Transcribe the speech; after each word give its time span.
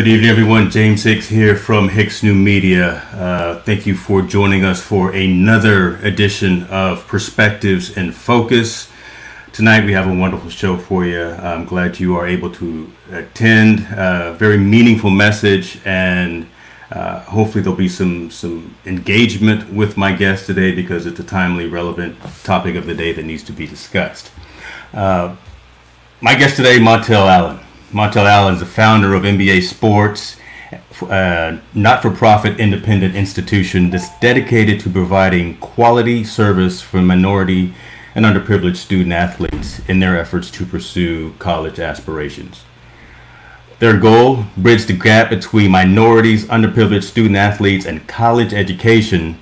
Good 0.00 0.08
evening, 0.08 0.30
everyone. 0.30 0.70
James 0.70 1.04
Hicks 1.04 1.28
here 1.28 1.54
from 1.54 1.90
Hicks 1.90 2.22
New 2.22 2.34
Media. 2.34 3.02
Uh, 3.12 3.60
thank 3.64 3.84
you 3.84 3.94
for 3.94 4.22
joining 4.22 4.64
us 4.64 4.80
for 4.80 5.12
another 5.12 5.96
edition 5.96 6.62
of 6.68 7.06
Perspectives 7.06 7.98
and 7.98 8.14
Focus. 8.14 8.90
Tonight, 9.52 9.84
we 9.84 9.92
have 9.92 10.08
a 10.08 10.14
wonderful 10.14 10.48
show 10.48 10.78
for 10.78 11.04
you. 11.04 11.22
I'm 11.22 11.66
glad 11.66 12.00
you 12.00 12.16
are 12.16 12.26
able 12.26 12.50
to 12.52 12.90
attend. 13.12 13.80
A 13.90 14.34
very 14.38 14.56
meaningful 14.56 15.10
message, 15.10 15.78
and 15.84 16.48
uh, 16.90 17.20
hopefully, 17.24 17.62
there'll 17.62 17.76
be 17.76 17.86
some 17.86 18.30
some 18.30 18.74
engagement 18.86 19.70
with 19.70 19.98
my 19.98 20.12
guest 20.12 20.46
today 20.46 20.74
because 20.74 21.04
it's 21.04 21.20
a 21.20 21.24
timely, 21.24 21.66
relevant 21.66 22.16
topic 22.42 22.74
of 22.74 22.86
the 22.86 22.94
day 22.94 23.12
that 23.12 23.26
needs 23.26 23.42
to 23.42 23.52
be 23.52 23.66
discussed. 23.66 24.30
Uh, 24.94 25.36
my 26.22 26.34
guest 26.34 26.56
today, 26.56 26.78
Montel 26.78 27.28
Allen. 27.28 27.60
Montel 27.92 28.24
Allen 28.24 28.54
is 28.54 28.60
the 28.60 28.66
founder 28.66 29.14
of 29.14 29.24
MBA 29.24 29.62
Sports, 29.64 30.36
uh, 31.02 31.06
a 31.10 31.60
not 31.74 32.02
for 32.02 32.10
profit 32.12 32.60
independent 32.60 33.16
institution 33.16 33.90
that's 33.90 34.16
dedicated 34.20 34.78
to 34.80 34.90
providing 34.90 35.56
quality 35.56 36.22
service 36.22 36.80
for 36.80 37.02
minority 37.02 37.74
and 38.14 38.24
underprivileged 38.24 38.76
student 38.76 39.12
athletes 39.12 39.80
in 39.88 39.98
their 39.98 40.16
efforts 40.16 40.52
to 40.52 40.64
pursue 40.64 41.34
college 41.40 41.80
aspirations. 41.80 42.62
Their 43.80 43.98
goal, 43.98 44.44
bridge 44.56 44.86
the 44.86 44.92
gap 44.92 45.30
between 45.30 45.72
minorities, 45.72 46.44
underprivileged 46.44 47.04
student 47.04 47.36
athletes, 47.36 47.86
and 47.86 48.06
college 48.06 48.52
education 48.52 49.40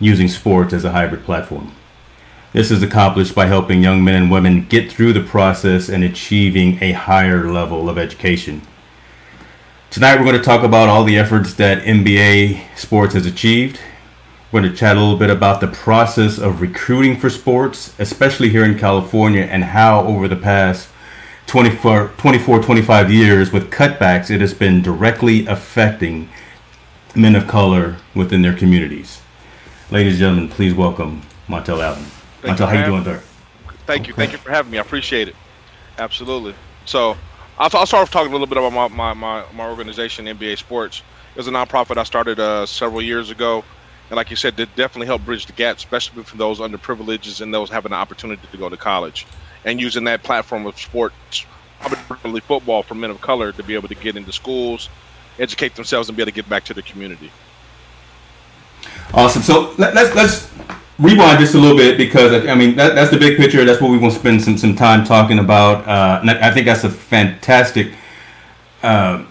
using 0.00 0.26
sports 0.26 0.72
as 0.72 0.84
a 0.84 0.90
hybrid 0.90 1.24
platform. 1.24 1.72
This 2.52 2.72
is 2.72 2.82
accomplished 2.82 3.36
by 3.36 3.46
helping 3.46 3.80
young 3.80 4.02
men 4.02 4.20
and 4.20 4.28
women 4.28 4.66
get 4.66 4.90
through 4.90 5.12
the 5.12 5.22
process 5.22 5.88
and 5.88 6.02
achieving 6.02 6.82
a 6.82 6.90
higher 6.90 7.48
level 7.48 7.88
of 7.88 7.96
education. 7.96 8.62
Tonight, 9.88 10.16
we're 10.16 10.24
going 10.24 10.36
to 10.36 10.42
talk 10.42 10.64
about 10.64 10.88
all 10.88 11.04
the 11.04 11.16
efforts 11.16 11.54
that 11.54 11.84
MBA 11.84 12.76
sports 12.76 13.14
has 13.14 13.24
achieved. 13.24 13.78
We're 14.50 14.62
going 14.62 14.72
to 14.72 14.76
chat 14.76 14.96
a 14.96 15.00
little 15.00 15.16
bit 15.16 15.30
about 15.30 15.60
the 15.60 15.68
process 15.68 16.38
of 16.38 16.60
recruiting 16.60 17.16
for 17.16 17.30
sports, 17.30 17.94
especially 18.00 18.48
here 18.48 18.64
in 18.64 18.76
California, 18.76 19.42
and 19.42 19.62
how 19.62 20.00
over 20.00 20.26
the 20.26 20.34
past 20.34 20.88
24, 21.46 22.14
24 22.16 22.62
25 22.62 23.12
years, 23.12 23.52
with 23.52 23.70
cutbacks, 23.70 24.28
it 24.28 24.40
has 24.40 24.54
been 24.54 24.82
directly 24.82 25.46
affecting 25.46 26.28
men 27.14 27.36
of 27.36 27.46
color 27.46 27.98
within 28.12 28.42
their 28.42 28.56
communities. 28.56 29.20
Ladies 29.92 30.14
and 30.14 30.18
gentlemen, 30.18 30.48
please 30.48 30.74
welcome 30.74 31.22
Montel 31.48 31.80
Allen. 31.80 32.19
Thank 32.42 32.58
you 32.58 32.66
how 32.66 32.78
you 32.78 32.84
doing, 32.84 33.04
sir? 33.04 33.22
Thank 33.86 34.08
you. 34.08 34.14
Thank 34.14 34.32
you 34.32 34.38
for 34.38 34.50
having 34.50 34.70
me. 34.70 34.78
I 34.78 34.80
appreciate 34.80 35.28
it. 35.28 35.36
Absolutely. 35.98 36.54
So 36.86 37.16
I'll, 37.58 37.68
I'll 37.74 37.86
start 37.86 38.02
off 38.02 38.10
talking 38.10 38.28
a 38.28 38.32
little 38.32 38.46
bit 38.46 38.56
about 38.56 38.72
my, 38.72 38.88
my, 38.88 39.14
my, 39.14 39.52
my 39.52 39.68
organization, 39.68 40.26
MBA 40.26 40.58
Sports. 40.58 41.02
It 41.34 41.38
was 41.38 41.48
a 41.48 41.50
nonprofit 41.50 41.96
I 41.96 42.04
started 42.04 42.40
uh, 42.40 42.66
several 42.66 43.02
years 43.02 43.30
ago. 43.30 43.64
And 44.08 44.16
like 44.16 44.30
you 44.30 44.36
said, 44.36 44.58
it 44.58 44.74
definitely 44.74 45.06
helped 45.06 45.24
bridge 45.24 45.46
the 45.46 45.52
gap, 45.52 45.76
especially 45.76 46.22
for 46.24 46.36
those 46.36 46.58
underprivileged 46.58 47.40
and 47.40 47.52
those 47.54 47.70
having 47.70 47.90
the 47.90 47.96
opportunity 47.96 48.42
to 48.50 48.56
go 48.56 48.68
to 48.68 48.76
college. 48.76 49.26
And 49.64 49.80
using 49.80 50.04
that 50.04 50.22
platform 50.22 50.66
of 50.66 50.78
sports, 50.78 51.46
particularly 51.80 52.40
football 52.40 52.82
for 52.82 52.94
men 52.94 53.10
of 53.10 53.20
color, 53.20 53.52
to 53.52 53.62
be 53.62 53.74
able 53.74 53.88
to 53.88 53.94
get 53.94 54.16
into 54.16 54.32
schools, 54.32 54.88
educate 55.38 55.76
themselves, 55.76 56.08
and 56.08 56.16
be 56.16 56.22
able 56.22 56.32
to 56.32 56.34
get 56.34 56.48
back 56.48 56.64
to 56.64 56.74
the 56.74 56.82
community. 56.82 57.30
Awesome. 59.12 59.42
So 59.42 59.74
let, 59.78 59.94
let's 59.94 60.14
let's 60.14 60.50
rewind 61.00 61.40
just 61.40 61.54
a 61.54 61.58
little 61.58 61.76
bit 61.76 61.96
because 61.96 62.46
I 62.46 62.54
mean 62.54 62.76
that, 62.76 62.94
that's 62.94 63.10
the 63.10 63.18
big 63.18 63.36
picture. 63.36 63.64
That's 63.64 63.80
what 63.80 63.90
we 63.90 63.98
want 63.98 64.14
to 64.14 64.20
spend 64.20 64.42
some 64.42 64.58
some 64.58 64.76
time 64.76 65.04
talking 65.04 65.38
about. 65.38 65.86
Uh, 65.88 66.20
I 66.24 66.48
I 66.48 66.50
think 66.52 66.66
that's 66.66 66.84
a 66.84 66.90
fantastic 66.90 67.94
uh, 68.82 69.24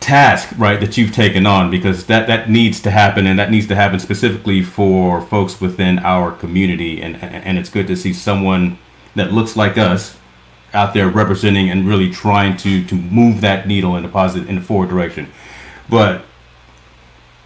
task, 0.00 0.54
right, 0.58 0.80
that 0.80 0.96
you've 0.96 1.12
taken 1.12 1.46
on 1.46 1.70
because 1.70 2.06
that 2.06 2.26
that 2.26 2.50
needs 2.50 2.80
to 2.82 2.90
happen 2.90 3.26
and 3.26 3.38
that 3.38 3.50
needs 3.50 3.66
to 3.68 3.74
happen 3.74 4.00
specifically 4.00 4.62
for 4.62 5.20
folks 5.20 5.60
within 5.60 5.98
our 6.00 6.32
community. 6.32 7.02
And 7.02 7.16
and 7.16 7.58
it's 7.58 7.68
good 7.70 7.86
to 7.88 7.96
see 7.96 8.12
someone 8.12 8.78
that 9.14 9.32
looks 9.32 9.56
like 9.56 9.78
us 9.78 10.16
out 10.72 10.92
there 10.92 11.08
representing 11.08 11.70
and 11.70 11.86
really 11.86 12.10
trying 12.10 12.56
to 12.58 12.84
to 12.86 12.94
move 12.94 13.40
that 13.42 13.68
needle 13.68 13.96
in 13.96 14.04
a 14.04 14.08
positive 14.08 14.48
in 14.48 14.58
a 14.58 14.62
forward 14.62 14.88
direction. 14.88 15.30
But 15.88 16.24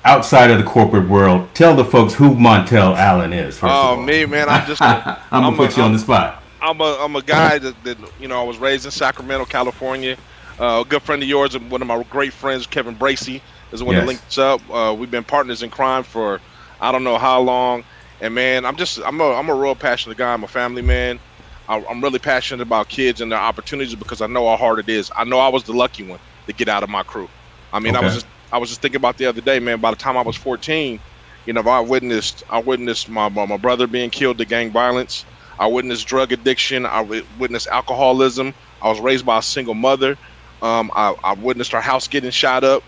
outside 0.09 0.51
of 0.51 0.59
the 0.59 0.65
corporate 0.65 1.09
world, 1.09 1.49
tell 1.55 1.77
the 1.77 1.85
folks 1.85 2.15
who 2.15 2.35
Montel 2.35 2.97
Allen 2.97 3.33
is. 3.33 3.59
Oh, 3.63 3.97
me, 4.01 4.25
man, 4.25 4.49
I'm 4.49 4.67
just. 4.67 4.81
A, 4.81 5.21
I'm 5.31 5.43
gonna 5.43 5.57
put 5.57 5.75
a- 5.75 5.77
you 5.77 5.83
on 5.83 5.93
the 5.93 5.99
spot. 5.99 6.43
I'm 6.61 6.81
a 6.81 6.97
I'm 7.01 7.15
a 7.15 7.23
guy 7.23 7.59
that, 7.59 7.85
that 7.85 7.99
you 8.19 8.27
know 8.27 8.41
I 8.41 8.45
was 8.45 8.59
raised 8.59 8.85
in 8.85 8.91
Sacramento, 8.91 9.45
California. 9.45 10.17
Uh, 10.59 10.83
a 10.85 10.89
good 10.89 11.03
friend 11.03 11.23
of 11.23 11.29
yours 11.29 11.55
and 11.55 11.71
one 11.71 11.81
of 11.83 11.87
my 11.87 12.03
great 12.05 12.33
friends, 12.33 12.67
Kevin 12.67 12.97
Bracey, 12.97 13.41
is 13.71 13.79
the 13.79 13.85
one 13.85 13.95
Yes. 13.95 14.03
that 14.03 14.07
linked 14.09 14.27
us 14.27 14.39
up. 14.39 14.61
Uh, 14.69 14.93
we've 14.99 15.11
been 15.11 15.23
partners 15.23 15.63
in 15.63 15.71
crime 15.71 16.03
for 16.03 16.41
I 16.81 16.91
don't 16.91 17.05
know 17.05 17.17
how 17.19 17.41
long. 17.41 17.85
And 18.21 18.35
man, 18.35 18.65
I'm 18.65 18.75
just 18.77 18.99
I'm 19.05 19.21
a 19.21 19.35
I'm 19.35 19.49
a 19.51 19.55
real 19.55 19.77
passionate 19.77 20.19
guy. 20.19 20.33
I'm 20.33 20.43
a 20.43 20.49
family 20.49 20.83
man. 20.83 21.21
I, 21.69 21.85
I'm 21.85 22.03
really 22.03 22.19
passionate 22.19 22.63
about 22.63 22.89
kids 22.89 23.21
and 23.21 23.31
their 23.31 23.39
opportunities 23.39 23.95
because 23.95 24.21
I 24.23 24.27
know 24.27 24.49
how 24.49 24.57
hard 24.57 24.79
it 24.81 24.89
is. 24.89 25.13
I 25.15 25.25
know 25.25 25.39
I 25.39 25.49
was 25.49 25.63
the 25.65 25.75
lucky 25.75 26.03
one 26.03 26.19
to 26.47 26.53
get 26.55 26.67
out 26.67 26.83
of 26.83 26.89
my 26.89 27.03
crew. 27.05 27.29
I 27.73 27.79
mean, 27.79 27.95
I 27.95 28.01
was 28.01 28.15
just 28.15 28.27
I 28.53 28.59
was 28.59 28.71
just 28.71 28.83
thinking 28.83 28.97
about 28.99 29.19
the 29.19 29.27
other 29.27 29.41
day, 29.43 29.61
man. 29.61 29.81
By 29.81 29.91
the 29.91 29.97
time 29.97 30.17
I 30.17 30.23
was 30.23 30.37
14, 30.37 31.01
you 31.45 31.53
know, 31.53 31.63
I 31.63 31.81
witnessed 31.81 32.43
I 32.51 32.61
witnessed 32.61 33.09
my 33.11 33.29
my, 33.29 33.47
my 33.47 33.57
brother 33.59 33.87
being 33.87 34.11
killed 34.11 34.39
to 34.39 34.47
gang 34.47 34.73
violence. 34.73 35.27
I 35.59 35.67
witnessed 35.69 36.07
drug 36.07 36.33
addiction. 36.33 36.87
I 36.87 37.03
witnessed 37.37 37.69
alcoholism. 37.69 38.55
I 38.83 38.89
was 38.89 39.01
raised 39.01 39.27
by 39.27 39.39
a 39.39 39.43
single 39.43 39.75
mother. 39.75 40.19
Um, 40.63 40.91
I, 40.97 41.15
I 41.25 41.35
witnessed 41.35 41.75
our 41.75 41.81
house 41.83 42.09
getting 42.09 42.31
shot 42.31 42.65
up 42.65 42.85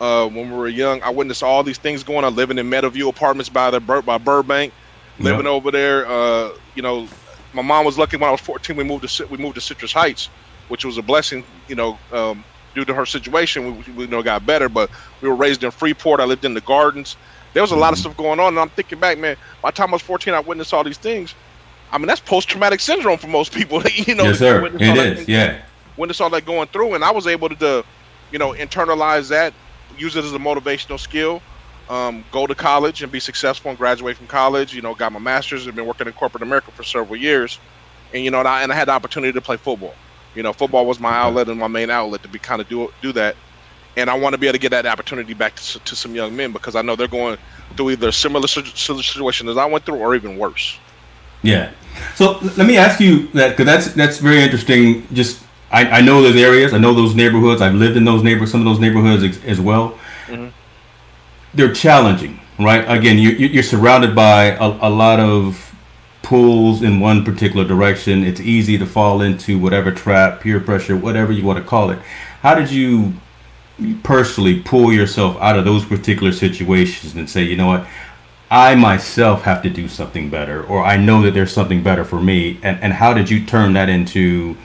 uh, 0.00 0.28
when 0.28 0.50
we 0.50 0.56
were 0.56 0.68
young. 0.68 1.02
I 1.02 1.10
witnessed 1.10 1.42
all 1.42 1.62
these 1.64 1.78
things 1.78 2.04
going 2.04 2.24
on. 2.24 2.34
Living 2.34 2.58
in 2.58 2.68
Meadowview 2.70 3.08
Apartments 3.08 3.50
by 3.50 3.70
the 3.70 3.80
Bur- 3.80 4.02
by 4.02 4.18
Burbank, 4.18 4.74
living 5.18 5.46
Yeah. 5.46 5.52
over 5.52 5.70
there. 5.70 6.06
Uh, 6.08 6.50
you 6.74 6.82
know, 6.82 7.10
my 7.52 7.62
mom 7.62 7.84
was 7.84 7.98
lucky 7.98 8.16
when 8.16 8.28
I 8.28 8.32
was 8.32 8.40
14. 8.42 8.76
We 8.76 8.84
moved 8.84 9.08
to 9.08 9.26
we 9.30 9.38
moved 9.38 9.56
to 9.56 9.60
Citrus 9.60 9.92
Heights, 9.92 10.30
which 10.68 10.84
was 10.84 10.98
a 10.98 11.02
blessing. 11.02 11.62
You 11.68 11.76
know, 11.76 12.00
um, 12.12 12.44
due 12.74 12.84
to 12.84 12.94
her 12.94 13.06
situation, 13.06 13.76
we, 13.86 13.92
we 13.92 14.04
you 14.04 14.10
know 14.10 14.22
got 14.22 14.44
better. 14.46 14.68
But 14.68 14.90
we 15.20 15.28
were 15.28 15.34
raised 15.36 15.64
in 15.64 15.70
Freeport. 15.70 16.20
I 16.20 16.24
lived 16.24 16.44
in 16.44 16.54
the 16.54 16.60
gardens. 16.62 17.16
There 17.52 17.62
was 17.62 17.70
a 17.70 17.76
lot 17.76 17.92
of 17.92 17.98
stuff 17.98 18.16
going 18.16 18.40
on, 18.40 18.48
and 18.48 18.58
I'm 18.58 18.70
thinking 18.70 18.98
back, 18.98 19.18
man. 19.18 19.36
By 19.62 19.70
the 19.70 19.74
time 19.76 19.90
I 19.90 19.92
was 19.92 20.02
14, 20.02 20.34
I 20.34 20.40
witnessed 20.40 20.74
all 20.74 20.82
these 20.84 20.98
things. 20.98 21.34
I 21.92 21.98
mean, 21.98 22.08
that's 22.08 22.20
post-traumatic 22.20 22.80
syndrome 22.80 23.18
for 23.18 23.28
most 23.28 23.52
people. 23.52 23.80
you 23.94 24.14
know, 24.16 24.24
yes, 24.24 24.38
sir. 24.38 24.56
It 24.56 24.62
thing- 25.18 25.26
Yeah. 25.28 25.62
witness 25.96 26.20
all 26.20 26.30
that 26.30 26.44
going 26.44 26.66
through, 26.68 26.94
and 26.94 27.04
I 27.04 27.12
was 27.12 27.28
able 27.28 27.48
to, 27.48 27.54
to, 27.56 27.84
you 28.32 28.38
know, 28.40 28.52
internalize 28.54 29.28
that, 29.28 29.54
use 29.96 30.16
it 30.16 30.24
as 30.24 30.32
a 30.32 30.38
motivational 30.38 30.98
skill, 30.98 31.40
um, 31.88 32.24
go 32.32 32.46
to 32.48 32.54
college 32.56 33.02
and 33.02 33.12
be 33.12 33.20
successful 33.20 33.68
and 33.70 33.78
graduate 33.78 34.16
from 34.16 34.26
college. 34.26 34.74
You 34.74 34.82
know, 34.82 34.94
got 34.94 35.12
my 35.12 35.20
master's 35.20 35.66
and 35.66 35.76
been 35.76 35.86
working 35.86 36.08
in 36.08 36.12
corporate 36.14 36.42
America 36.42 36.72
for 36.72 36.82
several 36.82 37.16
years, 37.16 37.60
and 38.12 38.24
you 38.24 38.32
know, 38.32 38.40
and 38.40 38.48
I, 38.48 38.62
and 38.64 38.72
I 38.72 38.74
had 38.74 38.88
the 38.88 38.92
opportunity 38.92 39.32
to 39.32 39.40
play 39.40 39.56
football. 39.58 39.94
You 40.34 40.42
know, 40.42 40.52
football 40.52 40.86
was 40.86 40.98
my 41.00 41.12
outlet 41.14 41.48
and 41.48 41.58
my 41.58 41.68
main 41.68 41.90
outlet 41.90 42.22
to 42.22 42.28
be 42.28 42.38
kind 42.38 42.60
of 42.60 42.68
do 42.68 42.92
do 43.02 43.12
that, 43.12 43.36
and 43.96 44.10
I 44.10 44.14
want 44.14 44.34
to 44.34 44.38
be 44.38 44.46
able 44.46 44.54
to 44.54 44.58
get 44.60 44.70
that 44.70 44.86
opportunity 44.86 45.34
back 45.34 45.54
to, 45.56 45.78
to 45.78 45.96
some 45.96 46.14
young 46.14 46.34
men 46.34 46.52
because 46.52 46.74
I 46.74 46.82
know 46.82 46.96
they're 46.96 47.08
going 47.08 47.38
through 47.76 47.90
either 47.90 48.08
a 48.08 48.12
similar 48.12 48.46
situ- 48.48 48.70
situ- 48.76 49.02
situation 49.02 49.48
as 49.48 49.56
I 49.56 49.64
went 49.66 49.84
through 49.86 49.96
or 49.96 50.14
even 50.14 50.36
worse. 50.38 50.78
Yeah. 51.42 51.70
So 52.16 52.38
let 52.56 52.66
me 52.66 52.76
ask 52.76 53.00
you 53.00 53.28
that 53.28 53.50
because 53.50 53.66
that's 53.66 53.94
that's 53.94 54.18
very 54.18 54.42
interesting. 54.42 55.06
Just 55.12 55.42
I, 55.70 55.98
I 55.98 56.00
know 56.00 56.22
those 56.22 56.36
areas. 56.36 56.72
I 56.72 56.78
know 56.78 56.94
those 56.94 57.14
neighborhoods. 57.14 57.60
I've 57.62 57.74
lived 57.74 57.96
in 57.96 58.04
those 58.04 58.22
neighborhoods. 58.22 58.50
Some 58.52 58.60
of 58.60 58.64
those 58.66 58.80
neighborhoods 58.80 59.22
ex- 59.22 59.44
as 59.44 59.60
well. 59.60 59.98
Mhm. 60.26 60.50
They're 61.54 61.72
challenging, 61.72 62.40
right? 62.58 62.84
Again, 62.88 63.18
you, 63.18 63.30
you- 63.30 63.46
you're 63.48 63.62
surrounded 63.62 64.14
by 64.14 64.56
a, 64.56 64.64
a 64.88 64.90
lot 64.90 65.20
of 65.20 65.63
pulls 66.24 66.82
in 66.82 66.98
one 66.98 67.24
particular 67.24 67.64
direction. 67.64 68.24
It's 68.24 68.40
easy 68.40 68.76
to 68.78 68.86
fall 68.86 69.20
into 69.20 69.58
whatever 69.58 69.92
trap, 69.92 70.40
peer 70.40 70.58
pressure, 70.58 70.96
whatever 70.96 71.30
you 71.32 71.44
want 71.44 71.58
to 71.58 71.64
call 71.64 71.90
it. 71.90 72.00
How 72.40 72.54
did 72.56 72.72
you 72.72 73.14
personally 74.02 74.60
pull 74.60 74.92
yourself 74.92 75.36
out 75.40 75.58
of 75.58 75.64
those 75.64 75.84
particular 75.84 76.32
situations 76.32 77.14
and 77.14 77.28
say, 77.28 77.42
you 77.42 77.56
know 77.56 77.66
what, 77.66 77.86
I 78.50 78.74
myself 78.74 79.42
have 79.42 79.62
to 79.62 79.70
do 79.70 79.88
something 79.88 80.30
better, 80.30 80.62
or 80.64 80.84
I 80.84 80.96
know 80.96 81.22
that 81.22 81.32
there's 81.32 81.52
something 81.52 81.82
better 81.82 82.04
for 82.04 82.20
me, 82.20 82.60
and, 82.62 82.80
and 82.80 82.92
how 82.92 83.14
did 83.14 83.30
you 83.30 83.44
turn 83.44 83.72
that 83.72 83.88
into 83.88 84.56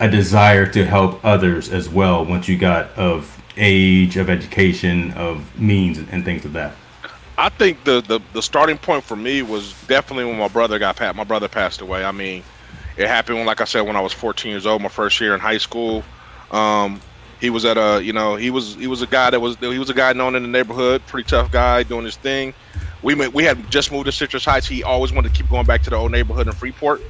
a 0.00 0.08
desire 0.08 0.66
to 0.72 0.84
help 0.84 1.24
others 1.24 1.70
as 1.70 1.88
well 1.88 2.24
once 2.24 2.48
you 2.48 2.58
got 2.58 2.90
of 2.90 3.42
age, 3.56 4.16
of 4.16 4.28
education, 4.28 5.12
of 5.12 5.58
means, 5.58 5.98
and, 5.98 6.24
things 6.24 6.44
of 6.44 6.52
that? 6.52 6.74
I 7.38 7.50
think 7.50 7.84
the, 7.84 8.00
the 8.00 8.20
the 8.32 8.42
starting 8.42 8.76
point 8.76 9.04
for 9.04 9.14
me 9.14 9.42
was 9.42 9.72
definitely 9.86 10.24
when 10.24 10.38
my 10.38 10.48
brother 10.48 10.76
got 10.80 10.96
pat. 10.96 11.14
My 11.14 11.22
brother 11.22 11.46
passed 11.46 11.80
away. 11.80 12.04
I 12.04 12.10
mean, 12.10 12.42
it 12.96 13.06
happened 13.06 13.38
when, 13.38 13.46
like 13.46 13.60
I 13.60 13.64
said, 13.64 13.82
when 13.82 13.94
I 13.94 14.00
was 14.00 14.12
14 14.12 14.50
years 14.50 14.66
old, 14.66 14.82
my 14.82 14.88
first 14.88 15.20
year 15.20 15.34
in 15.34 15.40
high 15.40 15.58
school. 15.58 16.02
Um, 16.50 17.00
he 17.40 17.50
was 17.50 17.64
at 17.64 17.76
a, 17.76 18.02
you 18.02 18.12
know, 18.12 18.34
he 18.34 18.50
was 18.50 18.74
he 18.74 18.88
was 18.88 19.02
a 19.02 19.06
guy 19.06 19.30
that 19.30 19.38
was 19.38 19.56
he 19.58 19.78
was 19.78 19.88
a 19.88 19.94
guy 19.94 20.12
known 20.12 20.34
in 20.34 20.42
the 20.42 20.48
neighborhood, 20.48 21.00
pretty 21.06 21.28
tough 21.28 21.52
guy 21.52 21.84
doing 21.84 22.04
his 22.04 22.16
thing. 22.16 22.52
We 23.02 23.14
went, 23.14 23.32
we 23.32 23.44
had 23.44 23.70
just 23.70 23.92
moved 23.92 24.06
to 24.06 24.12
Citrus 24.12 24.44
Heights. 24.44 24.66
He 24.66 24.82
always 24.82 25.12
wanted 25.12 25.32
to 25.32 25.34
keep 25.40 25.48
going 25.48 25.64
back 25.64 25.82
to 25.82 25.90
the 25.90 25.96
old 25.96 26.10
neighborhood 26.10 26.48
in 26.48 26.52
Freeport. 26.52 27.00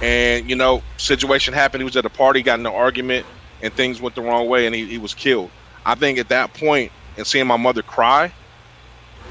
And 0.00 0.48
you 0.48 0.56
know, 0.56 0.82
situation 0.96 1.52
happened. 1.52 1.82
He 1.82 1.84
was 1.84 1.98
at 1.98 2.06
a 2.06 2.10
party, 2.10 2.42
got 2.42 2.58
in 2.58 2.64
an 2.64 2.72
argument. 2.72 3.26
and 3.60 3.70
things 3.74 4.00
went 4.00 4.14
the 4.14 4.22
wrong 4.22 4.48
way, 4.48 4.64
and 4.64 4.74
he, 4.74 4.86
he 4.86 4.96
was 4.96 5.12
killed. 5.12 5.50
I 5.84 5.94
think 5.96 6.18
at 6.18 6.30
that 6.30 6.54
point, 6.54 6.92
and 7.18 7.26
seeing 7.26 7.46
my 7.46 7.58
mother 7.58 7.82
cry 7.82 8.32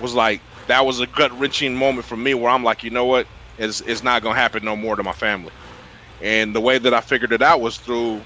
was 0.01 0.13
like 0.13 0.42
that 0.68 0.86
was 0.86 1.00
a 1.00 1.07
gut 1.07 1.38
wrenching 1.39 1.75
moment 1.75 2.06
for 2.06 2.18
me 2.18 2.33
where 2.33 2.51
I'm 2.51 2.63
like, 2.63 2.83
you 2.83 2.89
know 2.89 3.06
what, 3.06 3.27
it's, 3.57 3.81
it's 3.81 4.03
not 4.03 4.24
gonna 4.24 4.36
happen 4.36 4.65
no 4.65 4.75
more 4.75 4.95
to 4.95 5.03
my 5.03 5.13
family. 5.13 5.51
And 6.21 6.56
the 6.56 6.62
way 6.62 6.77
that 6.77 6.94
I 6.94 7.01
figured 7.01 7.31
it 7.31 7.42
out 7.42 7.62
was 7.62 7.77
through 7.77 8.21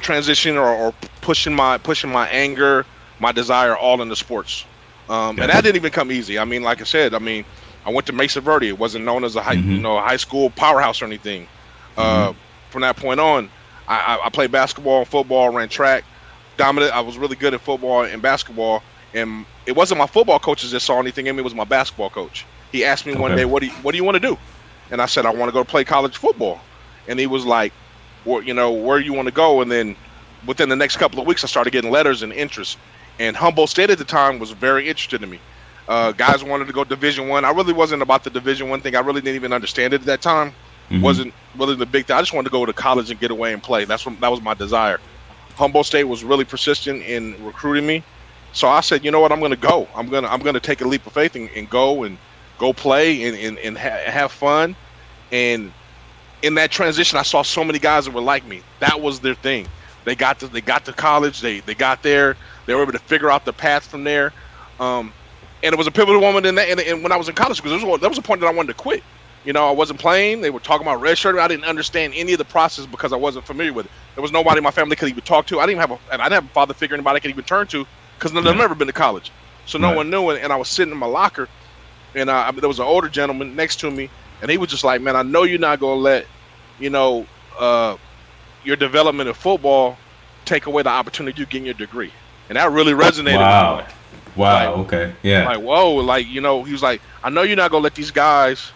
transition 0.00 0.56
or, 0.56 0.68
or 0.68 0.94
pushing 1.20 1.54
my 1.54 1.78
pushing 1.78 2.10
my 2.10 2.28
anger, 2.28 2.86
my 3.20 3.32
desire 3.32 3.76
all 3.76 4.00
into 4.02 4.16
sports. 4.16 4.64
Um, 5.08 5.38
and 5.38 5.50
that 5.50 5.62
didn't 5.62 5.76
even 5.76 5.92
come 5.92 6.10
easy. 6.10 6.38
I 6.38 6.44
mean, 6.44 6.62
like 6.62 6.80
I 6.80 6.84
said, 6.84 7.14
I 7.14 7.18
mean, 7.18 7.44
I 7.84 7.90
went 7.90 8.06
to 8.08 8.12
Mesa 8.12 8.40
Verde. 8.40 8.68
It 8.68 8.78
wasn't 8.78 9.04
known 9.04 9.22
as 9.22 9.36
a 9.36 9.42
high, 9.42 9.56
mm-hmm. 9.56 9.72
you 9.72 9.80
know, 9.80 10.00
high 10.00 10.16
school 10.16 10.50
powerhouse 10.50 11.00
or 11.00 11.04
anything. 11.04 11.46
Uh, 11.96 12.30
mm-hmm. 12.30 12.38
from 12.70 12.82
that 12.82 12.96
point 12.96 13.20
on, 13.20 13.48
I, 13.88 14.20
I, 14.24 14.28
played 14.30 14.50
basketball 14.50 14.98
and 14.98 15.08
football, 15.08 15.50
ran 15.50 15.68
track, 15.68 16.04
dominant. 16.56 16.92
I 16.92 17.00
was 17.00 17.16
really 17.16 17.36
good 17.36 17.54
at 17.54 17.60
football 17.60 18.04
and 18.04 18.20
basketball. 18.20 18.82
And 19.14 19.46
it 19.66 19.76
wasn't 19.76 19.98
my 19.98 20.06
football 20.06 20.38
coaches 20.38 20.72
that 20.72 20.80
saw 20.80 20.98
anything 21.00 21.26
in 21.26 21.36
me; 21.36 21.40
it 21.40 21.44
was 21.44 21.54
my 21.54 21.64
basketball 21.64 22.10
coach. 22.10 22.44
He 22.72 22.84
asked 22.84 23.06
me 23.06 23.12
okay. 23.12 23.20
one 23.20 23.36
day, 23.36 23.44
"What 23.44 23.60
do 23.60 23.66
you, 23.66 23.72
What 23.82 23.92
do 23.92 23.98
you 23.98 24.04
want 24.04 24.16
to 24.16 24.20
do?" 24.20 24.38
And 24.90 25.00
I 25.00 25.06
said, 25.06 25.26
"I 25.26 25.30
want 25.30 25.48
to 25.48 25.52
go 25.52 25.64
play 25.64 25.84
college 25.84 26.16
football." 26.16 26.60
And 27.08 27.18
he 27.18 27.26
was 27.26 27.44
like, 27.46 27.72
"Well, 28.24 28.42
you 28.42 28.54
know, 28.54 28.72
where 28.72 28.98
you 28.98 29.12
want 29.12 29.26
to 29.26 29.32
go?" 29.34 29.60
And 29.60 29.70
then 29.70 29.96
within 30.46 30.68
the 30.68 30.76
next 30.76 30.96
couple 30.96 31.20
of 31.20 31.26
weeks, 31.26 31.44
I 31.44 31.46
started 31.46 31.72
getting 31.72 31.90
letters 31.90 32.22
and 32.22 32.32
interest. 32.32 32.78
And 33.18 33.36
Humboldt 33.36 33.70
State 33.70 33.90
at 33.90 33.98
the 33.98 34.04
time 34.04 34.38
was 34.38 34.50
very 34.50 34.88
interested 34.88 35.22
in 35.22 35.30
me. 35.30 35.40
Uh, 35.88 36.12
guys 36.12 36.42
wanted 36.42 36.66
to 36.66 36.72
go 36.72 36.84
Division 36.84 37.28
One. 37.28 37.44
I. 37.44 37.48
I 37.48 37.52
really 37.52 37.72
wasn't 37.72 38.02
about 38.02 38.24
the 38.24 38.30
Division 38.30 38.68
One 38.68 38.80
thing. 38.80 38.96
I 38.96 39.00
really 39.00 39.20
didn't 39.20 39.36
even 39.36 39.52
understand 39.52 39.94
it 39.94 40.00
at 40.00 40.06
that 40.06 40.20
time. 40.20 40.52
Mm-hmm. 40.90 41.02
wasn't 41.02 41.34
really 41.58 41.74
the 41.74 41.86
big 41.86 42.06
thing. 42.06 42.16
I 42.16 42.20
just 42.20 42.32
wanted 42.32 42.48
to 42.48 42.52
go 42.52 42.64
to 42.64 42.72
college 42.72 43.10
and 43.10 43.18
get 43.18 43.32
away 43.32 43.52
and 43.52 43.60
play. 43.60 43.84
That's 43.84 44.06
what 44.06 44.20
that 44.20 44.30
was 44.30 44.40
my 44.40 44.54
desire. 44.54 45.00
Humboldt 45.56 45.86
State 45.86 46.04
was 46.04 46.22
really 46.22 46.44
persistent 46.44 47.02
in 47.02 47.44
recruiting 47.44 47.86
me, 47.86 48.04
so 48.52 48.68
I 48.68 48.80
said, 48.80 49.04
you 49.04 49.10
know 49.10 49.20
what, 49.20 49.32
I'm 49.32 49.40
going 49.40 49.52
to 49.52 49.56
go. 49.58 49.90
I'm 49.94 50.08
gonna 50.08 50.28
I'm 50.28 50.40
gonna 50.40 50.60
take 50.60 50.80
a 50.80 50.88
leap 50.88 51.06
of 51.06 51.12
faith 51.14 51.36
and, 51.36 51.50
and 51.56 51.68
go 51.70 52.04
and 52.04 52.18
go 52.58 52.72
play 52.72 53.24
and 53.24 53.36
and, 53.36 53.58
and 53.58 53.78
ha- 53.78 54.10
have 54.10 54.32
fun. 54.32 54.76
And 55.32 55.74
in 56.42 56.54
that 56.56 56.70
transition, 56.72 57.18
I 57.18 57.22
saw 57.22 57.42
so 57.42 57.64
many 57.64 57.78
guys 57.80 58.06
that 58.06 58.12
were 58.12 58.22
like 58.22 58.46
me. 58.46 58.64
That 58.80 59.00
was 59.00 59.20
their 59.20 59.34
thing. 59.36 59.70
They 60.06 60.16
got 60.16 60.40
to 60.40 60.48
they 60.48 60.62
got 60.62 60.84
to 60.86 60.94
college. 60.94 61.40
They 61.40 61.60
they 61.60 61.74
got 61.76 62.02
there. 62.02 62.38
They 62.66 62.74
were 62.74 62.82
able 62.82 62.92
to 62.92 63.00
figure 63.00 63.30
out 63.30 63.44
the 63.44 63.54
path 63.54 63.86
from 63.86 64.04
there. 64.04 64.34
Um, 64.80 65.14
and 65.62 65.74
it 65.74 65.78
was 65.78 65.88
a 65.88 65.92
pivotal 65.92 66.20
moment 66.22 66.46
in 66.46 66.56
that. 66.56 66.68
And, 66.70 66.80
and 66.80 67.02
when 67.04 67.12
I 67.12 67.16
was 67.16 67.28
in 67.28 67.34
college, 67.36 67.58
because 67.62 67.80
there 67.80 67.90
was, 67.90 68.00
there 68.00 68.10
was 68.10 68.18
a 68.18 68.22
point 68.22 68.40
that 68.42 68.48
I 68.48 68.52
wanted 68.52 68.68
to 68.68 68.74
quit. 68.76 69.04
You 69.44 69.52
know, 69.54 69.68
I 69.68 69.72
wasn't 69.72 70.00
playing. 70.00 70.42
They 70.42 70.50
were 70.50 70.60
talking 70.60 70.86
about 70.86 71.00
red 71.00 71.16
redshirt. 71.16 71.40
I 71.40 71.48
didn't 71.48 71.64
understand 71.66 72.14
any 72.16 72.34
of 72.34 72.38
the 72.38 72.46
process 72.46 72.86
because 72.86 73.12
I 73.12 73.16
wasn't 73.16 73.46
familiar 73.46 73.72
with 73.74 73.86
it. 73.86 73.92
There 74.16 74.22
was 74.22 74.32
nobody 74.32 74.58
in 74.58 74.64
my 74.64 74.72
family 74.72 74.96
could 74.96 75.08
even 75.08 75.24
talk 75.24 75.46
to. 75.48 75.60
I 75.60 75.66
didn't 75.66 75.80
have 75.80 75.92
a, 75.92 75.98
and 76.12 76.22
I 76.22 76.26
didn't 76.26 76.44
have 76.44 76.46
a 76.46 76.50
father 76.54 76.74
figure 76.74 76.94
anybody 76.94 77.16
I 77.16 77.20
could 77.20 77.30
even 77.30 77.44
turn 77.44 77.66
to 77.68 77.86
because 78.18 78.34
I've 78.34 78.56
never 78.56 78.74
been 78.74 78.86
to 78.86 78.92
college, 78.92 79.30
so 79.66 79.78
no 79.78 79.88
right. 79.88 79.96
one 79.96 80.10
knew. 80.10 80.30
it. 80.30 80.42
And 80.42 80.52
I 80.52 80.56
was 80.56 80.68
sitting 80.68 80.92
in 80.92 80.98
my 80.98 81.06
locker, 81.06 81.48
and 82.14 82.30
uh, 82.30 82.50
there 82.56 82.68
was 82.68 82.78
an 82.78 82.86
older 82.86 83.08
gentleman 83.08 83.54
next 83.56 83.80
to 83.80 83.90
me, 83.90 84.10
and 84.42 84.50
he 84.50 84.58
was 84.58 84.70
just 84.70 84.84
like, 84.84 85.00
"Man, 85.00 85.16
I 85.16 85.22
know 85.22 85.44
you're 85.44 85.58
not 85.58 85.80
gonna 85.80 86.00
let, 86.00 86.26
you 86.78 86.90
know, 86.90 87.26
uh, 87.58 87.96
your 88.64 88.76
development 88.76 89.28
of 89.28 89.36
football 89.36 89.96
take 90.44 90.66
away 90.66 90.82
the 90.82 90.90
opportunity 90.90 91.40
you 91.40 91.46
get 91.46 91.62
your 91.62 91.74
degree," 91.74 92.12
and 92.48 92.56
that 92.56 92.70
really 92.70 92.92
resonated. 92.92 93.38
Wow. 93.38 93.86
Wow. 94.36 94.76
Like, 94.76 94.86
okay. 94.86 95.14
Yeah. 95.22 95.46
Like 95.46 95.60
whoa. 95.60 95.94
Like 95.96 96.26
you 96.26 96.40
know, 96.40 96.62
he 96.62 96.72
was 96.72 96.82
like, 96.82 97.00
"I 97.22 97.30
know 97.30 97.42
you're 97.42 97.56
not 97.56 97.70
gonna 97.70 97.84
let 97.84 97.94
these 97.94 98.10
guys." 98.10 98.72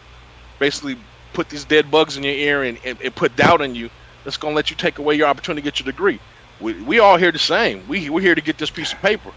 basically 0.61 0.97
put 1.33 1.49
these 1.49 1.65
dead 1.65 1.91
bugs 1.91 2.17
in 2.17 2.23
your 2.23 2.35
ear 2.35 2.63
and, 2.63 2.79
and, 2.85 3.01
and 3.01 3.15
put 3.17 3.35
doubt 3.35 3.61
in 3.61 3.75
you 3.75 3.91
that's 4.23 4.37
going 4.37 4.53
to 4.53 4.57
let 4.57 4.71
you 4.71 4.77
take 4.77 4.99
away 4.99 5.17
your 5.17 5.27
opportunity 5.27 5.63
to 5.63 5.65
get 5.65 5.81
your 5.81 5.91
degree. 5.91 6.21
We, 6.61 6.75
we 6.83 6.99
all 6.99 7.17
here 7.17 7.33
the 7.33 7.39
same. 7.39 7.87
We, 7.89 8.11
we're 8.11 8.21
here 8.21 8.35
to 8.35 8.41
get 8.41 8.59
this 8.59 8.71
piece 8.71 8.93
of 8.93 9.01
paper. 9.01 9.33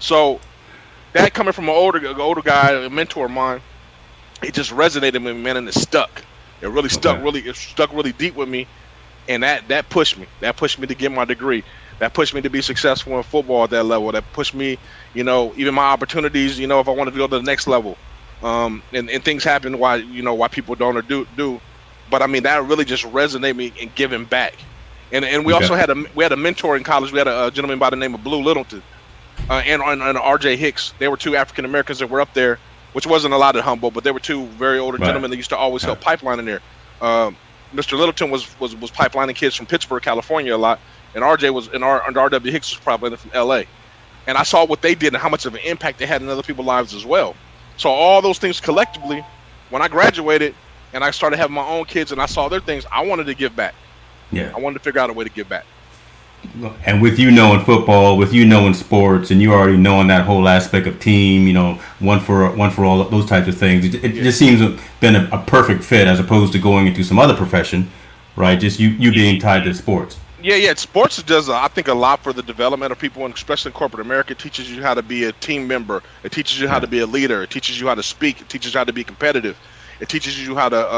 So 0.00 0.40
that 1.12 1.32
coming 1.32 1.52
from 1.52 1.64
an 1.64 1.74
older 1.74 2.20
older 2.20 2.42
guy, 2.42 2.72
a 2.72 2.90
mentor 2.90 3.26
of 3.26 3.30
mine, 3.30 3.60
it 4.42 4.54
just 4.54 4.70
resonated 4.72 5.14
with 5.14 5.36
me, 5.36 5.42
man, 5.42 5.56
and 5.56 5.68
it 5.68 5.74
stuck. 5.74 6.22
It 6.60 6.68
really 6.68 6.88
stuck, 6.88 7.16
okay. 7.16 7.24
really 7.24 7.40
it 7.40 7.56
stuck 7.56 7.92
really 7.92 8.12
deep 8.12 8.34
with 8.34 8.48
me, 8.48 8.66
and 9.28 9.42
that 9.42 9.68
that 9.68 9.88
pushed 9.88 10.18
me. 10.18 10.26
That 10.40 10.56
pushed 10.56 10.78
me 10.78 10.86
to 10.86 10.94
get 10.94 11.12
my 11.12 11.24
degree. 11.24 11.62
That 11.98 12.12
pushed 12.12 12.34
me 12.34 12.42
to 12.42 12.50
be 12.50 12.60
successful 12.60 13.16
in 13.16 13.22
football 13.22 13.64
at 13.64 13.70
that 13.70 13.84
level. 13.84 14.12
That 14.12 14.24
pushed 14.32 14.54
me, 14.54 14.78
you 15.14 15.24
know, 15.24 15.54
even 15.56 15.74
my 15.74 15.86
opportunities. 15.86 16.58
You 16.58 16.66
know, 16.66 16.80
if 16.80 16.88
I 16.88 16.92
wanted 16.92 17.12
to 17.12 17.16
go 17.16 17.26
to 17.26 17.36
the 17.36 17.42
next 17.42 17.66
level, 17.66 17.96
um, 18.42 18.82
and, 18.92 19.08
and 19.08 19.24
things 19.24 19.44
happen 19.44 19.78
why 19.78 19.96
you 19.96 20.22
know 20.22 20.34
why 20.34 20.48
people 20.48 20.74
don't 20.74 20.96
or 20.96 21.02
do 21.02 21.26
do, 21.36 21.60
but 22.10 22.22
I 22.22 22.26
mean 22.26 22.42
that 22.42 22.64
really 22.64 22.84
just 22.84 23.04
resonated 23.04 23.56
me 23.56 23.72
in 23.78 23.90
giving 23.94 24.24
back, 24.24 24.54
and 25.12 25.24
and 25.24 25.44
we 25.44 25.52
okay. 25.54 25.62
also 25.62 25.74
had 25.74 25.90
a 25.90 26.04
we 26.14 26.22
had 26.22 26.32
a 26.32 26.36
mentor 26.36 26.76
in 26.76 26.84
college. 26.84 27.12
We 27.12 27.18
had 27.18 27.28
a, 27.28 27.46
a 27.46 27.50
gentleman 27.50 27.78
by 27.78 27.90
the 27.90 27.96
name 27.96 28.14
of 28.14 28.24
Blue 28.24 28.42
Littleton, 28.42 28.82
uh, 29.48 29.62
and, 29.64 29.82
and, 29.82 30.02
and 30.02 30.18
R.J. 30.18 30.56
Hicks. 30.56 30.92
They 30.98 31.08
were 31.08 31.16
two 31.16 31.36
African 31.36 31.64
Americans 31.64 31.98
that 32.00 32.10
were 32.10 32.20
up 32.20 32.32
there, 32.34 32.58
which 32.92 33.06
wasn't 33.06 33.34
a 33.34 33.36
lot 33.36 33.56
at 33.56 33.62
Humboldt, 33.62 33.94
but 33.94 34.04
they 34.04 34.10
were 34.10 34.20
two 34.20 34.46
very 34.46 34.78
older 34.78 34.98
right. 34.98 35.06
gentlemen 35.06 35.30
that 35.30 35.36
used 35.36 35.50
to 35.50 35.56
always 35.56 35.82
help 35.82 36.00
pipeline 36.00 36.38
in 36.38 36.44
there. 36.44 36.60
Um, 37.00 37.36
Mr. 37.74 37.98
Littleton 37.98 38.30
was, 38.30 38.58
was 38.60 38.74
was 38.76 38.90
pipelining 38.90 39.34
kids 39.34 39.54
from 39.54 39.66
Pittsburgh, 39.66 40.02
California, 40.02 40.54
a 40.54 40.56
lot, 40.56 40.80
and 41.14 41.22
R.J. 41.22 41.50
was 41.50 41.68
and 41.68 41.84
R 41.84 42.02
and 42.06 42.16
R.W. 42.16 42.52
Hicks 42.52 42.72
was 42.72 42.80
probably 42.80 43.16
from 43.16 43.30
L.A. 43.34 43.66
And 44.26 44.36
I 44.36 44.42
saw 44.42 44.64
what 44.64 44.82
they 44.82 44.94
did 44.94 45.14
and 45.14 45.22
how 45.22 45.28
much 45.28 45.46
of 45.46 45.54
an 45.54 45.60
impact 45.60 45.98
they 45.98 46.06
had 46.06 46.20
in 46.20 46.28
other 46.28 46.42
people's 46.42 46.66
lives 46.66 46.94
as 46.94 47.06
well. 47.06 47.36
So 47.76 47.90
all 47.90 48.20
those 48.22 48.38
things 48.38 48.58
collectively, 48.58 49.24
when 49.70 49.82
I 49.82 49.88
graduated 49.88 50.54
and 50.92 51.04
I 51.04 51.12
started 51.12 51.36
having 51.36 51.54
my 51.54 51.66
own 51.66 51.84
kids 51.84 52.10
and 52.10 52.20
I 52.20 52.26
saw 52.26 52.48
their 52.48 52.60
things, 52.60 52.84
I 52.90 53.06
wanted 53.06 53.26
to 53.26 53.34
give 53.34 53.54
back. 53.54 53.74
Yeah. 54.32 54.52
I 54.54 54.58
wanted 54.58 54.78
to 54.78 54.84
figure 54.84 55.00
out 55.00 55.10
a 55.10 55.12
way 55.12 55.24
to 55.24 55.30
give 55.30 55.48
back. 55.48 55.64
And 56.84 57.02
with 57.02 57.18
you 57.18 57.30
knowing 57.30 57.64
football, 57.64 58.16
with 58.16 58.32
you 58.32 58.44
knowing 58.44 58.74
sports, 58.74 59.30
and 59.30 59.42
you 59.42 59.52
already 59.52 59.76
knowing 59.76 60.06
that 60.08 60.24
whole 60.24 60.48
aspect 60.48 60.86
of 60.86 61.00
team, 61.00 61.46
you 61.46 61.52
know, 61.52 61.74
one 61.98 62.20
for 62.20 62.54
one 62.54 62.70
for 62.70 62.84
all 62.84 63.02
those 63.04 63.26
types 63.26 63.48
of 63.48 63.56
things, 63.56 63.84
it, 63.84 63.96
it 63.96 64.14
yeah. 64.14 64.22
just 64.22 64.38
seems 64.38 64.60
been 65.00 65.16
a, 65.16 65.28
a, 65.32 65.38
perfect 65.44 65.82
fit 65.82 66.06
as 66.06 66.20
opposed 66.20 66.52
to 66.52 66.58
going 66.58 66.86
into 66.86 67.02
some 67.02 67.18
other 67.18 67.34
profession, 67.34 67.90
right? 68.36 68.60
Just 68.60 68.78
you 68.78 68.90
you 68.90 69.10
being 69.10 69.40
tied 69.40 69.64
to 69.64 69.74
sports. 69.74 70.18
Yeah, 70.42 70.56
yeah. 70.56 70.74
Sports 70.74 71.20
does, 71.22 71.48
uh, 71.48 71.58
I 71.58 71.68
think, 71.68 71.88
a 71.88 71.94
lot 71.94 72.22
for 72.22 72.32
the 72.32 72.42
development 72.42 72.92
of 72.92 72.98
people, 72.98 73.24
and 73.24 73.34
especially 73.34 73.70
in 73.70 73.72
corporate 73.72 74.04
America. 74.06 74.32
It 74.32 74.38
teaches 74.38 74.70
you 74.70 74.82
how 74.82 74.94
to 74.94 75.02
be 75.02 75.24
a 75.24 75.32
team 75.32 75.66
member. 75.66 76.02
It 76.22 76.30
teaches 76.30 76.60
you 76.60 76.68
how 76.68 76.78
to 76.78 76.86
be 76.86 77.00
a 77.00 77.06
leader. 77.06 77.42
It 77.42 77.50
teaches 77.50 77.80
you 77.80 77.88
how 77.88 77.96
to 77.96 78.02
speak. 78.02 78.40
It 78.40 78.48
teaches 78.48 78.72
you 78.72 78.78
how 78.78 78.84
to 78.84 78.92
be 78.92 79.02
competitive. 79.02 79.58
It 79.98 80.08
teaches 80.08 80.46
you 80.46 80.54
how 80.54 80.68
to 80.68 80.76
uh, 80.76 80.90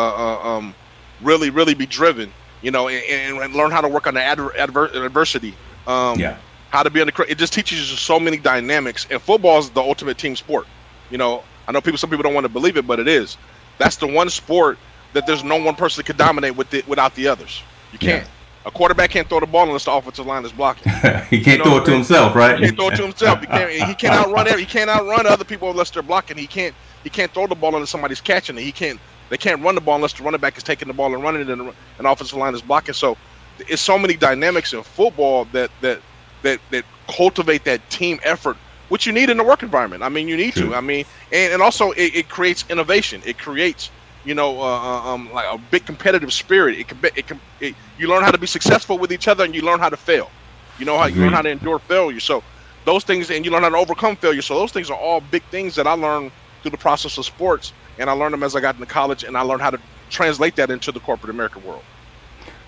uh, 0.44 0.48
um, 0.48 0.74
really, 1.22 1.50
really 1.50 1.74
be 1.74 1.86
driven. 1.86 2.32
You 2.62 2.70
know, 2.70 2.88
and, 2.88 3.38
and 3.38 3.54
learn 3.54 3.70
how 3.70 3.80
to 3.80 3.88
work 3.88 4.06
under 4.06 4.20
adver- 4.20 4.56
adver- 4.56 4.86
adversity. 4.86 5.54
Um, 5.86 6.18
yeah. 6.18 6.38
How 6.70 6.82
to 6.82 6.90
be 6.90 7.00
under. 7.00 7.12
It 7.24 7.38
just 7.38 7.52
teaches 7.52 7.90
you 7.90 7.96
so 7.96 8.20
many 8.20 8.36
dynamics. 8.36 9.06
And 9.10 9.22
football 9.22 9.58
is 9.58 9.70
the 9.70 9.80
ultimate 9.80 10.18
team 10.18 10.36
sport. 10.36 10.66
You 11.10 11.18
know, 11.18 11.42
I 11.66 11.72
know 11.72 11.80
people. 11.80 11.98
Some 11.98 12.10
people 12.10 12.24
don't 12.24 12.34
want 12.34 12.44
to 12.44 12.52
believe 12.52 12.76
it, 12.76 12.86
but 12.86 13.00
it 13.00 13.08
is. 13.08 13.38
That's 13.78 13.96
the 13.96 14.06
one 14.06 14.28
sport 14.28 14.78
that 15.12 15.26
there's 15.26 15.44
no 15.44 15.56
one 15.56 15.74
person 15.74 16.00
that 16.00 16.06
can 16.06 16.16
dominate 16.16 16.56
with 16.56 16.74
it 16.74 16.86
without 16.86 17.14
the 17.14 17.28
others. 17.28 17.62
You 17.92 17.98
can't. 17.98 18.24
Yeah. 18.24 18.30
A 18.66 18.70
quarterback 18.70 19.10
can't 19.10 19.26
throw 19.28 19.40
the 19.40 19.46
ball 19.46 19.64
unless 19.64 19.86
the 19.86 19.92
offensive 19.92 20.26
line 20.26 20.44
is 20.44 20.52
blocking. 20.52 20.92
he 21.30 21.42
can't 21.42 21.46
you 21.46 21.58
know 21.58 21.64
throw 21.64 21.76
it 21.78 21.84
to 21.86 21.92
himself, 21.92 22.34
right? 22.34 22.58
He 22.58 22.66
can't 22.66 22.76
throw 22.76 22.88
it 22.88 22.96
to 22.96 23.02
himself. 23.02 23.40
He 23.40 23.46
can't. 23.46 23.70
He 23.70 23.94
can't 23.94 24.14
outrun. 24.14 24.58
He 24.58 24.66
can't 24.66 24.90
outrun 24.90 25.26
other 25.26 25.44
people 25.44 25.70
unless 25.70 25.90
they're 25.90 26.02
blocking. 26.02 26.36
He 26.36 26.46
can't. 26.46 26.74
He 27.02 27.08
can't 27.08 27.32
throw 27.32 27.46
the 27.46 27.54
ball 27.54 27.74
unless 27.74 27.90
somebody's 27.90 28.20
catching 28.20 28.58
it. 28.58 28.62
He 28.62 28.72
can't. 28.72 29.00
They 29.30 29.38
can't 29.38 29.62
run 29.62 29.74
the 29.74 29.80
ball 29.80 29.96
unless 29.96 30.14
the 30.14 30.24
running 30.24 30.40
back 30.40 30.56
is 30.58 30.64
taking 30.64 30.88
the 30.88 30.94
ball 30.94 31.14
and 31.14 31.22
running 31.22 31.42
it, 31.42 31.50
and 31.50 31.62
an 31.98 32.06
offensive 32.06 32.38
line 32.38 32.54
is 32.54 32.62
blocking. 32.62 32.94
So, 32.94 33.18
it's 33.58 33.82
so 33.82 33.98
many 33.98 34.16
dynamics 34.16 34.72
in 34.72 34.82
football 34.84 35.46
that 35.46 35.70
that 35.80 36.02
that 36.42 36.60
that 36.70 36.84
cultivate 37.16 37.64
that 37.64 37.88
team 37.90 38.18
effort, 38.24 38.58
which 38.88 39.06
you 39.06 39.12
need 39.12 39.30
in 39.30 39.36
the 39.36 39.44
work 39.44 39.62
environment. 39.62 40.02
I 40.02 40.08
mean, 40.08 40.28
you 40.28 40.36
need 40.36 40.54
True. 40.54 40.70
to. 40.70 40.76
I 40.76 40.80
mean, 40.80 41.04
and, 41.32 41.54
and 41.54 41.62
also 41.62 41.92
it, 41.92 42.14
it 42.14 42.28
creates 42.28 42.64
innovation. 42.70 43.22
It 43.26 43.38
creates 43.38 43.90
you 44.24 44.34
know, 44.34 44.60
uh, 44.60 44.80
uh, 44.80 45.14
um, 45.14 45.30
like 45.32 45.46
a 45.50 45.58
big 45.58 45.86
competitive 45.86 46.32
spirit. 46.32 46.78
It 46.78 46.88
can, 46.88 47.00
be, 47.00 47.10
it 47.16 47.26
can, 47.26 47.40
it, 47.60 47.76
you 47.96 48.08
learn 48.08 48.22
how 48.22 48.30
to 48.32 48.38
be 48.38 48.46
successful 48.46 48.98
with 48.98 49.12
each 49.12 49.28
other, 49.28 49.44
and 49.44 49.54
you 49.54 49.62
learn 49.62 49.80
how 49.80 49.88
to 49.88 49.96
fail. 49.96 50.34
You 50.76 50.84
know 50.86 50.98
how 50.98 51.06
you 51.06 51.22
learn 51.22 51.32
how 51.32 51.42
to 51.42 51.50
endure 51.50 51.80
failure. 51.88 52.20
So 52.20 52.42
those 52.84 53.04
things, 53.04 53.30
and 53.30 53.44
you 53.44 53.50
learn 53.50 53.62
how 53.62 53.70
to 53.70 53.76
overcome 53.76 54.16
failure. 54.16 54.42
So 54.42 54.56
those 54.56 54.72
things 54.72 54.90
are 54.90 54.98
all 54.98 55.20
big 55.20 55.44
things 55.50 55.74
that 55.76 55.86
I 55.86 55.92
learned 55.92 56.32
through 56.62 56.72
the 56.72 56.78
process 56.78 57.18
of 57.18 57.26
sports, 57.26 57.74
and 57.98 58.08
I 58.08 58.12
learned 58.12 58.34
them 58.34 58.42
as 58.42 58.56
I 58.56 58.60
got 58.60 58.74
into 58.74 58.86
college, 58.86 59.24
and 59.24 59.36
I 59.36 59.42
learned 59.42 59.62
how 59.62 59.70
to 59.70 59.80
translate 60.10 60.56
that 60.56 60.70
into 60.70 60.92
the 60.92 61.00
corporate 61.00 61.30
American 61.30 61.64
world. 61.64 61.82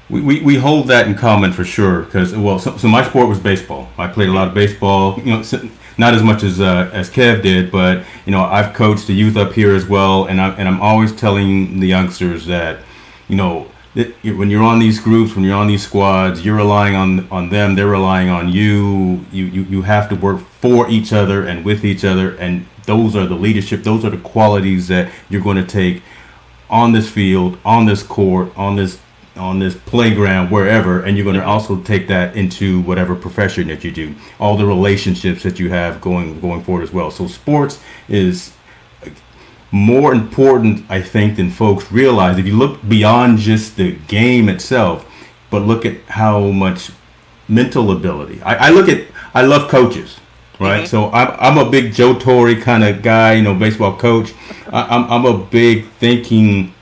We, 0.08 0.20
we, 0.20 0.40
we 0.42 0.56
hold 0.56 0.88
that 0.88 1.06
in 1.06 1.14
common 1.14 1.52
for 1.52 1.64
sure 1.64 2.02
because 2.02 2.34
well 2.34 2.58
so, 2.58 2.76
so 2.76 2.88
my 2.88 3.08
sport 3.08 3.28
was 3.28 3.38
baseball 3.38 3.88
I 3.96 4.08
played 4.08 4.28
a 4.28 4.32
lot 4.32 4.48
of 4.48 4.54
baseball 4.54 5.16
you 5.20 5.26
know 5.26 5.44
not 6.00 6.14
as 6.14 6.22
much 6.22 6.42
as 6.42 6.60
uh, 6.60 6.90
as 6.92 7.10
Kev 7.10 7.42
did, 7.42 7.70
but 7.70 8.04
you 8.24 8.32
know 8.32 8.42
I've 8.42 8.74
coached 8.74 9.06
the 9.06 9.12
youth 9.12 9.36
up 9.36 9.52
here 9.52 9.74
as 9.74 9.86
well, 9.86 10.24
and 10.24 10.40
I'm 10.40 10.58
and 10.58 10.66
I'm 10.66 10.80
always 10.80 11.14
telling 11.14 11.78
the 11.78 11.86
youngsters 11.86 12.46
that 12.46 12.80
you 13.28 13.36
know 13.36 13.70
that 13.94 14.08
when 14.24 14.50
you're 14.50 14.62
on 14.62 14.78
these 14.78 14.98
groups, 14.98 15.34
when 15.34 15.44
you're 15.44 15.56
on 15.56 15.66
these 15.66 15.82
squads, 15.82 16.44
you're 16.44 16.56
relying 16.56 16.96
on 16.96 17.28
on 17.30 17.50
them, 17.50 17.74
they're 17.74 17.86
relying 17.86 18.30
on 18.30 18.48
you. 18.48 19.24
You 19.30 19.44
you 19.44 19.62
you 19.64 19.82
have 19.82 20.08
to 20.08 20.16
work 20.16 20.40
for 20.40 20.88
each 20.88 21.12
other 21.12 21.46
and 21.46 21.64
with 21.64 21.84
each 21.84 22.04
other, 22.04 22.34
and 22.36 22.66
those 22.90 23.14
are 23.14 23.24
the 23.24 23.36
leadership. 23.36 23.84
Those 23.84 24.04
are 24.04 24.10
the 24.10 24.18
qualities 24.18 24.88
that 24.88 25.12
you're 25.28 25.40
going 25.40 25.56
to 25.56 25.64
take 25.64 26.02
on 26.68 26.90
this 26.90 27.08
field, 27.08 27.56
on 27.64 27.86
this 27.86 28.02
court, 28.02 28.50
on 28.56 28.74
this 28.74 28.98
on 29.36 29.60
this 29.60 29.76
playground 29.76 30.50
wherever 30.50 31.04
and 31.04 31.16
you're 31.16 31.24
going 31.24 31.36
to 31.36 31.44
also 31.44 31.80
take 31.82 32.08
that 32.08 32.36
into 32.36 32.82
whatever 32.82 33.14
profession 33.14 33.68
that 33.68 33.84
you 33.84 33.92
do. 33.92 34.12
All 34.40 34.56
the 34.56 34.66
relationships 34.66 35.44
that 35.44 35.60
you 35.60 35.70
have 35.70 36.00
going 36.00 36.40
going 36.40 36.64
forward 36.64 36.82
as 36.82 36.92
well. 36.92 37.12
So 37.12 37.28
sports 37.28 37.80
is 38.08 38.52
more 39.72 40.12
important 40.12 40.84
i 40.90 41.00
think 41.00 41.36
than 41.36 41.48
folks 41.48 41.92
realize. 41.92 42.38
If 42.38 42.46
you 42.46 42.56
look 42.56 42.86
beyond 42.88 43.38
just 43.38 43.76
the 43.76 43.92
game 44.08 44.48
itself 44.48 45.06
but 45.48 45.62
look 45.62 45.86
at 45.86 45.96
how 46.08 46.48
much 46.48 46.90
mental 47.46 47.92
ability. 47.92 48.42
I, 48.42 48.66
I 48.66 48.70
look 48.70 48.88
at 48.88 49.06
i 49.32 49.42
love 49.42 49.70
coaches 49.70 50.18
right? 50.60 50.84
Mm-hmm. 50.84 50.86
So 50.86 51.10
I'm, 51.10 51.58
I'm 51.58 51.66
a 51.66 51.70
big 51.70 51.92
Joe 51.92 52.18
Torre 52.18 52.54
kind 52.54 52.84
of 52.84 53.02
guy, 53.02 53.34
you 53.34 53.42
know, 53.42 53.54
baseball 53.54 53.96
coach. 53.96 54.32
I, 54.68 54.82
I'm, 54.82 55.10
I'm 55.10 55.24
a 55.24 55.36
big 55.36 55.88
thinking 55.92 56.74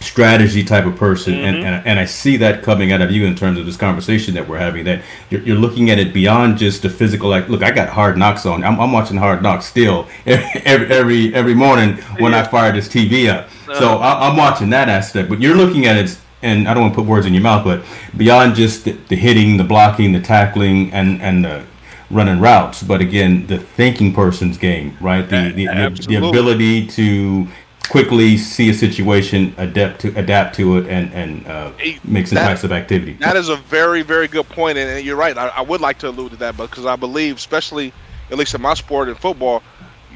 strategy 0.00 0.62
type 0.62 0.84
of 0.84 0.96
person 0.96 1.32
mm-hmm. 1.32 1.44
and, 1.44 1.56
and, 1.64 1.86
and 1.86 1.98
I 1.98 2.04
see 2.04 2.36
that 2.36 2.62
coming 2.62 2.92
out 2.92 3.00
of 3.00 3.10
you 3.10 3.24
in 3.24 3.34
terms 3.34 3.58
of 3.58 3.64
this 3.64 3.78
conversation 3.78 4.34
that 4.34 4.46
we're 4.46 4.58
having 4.58 4.84
that 4.84 5.02
you're, 5.30 5.40
you're 5.40 5.56
looking 5.56 5.88
at 5.88 5.98
it 5.98 6.12
beyond 6.12 6.58
just 6.58 6.82
the 6.82 6.90
physical 6.90 7.30
like 7.30 7.48
look 7.48 7.62
I 7.62 7.70
got 7.70 7.88
hard 7.88 8.18
knocks 8.18 8.44
on 8.44 8.64
I'm, 8.64 8.78
I'm 8.78 8.92
watching 8.92 9.16
hard 9.16 9.42
knocks 9.42 9.64
still 9.64 10.06
every 10.26 10.86
every, 10.88 11.34
every 11.34 11.54
morning 11.54 11.96
when 12.18 12.32
yeah. 12.32 12.40
I 12.40 12.46
fire 12.46 12.70
this 12.70 12.86
TV 12.86 13.30
up 13.30 13.46
uh-huh. 13.46 13.78
so 13.78 13.88
I, 13.96 14.28
am 14.28 14.36
watching 14.36 14.68
that 14.70 14.90
aspect 14.90 15.30
but 15.30 15.40
you're 15.40 15.56
looking 15.56 15.86
at 15.86 15.96
it 15.96 16.18
and 16.42 16.68
I 16.68 16.74
don't 16.74 16.82
want 16.82 16.94
to 16.94 17.00
put 17.00 17.08
words 17.08 17.24
in 17.24 17.32
your 17.32 17.42
mouth 17.42 17.64
but 17.64 17.82
beyond 18.14 18.56
just 18.56 18.84
the, 18.84 18.92
the 19.08 19.16
hitting 19.16 19.56
the 19.56 19.64
blocking 19.64 20.12
the 20.12 20.20
tackling 20.20 20.92
and 20.92 21.22
and 21.22 21.42
the 21.42 21.64
running 22.10 22.40
routes, 22.40 22.82
but 22.82 23.00
again, 23.00 23.46
the 23.46 23.58
thinking 23.58 24.12
person's 24.12 24.58
game, 24.58 24.96
right? 25.00 25.28
The 25.28 25.52
the, 25.54 26.06
the, 26.06 26.16
ability 26.16 26.86
to 26.88 27.46
quickly 27.88 28.36
see 28.36 28.70
a 28.70 28.74
situation, 28.74 29.54
adapt 29.58 30.00
to 30.02 30.18
adapt 30.18 30.54
to 30.56 30.78
it, 30.78 30.88
and 30.88 31.12
and 31.12 31.46
uh, 31.46 31.72
make 32.04 32.26
some 32.26 32.36
that, 32.36 32.48
types 32.48 32.64
of 32.64 32.72
activity. 32.72 33.14
That 33.14 33.36
is 33.36 33.48
a 33.48 33.56
very 33.56 34.02
very 34.02 34.28
good 34.28 34.48
point, 34.48 34.78
and 34.78 35.04
you're 35.04 35.16
right. 35.16 35.36
I, 35.36 35.48
I 35.48 35.60
would 35.60 35.80
like 35.80 35.98
to 35.98 36.08
allude 36.08 36.32
to 36.32 36.36
that, 36.38 36.56
because 36.56 36.86
I 36.86 36.96
believe, 36.96 37.36
especially 37.36 37.92
at 38.30 38.38
least 38.38 38.54
in 38.54 38.62
my 38.62 38.74
sport 38.74 39.08
in 39.08 39.14
football, 39.14 39.62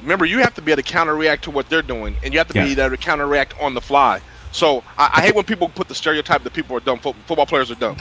remember 0.00 0.24
you 0.24 0.38
have 0.38 0.54
to 0.54 0.62
be 0.62 0.72
able 0.72 0.82
to 0.82 0.88
counter 0.88 1.14
react 1.14 1.44
to 1.44 1.50
what 1.50 1.68
they're 1.68 1.82
doing, 1.82 2.16
and 2.22 2.32
you 2.32 2.38
have 2.38 2.48
to 2.48 2.54
yeah. 2.54 2.74
be 2.74 2.80
able 2.80 2.90
to 2.90 2.96
counter 2.96 3.26
react 3.26 3.54
on 3.60 3.74
the 3.74 3.80
fly. 3.80 4.20
So 4.50 4.82
I, 4.96 5.10
I, 5.14 5.20
hate 5.20 5.34
when 5.34 5.44
people 5.44 5.68
put 5.68 5.88
the 5.88 5.94
stereotype 5.94 6.42
that 6.42 6.54
people 6.54 6.74
are 6.76 6.80
dumb. 6.80 6.98
Football 6.98 7.46
players 7.46 7.70
are 7.70 7.74
dumb. 7.74 7.96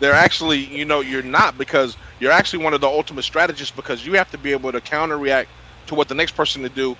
They're 0.00 0.14
actually, 0.14 0.58
you 0.58 0.84
know, 0.84 1.00
you're 1.00 1.22
not 1.22 1.58
because 1.58 1.96
you're 2.20 2.32
actually 2.32 2.64
one 2.64 2.74
of 2.74 2.80
the 2.80 2.86
ultimate 2.86 3.22
strategists 3.22 3.74
because 3.74 4.06
you 4.06 4.14
have 4.14 4.30
to 4.30 4.38
be 4.38 4.52
able 4.52 4.72
to 4.72 4.80
counter 4.80 5.18
react 5.18 5.50
to 5.88 5.94
what 5.94 6.08
the 6.08 6.14
next 6.14 6.32
person 6.32 6.62
to 6.62 6.68
do 6.68 6.96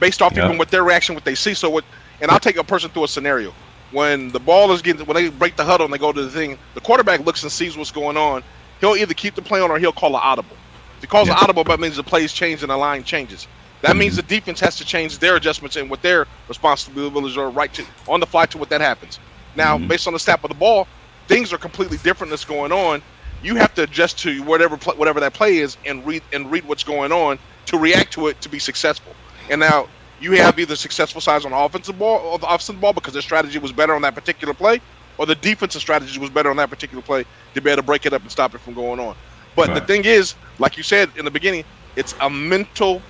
based 0.00 0.20
off 0.20 0.34
yep. 0.34 0.46
even 0.46 0.58
what 0.58 0.70
their 0.70 0.84
reaction, 0.84 1.14
what 1.14 1.24
they 1.24 1.34
see. 1.34 1.54
So 1.54 1.70
what, 1.70 1.84
and 2.20 2.30
I'll 2.30 2.40
take 2.40 2.56
a 2.56 2.64
person 2.64 2.90
through 2.90 3.04
a 3.04 3.08
scenario. 3.08 3.54
When 3.92 4.30
the 4.30 4.40
ball 4.40 4.72
is 4.72 4.82
getting, 4.82 5.04
when 5.06 5.14
they 5.14 5.28
break 5.28 5.56
the 5.56 5.64
huddle 5.64 5.84
and 5.84 5.92
they 5.92 5.98
go 5.98 6.12
to 6.12 6.22
the 6.22 6.30
thing, 6.30 6.58
the 6.74 6.80
quarterback 6.80 7.24
looks 7.24 7.42
and 7.42 7.52
sees 7.52 7.76
what's 7.76 7.90
going 7.90 8.16
on. 8.16 8.42
He'll 8.80 8.96
either 8.96 9.14
keep 9.14 9.34
the 9.34 9.42
play 9.42 9.60
on 9.60 9.70
or 9.70 9.78
he'll 9.78 9.92
call 9.92 10.16
an 10.16 10.22
audible. 10.22 10.56
If 10.96 11.02
he 11.02 11.06
calls 11.06 11.28
yep. 11.28 11.36
an 11.36 11.44
audible, 11.44 11.64
that 11.64 11.78
means 11.78 11.96
the 11.96 12.02
plays 12.02 12.32
change 12.32 12.62
and 12.62 12.70
the 12.70 12.76
line 12.76 13.04
changes. 13.04 13.46
That 13.82 13.90
mm-hmm. 13.90 13.98
means 13.98 14.16
the 14.16 14.22
defense 14.22 14.60
has 14.60 14.76
to 14.76 14.84
change 14.84 15.18
their 15.18 15.36
adjustments 15.36 15.76
and 15.76 15.90
what 15.90 16.02
their 16.02 16.26
responsibilities 16.48 17.36
are 17.36 17.50
right 17.50 17.72
to 17.74 17.84
on 18.08 18.20
the 18.20 18.26
fly 18.26 18.46
to 18.46 18.58
what 18.58 18.70
that 18.70 18.80
happens. 18.80 19.18
Now, 19.56 19.76
mm-hmm. 19.76 19.88
based 19.88 20.06
on 20.06 20.14
the 20.14 20.18
snap 20.18 20.42
of 20.44 20.48
the 20.48 20.56
ball, 20.56 20.86
things 21.28 21.52
are 21.52 21.58
completely 21.58 21.98
different 21.98 22.30
that's 22.30 22.44
going 22.44 22.72
on. 22.72 23.02
You 23.42 23.56
have 23.56 23.74
to 23.74 23.82
adjust 23.82 24.18
to 24.20 24.42
whatever 24.42 24.76
whatever 24.76 25.20
that 25.20 25.34
play 25.34 25.58
is 25.58 25.76
and 25.84 26.04
read 26.06 26.22
and 26.32 26.50
read 26.50 26.64
what's 26.64 26.84
going 26.84 27.12
on 27.12 27.38
to 27.66 27.78
react 27.78 28.12
to 28.14 28.28
it 28.28 28.40
to 28.40 28.48
be 28.48 28.58
successful. 28.58 29.14
And 29.50 29.60
now 29.60 29.88
you 30.20 30.32
have 30.32 30.58
either 30.58 30.76
successful 30.76 31.20
sides 31.20 31.44
on 31.44 31.50
the 31.50 31.58
offensive 31.58 31.98
ball 31.98 32.20
or 32.20 32.38
the 32.38 32.46
offensive 32.46 32.80
ball 32.80 32.92
because 32.92 33.12
their 33.12 33.22
strategy 33.22 33.58
was 33.58 33.72
better 33.72 33.94
on 33.94 34.02
that 34.02 34.14
particular 34.14 34.54
play, 34.54 34.80
or 35.18 35.26
the 35.26 35.34
defensive 35.34 35.80
strategy 35.80 36.18
was 36.20 36.30
better 36.30 36.50
on 36.50 36.56
that 36.56 36.70
particular 36.70 37.02
play 37.02 37.24
to 37.54 37.60
be 37.60 37.70
able 37.70 37.82
to 37.82 37.86
break 37.86 38.06
it 38.06 38.12
up 38.12 38.22
and 38.22 38.30
stop 38.30 38.54
it 38.54 38.60
from 38.60 38.74
going 38.74 39.00
on. 39.00 39.16
But 39.56 39.68
right. 39.68 39.74
the 39.74 39.86
thing 39.86 40.04
is, 40.04 40.34
like 40.58 40.76
you 40.76 40.82
said 40.82 41.10
in 41.16 41.24
the 41.24 41.30
beginning, 41.30 41.64
it's 41.96 42.14
a 42.20 42.30
mental 42.30 43.02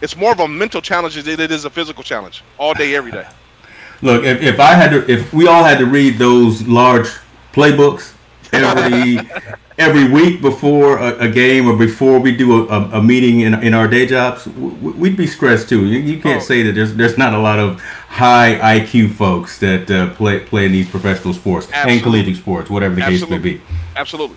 it's 0.00 0.16
more 0.16 0.32
of 0.32 0.40
a 0.40 0.48
mental 0.48 0.80
challenge 0.80 1.14
than 1.22 1.40
it 1.40 1.50
is 1.50 1.64
a 1.64 1.70
physical 1.70 2.02
challenge 2.02 2.42
all 2.58 2.74
day, 2.74 2.94
every 2.94 3.12
day. 3.12 3.26
Look, 4.02 4.24
if, 4.24 4.40
if 4.40 4.58
I 4.58 4.74
had 4.74 4.90
to, 4.92 5.10
if 5.10 5.32
we 5.32 5.46
all 5.46 5.62
had 5.62 5.78
to 5.78 5.86
read 5.86 6.16
those 6.16 6.66
large 6.66 7.08
playbooks 7.52 8.14
every 8.52 9.18
every 9.80 10.08
week 10.08 10.42
before 10.42 10.98
a, 10.98 11.18
a, 11.20 11.28
game 11.28 11.66
or 11.66 11.76
before 11.76 12.18
we 12.18 12.36
do 12.36 12.68
a, 12.68 12.98
a, 12.98 13.02
meeting 13.02 13.40
in, 13.40 13.54
in 13.62 13.72
our 13.72 13.88
day 13.88 14.04
jobs, 14.06 14.46
we'd 14.46 15.16
be 15.16 15.26
stressed 15.26 15.68
too. 15.68 15.86
You, 15.86 15.98
you 15.98 16.20
can't 16.20 16.42
oh. 16.42 16.44
say 16.44 16.62
that 16.62 16.72
there's 16.72 16.94
there's 16.94 17.16
not 17.16 17.32
a 17.32 17.38
lot 17.38 17.58
of 17.58 17.80
high 17.80 18.78
IQ 18.78 19.14
folks 19.14 19.58
that 19.58 19.90
uh, 19.90 20.12
play 20.14 20.40
play 20.40 20.66
in 20.66 20.72
these 20.72 20.88
professional 20.88 21.34
sports 21.34 21.66
Absolutely. 21.66 21.92
and 21.92 22.02
collegiate 22.02 22.36
sports, 22.36 22.70
whatever 22.70 22.94
the 22.94 23.02
Absolutely. 23.02 23.36
case 23.38 23.44
may 23.44 23.52
be. 23.58 23.62
Absolutely. 23.96 24.36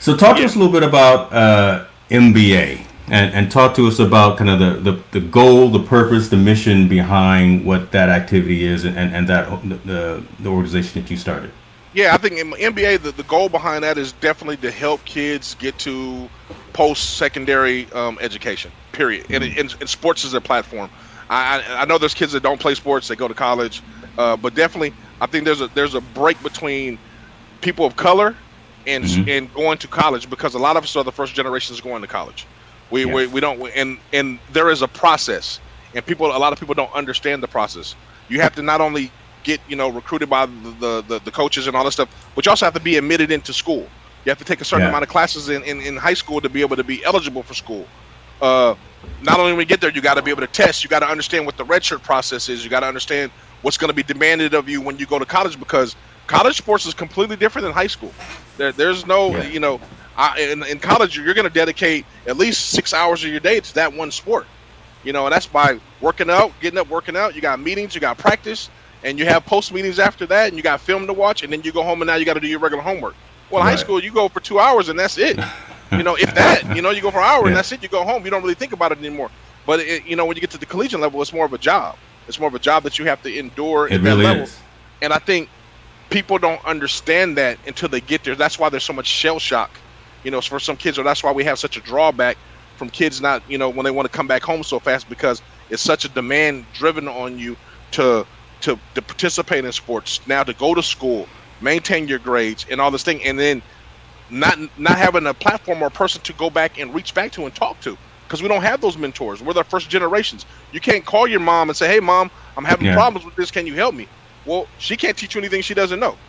So, 0.00 0.16
talk 0.16 0.36
yeah. 0.36 0.42
to 0.42 0.44
us 0.46 0.54
a 0.54 0.58
little 0.58 0.72
bit 0.72 0.82
about 0.82 1.32
uh, 1.32 1.86
MBA. 2.10 2.84
And, 3.10 3.32
and 3.32 3.50
talk 3.50 3.74
to 3.76 3.86
us 3.86 4.00
about 4.00 4.36
kind 4.36 4.50
of 4.50 4.58
the, 4.58 4.92
the, 4.92 5.02
the 5.12 5.20
goal, 5.26 5.70
the 5.70 5.82
purpose, 5.82 6.28
the 6.28 6.36
mission 6.36 6.90
behind 6.90 7.64
what 7.64 7.90
that 7.92 8.10
activity 8.10 8.64
is 8.64 8.84
and, 8.84 8.98
and, 8.98 9.14
and 9.14 9.26
that 9.30 9.48
the, 9.86 10.22
the 10.40 10.48
organization 10.50 11.00
that 11.00 11.10
you 11.10 11.16
started 11.16 11.50
yeah, 11.98 12.14
I 12.14 12.16
think 12.16 12.38
in 12.38 12.52
MBA, 12.52 13.02
the, 13.02 13.10
the 13.10 13.24
goal 13.24 13.48
behind 13.48 13.82
that 13.82 13.98
is 13.98 14.12
definitely 14.12 14.56
to 14.58 14.70
help 14.70 15.04
kids 15.04 15.56
get 15.56 15.76
to 15.80 16.30
post 16.72 17.16
secondary 17.16 17.90
um, 17.92 18.18
education, 18.20 18.70
period. 18.92 19.26
And, 19.30 19.42
and, 19.42 19.76
and, 19.80 19.88
sports 19.88 20.24
is 20.24 20.32
a 20.32 20.40
platform. 20.40 20.90
I, 21.28 21.60
I 21.68 21.86
know 21.86 21.98
there's 21.98 22.14
kids 22.14 22.30
that 22.32 22.44
don't 22.44 22.60
play 22.60 22.76
sports, 22.76 23.08
they 23.08 23.16
go 23.16 23.26
to 23.26 23.34
college, 23.34 23.82
uh, 24.16 24.36
but 24.36 24.54
definitely, 24.54 24.94
I 25.20 25.26
think 25.26 25.44
there's 25.44 25.60
a 25.60 25.66
there's 25.74 25.94
a 25.94 26.00
break 26.00 26.40
between 26.40 27.00
people 27.62 27.84
of 27.84 27.96
color 27.96 28.36
and 28.86 29.02
mm-hmm. 29.02 29.28
and 29.28 29.52
going 29.52 29.78
to 29.78 29.88
college 29.88 30.30
because 30.30 30.54
a 30.54 30.58
lot 30.58 30.76
of 30.76 30.84
us 30.84 30.94
are 30.94 31.02
the 31.02 31.10
first 31.10 31.34
generations 31.34 31.80
going 31.80 32.02
to 32.02 32.08
college. 32.08 32.46
We, 32.92 33.06
yes. 33.06 33.14
we, 33.14 33.26
we 33.26 33.40
don't 33.40 33.60
and 33.74 33.98
and 34.12 34.38
there 34.52 34.70
is 34.70 34.82
a 34.82 34.88
process, 34.88 35.58
and 35.96 36.06
people 36.06 36.26
a 36.28 36.38
lot 36.38 36.52
of 36.52 36.60
people 36.60 36.76
don't 36.76 36.94
understand 36.94 37.42
the 37.42 37.48
process. 37.48 37.96
You 38.28 38.40
have 38.40 38.54
to 38.54 38.62
not 38.62 38.80
only 38.80 39.10
get 39.42 39.60
you 39.68 39.76
know 39.76 39.88
recruited 39.88 40.28
by 40.28 40.46
the, 40.46 41.04
the, 41.06 41.20
the 41.24 41.30
coaches 41.30 41.66
and 41.66 41.76
all 41.76 41.84
that 41.84 41.92
stuff, 41.92 42.08
but 42.34 42.44
you 42.44 42.50
also 42.50 42.66
have 42.66 42.74
to 42.74 42.80
be 42.80 42.96
admitted 42.96 43.30
into 43.30 43.52
school. 43.52 43.88
You 44.24 44.30
have 44.30 44.38
to 44.38 44.44
take 44.44 44.60
a 44.60 44.64
certain 44.64 44.84
yeah. 44.84 44.88
amount 44.88 45.04
of 45.04 45.08
classes 45.08 45.48
in, 45.48 45.62
in, 45.62 45.80
in, 45.80 45.96
high 45.96 46.14
school 46.14 46.40
to 46.40 46.48
be 46.48 46.60
able 46.60 46.76
to 46.76 46.84
be 46.84 47.04
eligible 47.04 47.42
for 47.42 47.54
school. 47.54 47.86
Uh, 48.42 48.74
not 49.22 49.38
only 49.38 49.52
when 49.52 49.58
we 49.58 49.64
get 49.64 49.80
there, 49.80 49.90
you 49.90 50.00
got 50.00 50.14
to 50.14 50.22
be 50.22 50.30
able 50.30 50.42
to 50.42 50.48
test. 50.48 50.84
You 50.84 50.90
got 50.90 51.00
to 51.00 51.08
understand 51.08 51.46
what 51.46 51.56
the 51.56 51.64
redshirt 51.64 52.02
process 52.02 52.48
is. 52.48 52.64
You 52.64 52.70
got 52.70 52.80
to 52.80 52.86
understand 52.86 53.30
what's 53.62 53.76
going 53.76 53.88
to 53.88 53.94
be 53.94 54.02
demanded 54.02 54.54
of 54.54 54.68
you 54.68 54.80
when 54.80 54.98
you 54.98 55.06
go 55.06 55.18
to 55.18 55.24
college 55.24 55.58
because 55.58 55.96
college 56.26 56.56
sports 56.58 56.86
is 56.86 56.94
completely 56.94 57.36
different 57.36 57.64
than 57.64 57.72
high 57.72 57.86
school. 57.86 58.12
There, 58.56 58.72
there's 58.72 59.06
no, 59.06 59.30
yeah. 59.30 59.48
you 59.48 59.60
know, 59.60 59.80
I, 60.16 60.40
in, 60.40 60.62
in 60.64 60.78
college 60.78 61.16
you're 61.16 61.34
going 61.34 61.46
to 61.46 61.52
dedicate 61.52 62.04
at 62.26 62.36
least 62.36 62.70
six 62.70 62.92
hours 62.92 63.24
of 63.24 63.30
your 63.30 63.40
day 63.40 63.60
to 63.60 63.74
that 63.76 63.92
one 63.92 64.10
sport. 64.10 64.46
You 65.04 65.12
know, 65.12 65.26
and 65.26 65.32
that's 65.32 65.46
by 65.46 65.78
working 66.00 66.28
out, 66.28 66.52
getting 66.60 66.78
up, 66.78 66.88
working 66.90 67.16
out. 67.16 67.34
You 67.34 67.40
got 67.40 67.60
meetings, 67.60 67.94
you 67.94 68.00
got 68.00 68.18
practice, 68.18 68.68
and 69.04 69.18
you 69.18 69.24
have 69.24 69.44
post 69.46 69.72
meetings 69.72 69.98
after 69.98 70.26
that, 70.26 70.48
and 70.48 70.56
you 70.56 70.62
got 70.62 70.80
film 70.80 71.06
to 71.06 71.12
watch, 71.12 71.42
and 71.42 71.52
then 71.52 71.62
you 71.62 71.72
go 71.72 71.82
home 71.82 72.02
and 72.02 72.08
now 72.08 72.16
you 72.16 72.24
got 72.24 72.34
to 72.34 72.40
do 72.40 72.48
your 72.48 72.58
regular 72.58 72.82
homework. 72.82 73.14
Well, 73.50 73.62
right. 73.62 73.70
high 73.70 73.76
school 73.76 74.02
you 74.02 74.12
go 74.12 74.28
for 74.28 74.40
two 74.40 74.58
hours 74.58 74.88
and 74.88 74.98
that's 74.98 75.18
it. 75.18 75.38
you 75.92 76.02
know, 76.02 76.16
if 76.16 76.34
that, 76.34 76.76
you 76.76 76.82
know, 76.82 76.90
you 76.90 77.00
go 77.00 77.10
for 77.10 77.18
an 77.18 77.24
hour 77.24 77.42
yeah. 77.42 77.48
and 77.48 77.56
that's 77.56 77.72
it. 77.72 77.82
You 77.82 77.88
go 77.88 78.04
home. 78.04 78.24
You 78.24 78.30
don't 78.30 78.42
really 78.42 78.54
think 78.54 78.72
about 78.72 78.92
it 78.92 78.98
anymore. 78.98 79.30
But 79.66 79.80
it, 79.80 80.04
you 80.06 80.16
know, 80.16 80.26
when 80.26 80.36
you 80.36 80.40
get 80.40 80.50
to 80.50 80.58
the 80.58 80.66
collegiate 80.66 81.00
level, 81.00 81.20
it's 81.22 81.32
more 81.32 81.44
of 81.44 81.52
a 81.52 81.58
job. 81.58 81.96
It's 82.26 82.38
more 82.38 82.48
of 82.48 82.54
a 82.54 82.58
job 82.58 82.82
that 82.82 82.98
you 82.98 83.06
have 83.06 83.22
to 83.22 83.38
endure 83.38 83.86
it 83.86 83.94
at 83.94 84.00
really 84.02 84.22
that 84.22 84.28
level. 84.28 84.42
Is. 84.44 84.58
And 85.00 85.12
I 85.12 85.18
think 85.18 85.48
people 86.10 86.38
don't 86.38 86.62
understand 86.64 87.36
that 87.38 87.58
until 87.66 87.88
they 87.88 88.00
get 88.00 88.24
there. 88.24 88.34
That's 88.34 88.58
why 88.58 88.68
there's 88.68 88.84
so 88.84 88.92
much 88.92 89.06
shell 89.06 89.38
shock. 89.38 89.70
You 90.24 90.30
know, 90.30 90.40
for 90.40 90.58
some 90.58 90.76
kids, 90.76 90.98
or 90.98 91.04
that's 91.04 91.22
why 91.22 91.32
we 91.32 91.44
have 91.44 91.58
such 91.58 91.76
a 91.76 91.80
drawback 91.80 92.36
from 92.76 92.90
kids 92.90 93.20
not, 93.20 93.42
you 93.48 93.58
know, 93.58 93.68
when 93.68 93.84
they 93.84 93.90
want 93.90 94.10
to 94.10 94.14
come 94.14 94.26
back 94.26 94.42
home 94.42 94.62
so 94.62 94.78
fast 94.78 95.08
because 95.08 95.42
it's 95.70 95.82
such 95.82 96.04
a 96.04 96.08
demand 96.08 96.64
driven 96.74 97.08
on 97.08 97.38
you 97.38 97.56
to 97.92 98.26
to, 98.62 98.80
to 98.94 99.02
participate 99.02 99.64
in 99.64 99.72
sports, 99.72 100.20
now 100.26 100.44
to 100.44 100.54
go 100.54 100.74
to 100.74 100.82
school, 100.82 101.30
maintain 101.60 102.08
your 102.08 102.18
grades, 102.18 102.66
and 102.70 102.80
all 102.80 102.90
this 102.90 103.02
thing, 103.02 103.22
and 103.24 103.38
then 103.38 103.62
not 104.30 104.58
not 104.76 104.98
having 104.98 105.26
a 105.26 105.34
platform 105.34 105.82
or 105.82 105.88
a 105.88 105.90
person 105.90 106.20
to 106.22 106.34
go 106.34 106.50
back 106.50 106.78
and 106.78 106.94
reach 106.94 107.14
back 107.14 107.32
to 107.32 107.44
and 107.46 107.54
talk 107.54 107.80
to 107.80 107.98
because 108.28 108.42
we 108.42 108.48
don't 108.48 108.62
have 108.62 108.80
those 108.80 108.98
mentors. 108.98 109.42
We're 109.42 109.54
the 109.54 109.64
first 109.64 109.88
generations. 109.90 110.44
You 110.70 110.80
can't 110.80 111.04
call 111.06 111.26
your 111.26 111.40
mom 111.40 111.70
and 111.70 111.76
say, 111.76 111.88
"Hey, 111.88 112.00
mom, 112.00 112.30
I'm 112.56 112.64
having 112.64 112.86
yeah. 112.86 112.94
problems 112.94 113.24
with 113.24 113.34
this. 113.36 113.50
Can 113.50 113.66
you 113.66 113.74
help 113.74 113.94
me?" 113.94 114.10
Well, 114.44 114.70
she 114.78 114.96
can't 114.96 115.16
teach 115.16 115.34
you 115.34 115.40
anything 115.40 115.62
she 115.62 115.74
doesn't 115.74 116.00
know. 116.00 116.20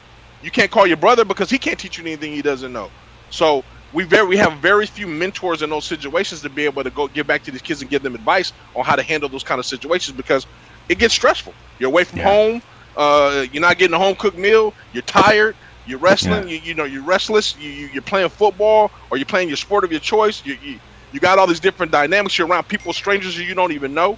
You 0.41 0.51
can't 0.51 0.71
call 0.71 0.87
your 0.87 0.97
brother 0.97 1.25
because 1.25 1.49
he 1.49 1.59
can't 1.59 1.79
teach 1.79 1.97
you 1.97 2.05
anything 2.05 2.33
he 2.33 2.41
doesn't 2.41 2.71
know. 2.71 2.91
So 3.29 3.65
we 3.91 4.05
very 4.05 4.27
we 4.27 4.37
have 4.37 4.59
very 4.61 4.85
few 4.87 5.07
mentors 5.07 5.61
in 5.61 5.69
those 5.69 5.85
situations 5.85 6.41
to 6.41 6.49
be 6.49 6.65
able 6.65 6.83
to 6.83 6.91
go 6.91 7.07
give 7.07 7.27
back 7.27 7.43
to 7.43 7.51
these 7.51 7.61
kids 7.61 7.81
and 7.81 7.89
give 7.89 8.03
them 8.03 8.15
advice 8.15 8.53
on 8.75 8.85
how 8.85 8.95
to 8.95 9.03
handle 9.03 9.29
those 9.29 9.43
kind 9.43 9.59
of 9.59 9.65
situations 9.65 10.15
because 10.15 10.47
it 10.89 10.99
gets 10.99 11.13
stressful. 11.13 11.53
You're 11.77 11.89
away 11.89 12.03
from 12.03 12.19
yeah. 12.19 12.25
home. 12.25 12.61
Uh, 12.97 13.45
you're 13.53 13.61
not 13.61 13.77
getting 13.77 13.93
a 13.93 13.99
home 13.99 14.15
cooked 14.15 14.37
meal. 14.37 14.73
You're 14.91 15.03
tired. 15.03 15.55
You're 15.85 15.99
wrestling. 15.99 16.49
Yeah. 16.49 16.55
You, 16.55 16.61
you 16.61 16.73
know 16.73 16.83
you're 16.83 17.03
restless. 17.03 17.57
You, 17.57 17.69
you 17.69 17.99
are 17.99 18.01
playing 18.01 18.29
football 18.29 18.91
or 19.09 19.17
you're 19.17 19.25
playing 19.25 19.47
your 19.47 19.57
sport 19.57 19.83
of 19.83 19.91
your 19.91 20.01
choice. 20.01 20.45
You, 20.45 20.57
you 20.61 20.79
you 21.11 21.19
got 21.19 21.39
all 21.39 21.47
these 21.47 21.59
different 21.59 21.91
dynamics. 21.91 22.37
You're 22.37 22.47
around 22.47 22.67
people, 22.67 22.93
strangers 22.93 23.39
you 23.39 23.55
don't 23.55 23.71
even 23.71 23.93
know, 23.93 24.17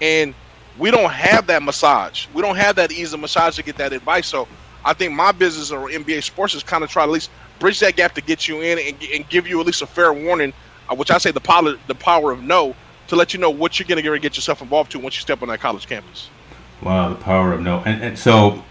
and 0.00 0.34
we 0.78 0.90
don't 0.90 1.10
have 1.10 1.46
that 1.48 1.62
massage. 1.62 2.26
We 2.34 2.42
don't 2.42 2.56
have 2.56 2.76
that 2.76 2.92
ease 2.92 3.12
of 3.12 3.20
massage 3.20 3.56
to 3.56 3.62
get 3.62 3.76
that 3.78 3.92
advice. 3.92 4.28
So 4.28 4.46
I 4.84 4.92
think 4.92 5.12
my 5.12 5.32
business 5.32 5.72
or 5.72 5.88
MBA 5.88 6.22
sports 6.22 6.54
is 6.54 6.62
kind 6.62 6.84
of 6.84 6.90
try 6.90 7.04
to 7.04 7.08
at 7.08 7.12
least 7.12 7.30
bridge 7.58 7.80
that 7.80 7.96
gap 7.96 8.14
to 8.14 8.20
get 8.20 8.46
you 8.46 8.60
in 8.60 8.78
and, 8.78 8.96
and 9.12 9.28
give 9.28 9.48
you 9.48 9.58
at 9.58 9.66
least 9.66 9.82
a 9.82 9.86
fair 9.86 10.12
warning, 10.12 10.52
uh, 10.88 10.94
which 10.94 11.10
I 11.10 11.18
say 11.18 11.32
the 11.32 11.40
power 11.40 11.74
the 11.88 11.94
power 11.94 12.30
of 12.30 12.42
no 12.42 12.76
to 13.08 13.16
let 13.16 13.34
you 13.34 13.40
know 13.40 13.50
what 13.50 13.78
you're 13.78 13.88
going 13.88 14.02
to 14.02 14.18
get 14.18 14.36
yourself 14.36 14.62
involved 14.62 14.92
to 14.92 14.98
once 14.98 15.16
you 15.16 15.22
step 15.22 15.42
on 15.42 15.48
that 15.48 15.60
college 15.60 15.86
campus. 15.86 16.30
Wow, 16.82 17.08
the 17.08 17.16
power 17.16 17.52
of 17.52 17.60
no. 17.60 17.82
And, 17.84 18.02
and 18.02 18.18
so 18.18 18.64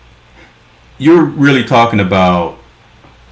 you're 0.98 1.24
really 1.24 1.64
talking 1.64 2.00
about 2.00 2.58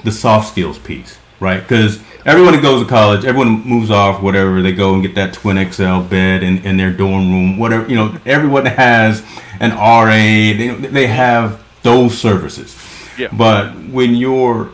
the 0.03 0.11
soft 0.11 0.49
skills 0.49 0.77
piece, 0.77 1.17
right? 1.39 1.61
Because 1.61 2.01
everyone 2.25 2.53
that 2.53 2.61
goes 2.61 2.83
to 2.83 2.89
college, 2.89 3.23
everyone 3.23 3.61
moves 3.61 3.89
off, 3.89 4.21
whatever, 4.21 4.61
they 4.61 4.73
go 4.73 4.93
and 4.93 5.01
get 5.01 5.15
that 5.15 5.33
twin 5.33 5.71
XL 5.71 6.01
bed 6.01 6.43
in, 6.43 6.57
in 6.65 6.77
their 6.77 6.91
dorm 6.91 7.31
room, 7.31 7.57
whatever, 7.57 7.87
you 7.87 7.95
know, 7.95 8.17
everyone 8.25 8.65
has 8.65 9.23
an 9.59 9.71
RA, 9.71 10.09
they, 10.09 10.69
they 10.69 11.07
have 11.07 11.63
those 11.83 12.17
services. 12.17 12.75
Yeah. 13.17 13.29
But 13.31 13.75
when 13.75 14.15
you're 14.15 14.71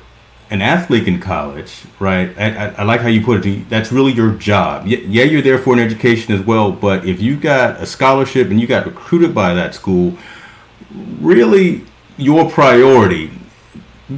an 0.51 0.62
athlete 0.62 1.08
in 1.08 1.20
college, 1.20 1.84
right? 1.98 2.38
I, 2.38 2.50
I, 2.50 2.67
I, 2.79 2.84
like 2.84 3.00
how 3.00 3.08
you 3.08 3.24
put 3.24 3.46
it. 3.46 3.70
That's 3.70 3.89
really 3.91 4.12
your 4.12 4.34
job. 4.34 4.86
Yeah, 4.86 5.24
you're 5.24 5.41
there 5.41 5.58
for 5.58 5.74
an 5.74 5.79
education 5.79 6.36
as 6.36 6.41
well. 6.41 6.74
But 6.74 7.05
if 7.05 7.22
you 7.22 7.38
got 7.38 7.81
a 7.81 7.86
scholarship 7.86 8.50
and 8.50 8.60
you 8.60 8.67
got 8.67 8.86
recruited 8.86 9.34
by 9.34 9.53
that 9.53 9.74
school, 9.74 10.17
really 11.22 11.86
your 12.17 12.51
priority, 12.51 13.31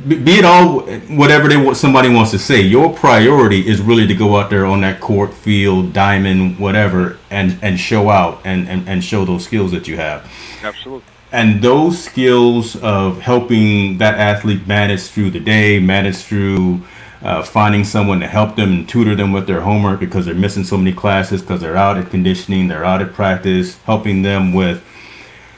be 0.08 0.40
it 0.40 0.44
all 0.44 0.80
whatever 1.16 1.48
they 1.48 1.56
want, 1.56 1.78
somebody 1.78 2.10
wants 2.10 2.32
to 2.32 2.40
say, 2.40 2.60
your 2.62 2.92
priority 2.92 3.68
is 3.68 3.80
really 3.80 4.08
to 4.08 4.16
go 4.16 4.36
out 4.36 4.50
there 4.50 4.66
on 4.66 4.82
that 4.82 5.00
court, 5.00 5.32
field, 5.32 5.94
diamond, 5.94 6.58
whatever, 6.58 7.20
and 7.30 7.60
and 7.62 7.80
show 7.80 8.10
out 8.10 8.42
and 8.44 8.68
and, 8.68 8.90
and 8.90 9.04
show 9.04 9.24
those 9.24 9.46
skills 9.46 9.72
that 9.72 9.88
you 9.88 9.98
have. 9.98 10.28
Absolutely 10.64 11.13
and 11.34 11.64
those 11.64 12.02
skills 12.02 12.76
of 12.78 13.20
helping 13.20 13.98
that 13.98 14.20
athlete 14.20 14.68
manage 14.68 15.02
through 15.02 15.32
the 15.32 15.40
day, 15.40 15.80
manage 15.80 16.18
through 16.18 16.82
uh, 17.24 17.42
finding 17.42 17.84
someone 17.84 18.20
to 18.20 18.28
help 18.28 18.56
them 18.56 18.72
and 18.72 18.88
tutor 18.88 19.16
them 19.16 19.32
with 19.32 19.48
their 19.48 19.62
homework 19.62 20.00
because 20.00 20.28
they're 20.28 20.36
missing 20.36 20.64
so 20.64 20.78
many 20.78 20.94
classes 20.94 21.42
because 21.42 21.60
they're 21.60 21.76
out 21.76 21.98
at 21.98 22.12
conditioning, 22.12 22.68
they're 22.68 22.86
out 22.86 23.02
at 23.02 23.14
practice, 23.14 23.78
helping 23.80 24.22
them 24.22 24.54
with 24.54 24.84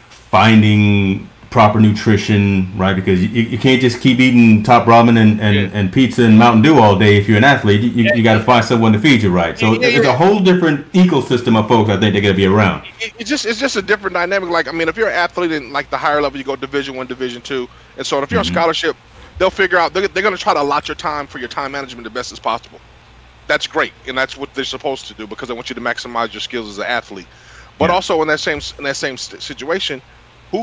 finding 0.10 1.30
proper 1.56 1.80
nutrition, 1.80 2.70
right? 2.78 2.98
Because 2.98 3.24
you, 3.24 3.44
you 3.44 3.58
can't 3.58 3.80
just 3.80 4.02
keep 4.02 4.20
eating 4.20 4.62
top 4.62 4.86
ramen 4.88 5.18
and, 5.18 5.40
and, 5.40 5.56
yeah. 5.56 5.70
and 5.72 5.90
pizza 5.90 6.22
and 6.26 6.38
Mountain 6.38 6.64
Dew 6.64 6.80
all 6.80 7.00
day 7.00 7.16
if 7.16 7.30
you're 7.30 7.38
an 7.38 7.46
athlete. 7.46 7.80
You, 7.80 7.92
you, 7.92 8.12
you 8.14 8.24
got 8.24 8.34
to 8.34 8.44
find 8.44 8.66
someone 8.66 8.92
to 8.92 9.00
feed 9.00 9.24
you 9.24 9.32
right. 9.32 9.58
So 9.58 9.72
yeah, 9.72 9.88
it's 9.88 10.06
a 10.06 10.12
whole 10.12 10.42
different 10.42 10.92
ecosystem 10.92 11.58
of 11.58 11.70
folks 11.70 11.90
I 11.90 11.98
think 11.98 12.12
they're 12.12 12.22
going 12.22 12.34
to 12.34 12.38
be 12.38 12.46
around. 12.46 12.86
It's 13.00 13.30
just 13.30 13.46
it's 13.46 13.58
just 13.58 13.78
a 13.78 13.82
different 13.82 14.16
dynamic. 14.16 14.50
Like 14.50 14.68
I 14.68 14.74
mean, 14.74 14.90
if 14.90 14.98
you're 14.98 15.08
an 15.08 15.14
athlete 15.14 15.54
in 15.54 15.72
like 15.72 15.90
the 15.90 15.96
higher 15.96 16.22
level, 16.22 16.38
you 16.38 16.44
go 16.44 16.58
Division 16.58 16.98
One, 16.98 17.08
Division 17.08 17.42
Two, 17.42 17.70
and 17.96 18.06
so 18.06 18.22
if 18.22 18.30
you're 18.32 18.42
mm-hmm. 18.42 18.50
on 18.50 18.54
scholarship, 18.54 18.98
they'll 19.38 19.50
figure 19.50 19.78
out 19.78 19.94
they're, 19.94 20.10
they're 20.10 20.24
going 20.24 20.36
to 20.36 20.42
try 20.42 20.54
to 20.54 20.62
allot 20.62 20.90
your 20.90 20.96
time 20.96 21.26
for 21.26 21.40
your 21.40 21.48
time 21.48 21.72
management 21.72 22.04
the 22.04 22.10
best 22.10 22.34
as 22.34 22.40
possible. 22.40 22.82
That's 23.48 23.66
great, 23.66 23.94
and 24.10 24.18
that's 24.18 24.36
what 24.36 24.54
they're 24.56 24.66
supposed 24.66 25.08
to 25.08 25.14
do 25.14 25.26
because 25.26 25.48
they 25.48 25.56
want 25.56 25.70
you 25.70 25.76
to 25.76 25.82
maximize 25.82 26.34
your 26.34 26.42
skills 26.42 26.68
as 26.68 26.80
an 26.80 26.86
athlete. 26.88 27.28
But 27.80 27.92
yeah. 27.92 27.96
also 27.96 28.22
in 28.22 28.28
that 28.28 28.42
same 28.42 28.60
in 28.78 28.84
that 28.84 28.98
same 28.98 29.16
situation 29.16 30.02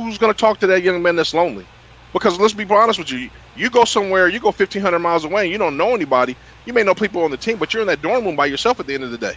who's 0.01 0.19
going 0.19 0.33
to 0.33 0.39
talk 0.39 0.59
to 0.61 0.67
that 0.69 0.83
young 0.83 1.03
man 1.03 1.17
that's 1.17 1.35
lonely? 1.35 1.67
Because 2.13 2.39
let's 2.39 2.53
be 2.53 2.65
honest 2.65 2.99
with 2.99 3.11
you, 3.11 3.31
you 3.57 3.71
go 3.71 3.85
somewhere, 3.85 4.29
you 4.29 4.39
go 4.39 4.49
1,500 4.49 4.99
miles 4.99 5.25
away, 5.25 5.45
and 5.45 5.53
you 5.53 5.59
don't 5.59 5.77
know 5.77 5.95
anybody. 5.95 6.37
You 6.67 6.73
may 6.73 6.83
know 6.83 6.95
people 6.95 7.23
on 7.25 7.31
the 7.31 7.37
team, 7.37 7.59
but 7.59 7.73
you're 7.73 7.81
in 7.81 7.89
that 7.89 8.03
dorm 8.03 8.25
room 8.25 8.37
by 8.37 8.47
yourself 8.47 8.81
at 8.81 8.87
the 8.87 8.95
end 8.95 9.05
of 9.05 9.11
the 9.11 9.19
day. 9.19 9.35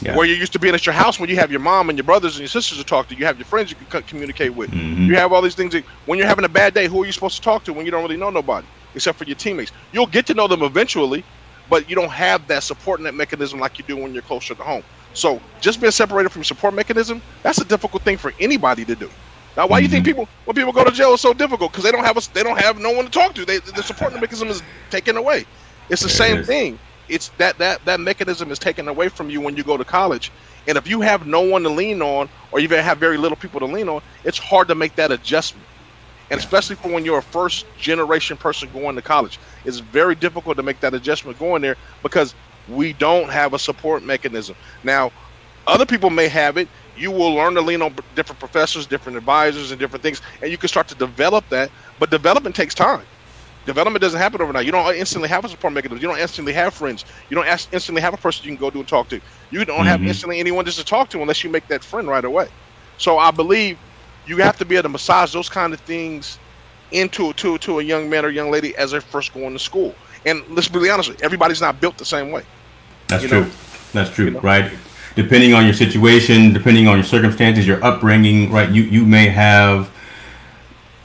Yeah. 0.00 0.14
Where 0.14 0.26
you're 0.26 0.36
used 0.36 0.52
to 0.52 0.58
being 0.58 0.74
at 0.74 0.86
your 0.86 0.92
house 0.92 1.18
when 1.18 1.28
you 1.28 1.36
have 1.36 1.50
your 1.50 1.60
mom 1.60 1.88
and 1.88 1.98
your 1.98 2.04
brothers 2.04 2.34
and 2.34 2.40
your 2.40 2.48
sisters 2.48 2.78
to 2.78 2.84
talk 2.84 3.08
to, 3.08 3.16
you 3.16 3.24
have 3.24 3.36
your 3.36 3.46
friends 3.46 3.70
you 3.70 3.76
can 3.90 4.02
communicate 4.02 4.54
with. 4.54 4.70
Mm-hmm. 4.70 5.06
You 5.06 5.16
have 5.16 5.32
all 5.32 5.42
these 5.42 5.56
things. 5.56 5.72
That, 5.72 5.84
when 6.06 6.18
you're 6.18 6.28
having 6.28 6.44
a 6.44 6.48
bad 6.48 6.74
day, 6.74 6.86
who 6.86 7.02
are 7.02 7.06
you 7.06 7.12
supposed 7.12 7.36
to 7.36 7.42
talk 7.42 7.64
to 7.64 7.72
when 7.72 7.84
you 7.84 7.90
don't 7.90 8.02
really 8.02 8.16
know 8.16 8.30
nobody 8.30 8.66
except 8.94 9.18
for 9.18 9.24
your 9.24 9.34
teammates? 9.34 9.72
You'll 9.92 10.06
get 10.06 10.26
to 10.26 10.34
know 10.34 10.46
them 10.46 10.62
eventually, 10.62 11.24
but 11.68 11.88
you 11.90 11.96
don't 11.96 12.10
have 12.10 12.46
that 12.46 12.62
support 12.62 13.00
net 13.00 13.14
mechanism 13.14 13.58
like 13.58 13.78
you 13.78 13.84
do 13.86 13.96
when 13.96 14.12
you're 14.12 14.22
closer 14.22 14.54
to 14.54 14.62
home. 14.62 14.84
So 15.14 15.40
just 15.60 15.80
being 15.80 15.90
separated 15.90 16.30
from 16.30 16.44
support 16.44 16.74
mechanism, 16.74 17.20
that's 17.42 17.58
a 17.60 17.64
difficult 17.64 18.02
thing 18.04 18.18
for 18.18 18.32
anybody 18.38 18.84
to 18.84 18.94
do. 18.94 19.10
Now, 19.58 19.66
why 19.66 19.80
do 19.80 19.82
you 19.82 19.90
think 19.90 20.04
mm-hmm. 20.04 20.10
people 20.10 20.28
when 20.44 20.54
people 20.54 20.72
go 20.72 20.84
to 20.84 20.92
jail 20.92 21.12
is 21.12 21.20
so 21.20 21.34
difficult? 21.34 21.72
Because 21.72 21.82
they 21.82 21.90
don't 21.90 22.04
have 22.04 22.16
a, 22.16 22.32
they 22.32 22.44
don't 22.44 22.60
have 22.60 22.78
no 22.78 22.92
one 22.92 23.06
to 23.06 23.10
talk 23.10 23.34
to. 23.34 23.44
They, 23.44 23.58
the 23.58 23.82
support 23.82 24.14
mechanism 24.14 24.46
is 24.46 24.62
taken 24.88 25.16
away. 25.16 25.46
It's 25.90 26.00
the 26.00 26.06
there 26.06 26.16
same 26.16 26.36
it 26.38 26.46
thing. 26.46 26.78
It's 27.08 27.30
that 27.38 27.58
that 27.58 27.84
that 27.84 27.98
mechanism 27.98 28.52
is 28.52 28.60
taken 28.60 28.86
away 28.86 29.08
from 29.08 29.30
you 29.30 29.40
when 29.40 29.56
you 29.56 29.64
go 29.64 29.76
to 29.76 29.84
college. 29.84 30.30
And 30.68 30.78
if 30.78 30.86
you 30.86 31.00
have 31.00 31.26
no 31.26 31.40
one 31.40 31.64
to 31.64 31.70
lean 31.70 32.00
on, 32.02 32.28
or 32.52 32.60
even 32.60 32.84
have 32.84 32.98
very 32.98 33.16
little 33.16 33.36
people 33.36 33.58
to 33.58 33.66
lean 33.66 33.88
on, 33.88 34.00
it's 34.22 34.38
hard 34.38 34.68
to 34.68 34.76
make 34.76 34.94
that 34.94 35.10
adjustment. 35.10 35.66
And 36.30 36.38
especially 36.38 36.76
for 36.76 36.92
when 36.92 37.04
you're 37.04 37.18
a 37.18 37.22
first 37.22 37.66
generation 37.76 38.36
person 38.36 38.68
going 38.72 38.94
to 38.94 39.02
college, 39.02 39.40
it's 39.64 39.80
very 39.80 40.14
difficult 40.14 40.56
to 40.58 40.62
make 40.62 40.78
that 40.80 40.94
adjustment 40.94 41.36
going 41.36 41.62
there 41.62 41.76
because 42.04 42.32
we 42.68 42.92
don't 42.92 43.28
have 43.28 43.54
a 43.54 43.58
support 43.58 44.04
mechanism. 44.04 44.54
Now, 44.84 45.10
other 45.66 45.86
people 45.86 46.10
may 46.10 46.28
have 46.28 46.58
it, 46.58 46.68
you 46.98 47.10
will 47.10 47.34
learn 47.34 47.54
to 47.54 47.60
lean 47.60 47.82
on 47.82 47.94
different 48.14 48.38
professors, 48.38 48.86
different 48.86 49.16
advisors, 49.16 49.70
and 49.70 49.80
different 49.80 50.02
things, 50.02 50.20
and 50.42 50.50
you 50.50 50.58
can 50.58 50.68
start 50.68 50.88
to 50.88 50.94
develop 50.94 51.48
that. 51.48 51.70
But 51.98 52.10
development 52.10 52.54
takes 52.54 52.74
time. 52.74 53.02
Development 53.66 54.00
doesn't 54.00 54.18
happen 54.18 54.40
overnight. 54.40 54.64
You 54.64 54.72
don't 54.72 54.94
instantly 54.94 55.28
have 55.28 55.44
a 55.44 55.48
support 55.48 55.74
mechanism. 55.74 56.00
You 56.00 56.08
don't 56.08 56.18
instantly 56.18 56.54
have 56.54 56.72
friends. 56.72 57.04
You 57.28 57.34
don't 57.34 57.46
instantly 57.46 58.00
have 58.00 58.14
a 58.14 58.16
person 58.16 58.44
you 58.44 58.50
can 58.52 58.60
go 58.60 58.70
to 58.70 58.78
and 58.78 58.88
talk 58.88 59.08
to. 59.10 59.20
You 59.50 59.64
don't 59.64 59.80
mm-hmm. 59.80 59.86
have 59.86 60.02
instantly 60.02 60.40
anyone 60.40 60.64
just 60.64 60.78
to 60.78 60.84
talk 60.84 61.10
to 61.10 61.20
unless 61.20 61.44
you 61.44 61.50
make 61.50 61.68
that 61.68 61.84
friend 61.84 62.08
right 62.08 62.24
away. 62.24 62.48
So 62.96 63.18
I 63.18 63.30
believe 63.30 63.78
you 64.26 64.38
have 64.38 64.56
to 64.58 64.64
be 64.64 64.76
able 64.76 64.84
to 64.84 64.88
massage 64.88 65.32
those 65.32 65.48
kind 65.50 65.74
of 65.74 65.80
things 65.80 66.38
into 66.92 67.34
to 67.34 67.58
to 67.58 67.80
a 67.80 67.82
young 67.82 68.08
man 68.08 68.24
or 68.24 68.30
young 68.30 68.50
lady 68.50 68.74
as 68.76 68.92
they're 68.92 69.00
first 69.00 69.34
going 69.34 69.52
to 69.52 69.58
school. 69.58 69.94
And 70.24 70.42
let's 70.48 70.68
be 70.68 70.88
honest, 70.88 71.20
everybody's 71.22 71.60
not 71.60 71.80
built 71.80 71.98
the 71.98 72.04
same 72.04 72.30
way. 72.30 72.44
That's 73.08 73.24
true. 73.24 73.42
Know? 73.42 73.50
That's 73.92 74.10
true, 74.10 74.26
you 74.26 74.30
know? 74.32 74.40
right? 74.40 74.72
Depending 75.18 75.52
on 75.52 75.64
your 75.64 75.74
situation, 75.74 76.52
depending 76.52 76.86
on 76.86 76.96
your 76.96 77.04
circumstances, 77.04 77.66
your 77.66 77.82
upbringing, 77.84 78.52
right? 78.52 78.70
You 78.70 78.84
you 78.84 79.04
may 79.04 79.26
have 79.28 79.90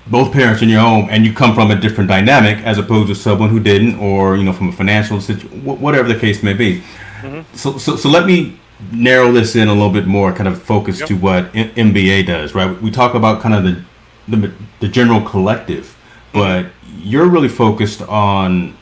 both 0.06 0.32
parents 0.32 0.62
in 0.62 0.70
your 0.70 0.82
home, 0.82 1.08
and 1.10 1.26
you 1.26 1.34
come 1.34 1.56
from 1.56 1.72
a 1.72 1.76
different 1.76 2.10
dynamic 2.10 2.60
as 2.60 2.78
opposed 2.78 3.08
to 3.08 3.16
someone 3.16 3.50
who 3.50 3.60
didn't, 3.60 3.96
or 3.98 4.38
you 4.38 4.44
know, 4.44 4.54
from 4.54 4.70
a 4.70 4.72
financial 4.72 5.20
situation, 5.20 5.66
whatever 5.66 6.08
the 6.08 6.20
case 6.20 6.44
may 6.44 6.54
be. 6.54 6.84
Mm-hmm. 7.22 7.56
So, 7.56 7.80
so, 7.80 7.96
so 7.96 8.08
let 8.08 8.28
me 8.28 8.60
narrow 8.92 9.32
this 9.32 9.56
in 9.56 9.68
a 9.68 9.74
little 9.74 9.90
bit 10.00 10.06
more, 10.06 10.32
kind 10.32 10.48
of 10.48 10.62
focus 10.62 11.00
yep. 11.00 11.08
to 11.08 11.16
what 11.16 11.46
M- 11.56 11.94
MBA 11.94 12.28
does, 12.28 12.54
right? 12.54 12.70
We 12.84 12.92
talk 12.92 13.16
about 13.16 13.42
kind 13.42 13.56
of 13.56 13.64
the 13.64 13.84
the, 14.28 14.54
the 14.80 14.88
general 14.90 15.22
collective, 15.22 15.86
mm-hmm. 15.86 16.38
but 16.38 16.66
mm-hmm. 16.66 17.00
you're 17.02 17.28
really 17.28 17.50
focused 17.50 18.04
on 18.04 18.78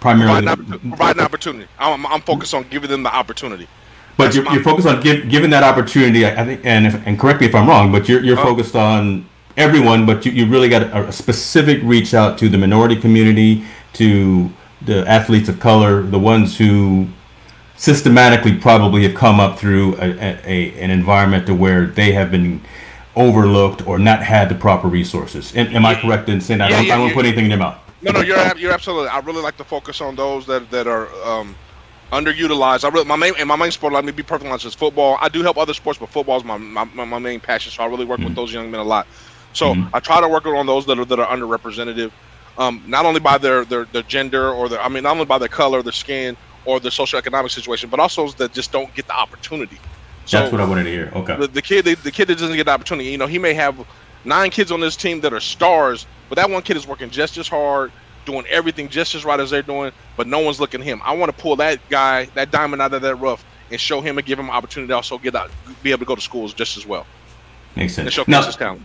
primarily 0.00 0.46
providing, 0.46 0.90
providing 0.90 1.22
opportunity. 1.22 1.66
I'm, 1.78 2.06
I'm 2.06 2.20
focused 2.20 2.52
on 2.52 2.68
giving 2.68 2.90
them 2.90 3.02
the 3.02 3.14
opportunity. 3.14 3.66
But 4.18 4.34
you're, 4.34 4.44
you're, 4.52 4.64
focused 4.64 4.88
on 4.88 5.00
give, 5.00 5.28
giving 5.30 5.48
that 5.50 5.62
opportunity. 5.62 6.26
I 6.26 6.44
think, 6.44 6.60
and 6.64 6.88
if, 6.88 7.06
and 7.06 7.18
correct 7.18 7.40
me 7.40 7.46
if 7.46 7.54
I'm 7.54 7.68
wrong, 7.68 7.92
but 7.92 8.08
you're 8.08 8.22
you're 8.22 8.38
oh. 8.38 8.42
focused 8.42 8.74
on 8.74 9.24
everyone. 9.56 10.06
But 10.06 10.26
you, 10.26 10.32
you 10.32 10.46
really 10.46 10.68
got 10.68 10.82
a, 10.82 11.06
a, 11.06 11.12
specific 11.12 11.78
reach 11.84 12.14
out 12.14 12.36
to 12.38 12.48
the 12.48 12.58
minority 12.58 13.00
community, 13.00 13.64
to 13.92 14.50
the 14.82 15.08
athletes 15.08 15.48
of 15.48 15.60
color, 15.60 16.02
the 16.02 16.18
ones 16.18 16.58
who 16.58 17.06
systematically 17.76 18.56
probably 18.56 19.04
have 19.04 19.14
come 19.14 19.38
up 19.38 19.56
through 19.56 19.94
a, 19.98 20.10
a, 20.44 20.74
an 20.80 20.90
environment 20.90 21.46
to 21.46 21.54
where 21.54 21.86
they 21.86 22.10
have 22.10 22.32
been 22.32 22.60
overlooked 23.14 23.86
or 23.86 24.00
not 24.00 24.20
had 24.20 24.48
the 24.48 24.54
proper 24.56 24.88
resources. 24.88 25.54
Am, 25.54 25.68
am 25.68 25.86
I 25.86 25.94
correct 25.94 26.28
in 26.28 26.40
saying 26.40 26.58
that? 26.58 26.70
Yeah, 26.70 26.76
I 26.76 26.78
don't, 26.80 26.86
yeah, 26.88 26.94
I 26.94 26.98
don't 26.98 27.14
put 27.14 27.24
anything 27.24 27.44
in 27.44 27.50
their 27.50 27.58
mouth. 27.58 27.78
No, 28.02 28.10
no, 28.10 28.20
you're 28.20 28.56
you're 28.56 28.72
absolutely. 28.72 29.10
I 29.10 29.20
really 29.20 29.42
like 29.42 29.56
to 29.58 29.64
focus 29.64 30.00
on 30.00 30.16
those 30.16 30.44
that 30.46 30.68
that 30.72 30.88
are. 30.88 31.06
Um, 31.22 31.54
underutilized. 32.12 32.84
I 32.84 32.88
really 32.88 33.04
my 33.04 33.16
main 33.16 33.34
and 33.38 33.48
my 33.48 33.56
main 33.56 33.70
sport. 33.70 33.92
Let 33.92 34.04
me 34.04 34.12
be 34.12 34.22
perfectly 34.22 34.50
honest. 34.50 34.66
Is 34.66 34.74
football. 34.74 35.18
I 35.20 35.28
do 35.28 35.42
help 35.42 35.58
other 35.58 35.74
sports, 35.74 35.98
but 35.98 36.08
football 36.08 36.36
is 36.36 36.44
my 36.44 36.56
my, 36.56 36.84
my 36.84 37.18
main 37.18 37.40
passion. 37.40 37.72
So 37.72 37.82
I 37.82 37.86
really 37.86 38.04
work 38.04 38.18
mm-hmm. 38.18 38.28
with 38.28 38.36
those 38.36 38.52
young 38.52 38.70
men 38.70 38.80
a 38.80 38.84
lot. 38.84 39.06
So 39.52 39.74
mm-hmm. 39.74 39.94
I 39.94 40.00
try 40.00 40.20
to 40.20 40.28
work 40.28 40.46
on 40.46 40.66
those 40.66 40.86
that 40.86 40.98
are 40.98 41.04
that 41.04 41.20
are 41.20 41.26
underrepresented, 41.26 42.10
um, 42.56 42.82
not 42.86 43.04
only 43.04 43.20
by 43.20 43.38
their, 43.38 43.64
their 43.64 43.84
their 43.86 44.02
gender 44.02 44.50
or 44.50 44.68
their 44.68 44.80
I 44.80 44.88
mean 44.88 45.02
not 45.02 45.12
only 45.12 45.26
by 45.26 45.38
their 45.38 45.48
color, 45.48 45.82
their 45.82 45.92
skin, 45.92 46.36
or 46.64 46.80
their 46.80 46.90
socioeconomic 46.90 47.50
situation, 47.50 47.90
but 47.90 48.00
also 48.00 48.28
that 48.32 48.52
just 48.52 48.72
don't 48.72 48.92
get 48.94 49.06
the 49.06 49.14
opportunity. 49.14 49.78
So 50.24 50.40
That's 50.40 50.52
what 50.52 50.60
I 50.60 50.66
wanted 50.66 50.84
to 50.84 50.90
hear. 50.90 51.10
Okay. 51.14 51.36
The, 51.36 51.48
the 51.48 51.62
kid 51.62 51.84
the, 51.84 51.94
the 51.94 52.10
kid 52.10 52.28
that 52.28 52.38
doesn't 52.38 52.56
get 52.56 52.64
the 52.64 52.72
opportunity, 52.72 53.10
you 53.10 53.18
know, 53.18 53.26
he 53.26 53.38
may 53.38 53.54
have 53.54 53.86
nine 54.24 54.50
kids 54.50 54.70
on 54.70 54.80
this 54.80 54.96
team 54.96 55.20
that 55.22 55.32
are 55.32 55.40
stars, 55.40 56.06
but 56.28 56.36
that 56.36 56.50
one 56.50 56.62
kid 56.62 56.76
is 56.76 56.86
working 56.86 57.10
just 57.10 57.38
as 57.38 57.48
hard 57.48 57.92
doing 58.28 58.46
everything 58.46 58.88
just 58.88 59.14
as 59.14 59.24
right 59.24 59.40
as 59.40 59.50
they're 59.50 59.62
doing, 59.62 59.90
but 60.16 60.26
no 60.26 60.40
one's 60.40 60.60
looking 60.60 60.80
at 60.80 60.86
him. 60.86 61.00
I 61.02 61.14
want 61.14 61.34
to 61.34 61.42
pull 61.42 61.56
that 61.56 61.80
guy, 61.88 62.26
that 62.34 62.50
diamond 62.50 62.82
out 62.82 62.92
of 62.92 63.02
that 63.02 63.16
rough, 63.16 63.44
and 63.70 63.80
show 63.80 64.00
him 64.00 64.18
and 64.18 64.26
give 64.26 64.38
him 64.38 64.46
an 64.46 64.54
opportunity 64.54 64.88
to 64.88 64.96
also 64.96 65.18
get 65.18 65.34
out, 65.34 65.50
be 65.82 65.90
able 65.90 66.00
to 66.00 66.04
go 66.04 66.14
to 66.14 66.20
schools 66.20 66.52
just 66.52 66.76
as 66.76 66.86
well. 66.86 67.06
Makes 67.74 67.94
sense. 67.94 68.06
And 68.06 68.12
showcase 68.12 68.30
now, 68.30 68.44
his 68.44 68.56
talent. 68.56 68.82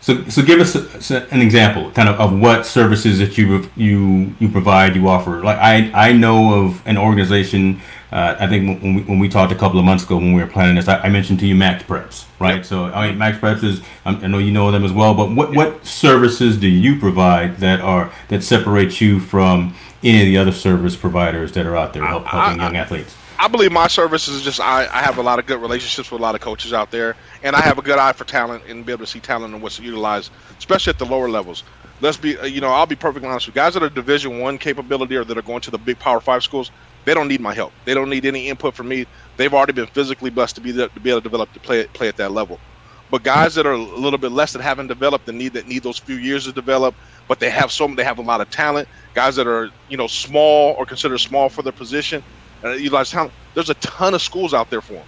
So, 0.00 0.24
so 0.28 0.42
give 0.42 0.60
us 0.60 1.10
a, 1.10 1.26
an 1.34 1.40
example, 1.40 1.90
kind 1.90 2.08
of, 2.08 2.20
of 2.20 2.38
what 2.38 2.64
services 2.64 3.18
that 3.18 3.36
you 3.36 3.68
you 3.76 4.34
you 4.38 4.48
provide, 4.48 4.94
you 4.94 5.08
offer. 5.08 5.42
Like 5.42 5.58
I 5.58 5.90
I 6.08 6.12
know 6.12 6.64
of 6.64 6.86
an 6.86 6.96
organization. 6.96 7.80
Uh, 8.12 8.36
I 8.38 8.46
think 8.46 8.82
when 8.82 8.94
we, 8.94 9.02
when 9.02 9.18
we 9.18 9.28
talked 9.28 9.52
a 9.52 9.56
couple 9.56 9.78
of 9.78 9.84
months 9.84 10.04
ago 10.04 10.16
when 10.16 10.32
we 10.32 10.40
were 10.40 10.48
planning 10.48 10.76
this, 10.76 10.86
I, 10.86 11.00
I 11.00 11.08
mentioned 11.08 11.40
to 11.40 11.46
you 11.46 11.56
Max 11.56 11.82
Preps, 11.82 12.24
right? 12.38 12.56
Yep. 12.56 12.64
So 12.64 12.84
I 12.84 13.08
mean, 13.08 13.18
Max 13.18 13.38
Preps 13.38 13.64
is 13.64 13.82
I 14.04 14.12
know 14.26 14.38
you 14.38 14.52
know 14.52 14.70
them 14.70 14.84
as 14.84 14.92
well. 14.92 15.14
But 15.14 15.34
what 15.34 15.48
yep. 15.48 15.56
what 15.56 15.86
services 15.86 16.56
do 16.56 16.68
you 16.68 16.98
provide 16.98 17.56
that 17.58 17.80
are 17.80 18.12
that 18.28 18.44
separate 18.44 19.00
you 19.00 19.18
from 19.18 19.74
any 20.04 20.20
of 20.20 20.26
the 20.26 20.38
other 20.38 20.52
service 20.52 20.94
providers 20.94 21.52
that 21.52 21.66
are 21.66 21.76
out 21.76 21.92
there 21.92 22.04
help, 22.04 22.26
helping 22.26 22.60
I, 22.60 22.64
young 22.64 22.76
athletes? 22.76 23.16
I 23.38 23.48
believe 23.48 23.72
my 23.72 23.86
service 23.86 24.28
is 24.28 24.42
just 24.42 24.60
I, 24.60 24.82
I 24.86 25.02
have 25.02 25.18
a 25.18 25.22
lot 25.22 25.38
of 25.38 25.46
good 25.46 25.60
relationships 25.60 26.10
with 26.10 26.20
a 26.20 26.22
lot 26.22 26.34
of 26.34 26.40
coaches 26.40 26.72
out 26.72 26.90
there, 26.90 27.16
and 27.42 27.54
I 27.54 27.60
have 27.60 27.78
a 27.78 27.82
good 27.82 27.98
eye 27.98 28.12
for 28.12 28.24
talent 28.24 28.64
and 28.68 28.86
be 28.86 28.92
able 28.92 29.04
to 29.04 29.10
see 29.10 29.20
talent 29.20 29.52
and 29.52 29.62
what's 29.62 29.78
utilized, 29.78 30.30
especially 30.58 30.92
at 30.92 30.98
the 30.98 31.06
lower 31.06 31.28
levels. 31.28 31.64
Let's 32.00 32.16
be, 32.16 32.36
you 32.44 32.60
know, 32.60 32.68
I'll 32.68 32.86
be 32.86 32.94
perfectly 32.94 33.28
honest 33.28 33.46
with 33.46 33.56
you. 33.56 33.62
Guys 33.62 33.74
that 33.74 33.82
are 33.82 33.88
Division 33.88 34.38
One 34.38 34.58
capability 34.58 35.16
or 35.16 35.24
that 35.24 35.36
are 35.36 35.42
going 35.42 35.62
to 35.62 35.70
the 35.70 35.78
big 35.78 35.98
Power 35.98 36.20
Five 36.20 36.42
schools, 36.42 36.70
they 37.06 37.14
don't 37.14 37.28
need 37.28 37.42
my 37.42 37.54
help. 37.54 37.74
They 37.86 37.94
don't 37.94 38.10
need 38.10 38.26
any 38.26 38.48
input 38.48 38.76
from 38.76 38.88
me. 38.88 39.06
They've 39.38 39.54
already 39.54 39.74
been 39.74 39.88
physically 39.88 40.30
blessed 40.30 40.56
to 40.56 40.62
be 40.62 40.72
to 40.74 40.90
be 41.02 41.10
able 41.10 41.22
to 41.22 41.24
develop 41.30 41.52
to 41.54 41.60
play 41.60 41.86
play 41.94 42.08
at 42.08 42.18
that 42.18 42.32
level. 42.32 42.62
But 43.10 43.24
guys 43.24 43.54
that 43.56 43.66
are 43.66 43.74
a 43.74 43.82
little 44.00 44.18
bit 44.20 44.32
less 44.32 44.54
that 44.54 44.62
haven't 44.62 44.88
developed 44.88 45.28
and 45.28 45.38
need 45.38 45.54
that 45.54 45.66
need 45.68 45.84
those 45.84 45.98
few 46.00 46.16
years 46.16 46.46
to 46.46 46.54
develop, 46.54 46.96
but 47.28 47.40
they 47.40 47.50
have 47.50 47.72
some, 47.72 47.96
they 47.96 48.04
have 48.04 48.18
a 48.18 48.22
lot 48.22 48.42
of 48.42 48.50
talent. 48.50 48.88
Guys 49.14 49.36
that 49.36 49.48
are 49.48 49.70
you 49.88 49.98
know 49.98 50.08
small 50.08 50.76
or 50.78 50.86
considered 50.86 51.18
small 51.20 51.50
for 51.50 51.62
their 51.64 51.74
position, 51.74 52.24
and 52.62 52.80
utilize 52.80 53.10
talent. 53.10 53.34
There's 53.54 53.70
a 53.70 53.76
ton 53.76 54.14
of 54.14 54.22
schools 54.22 54.54
out 54.54 54.70
there 54.70 54.82
for 54.82 54.94
them. 54.94 55.06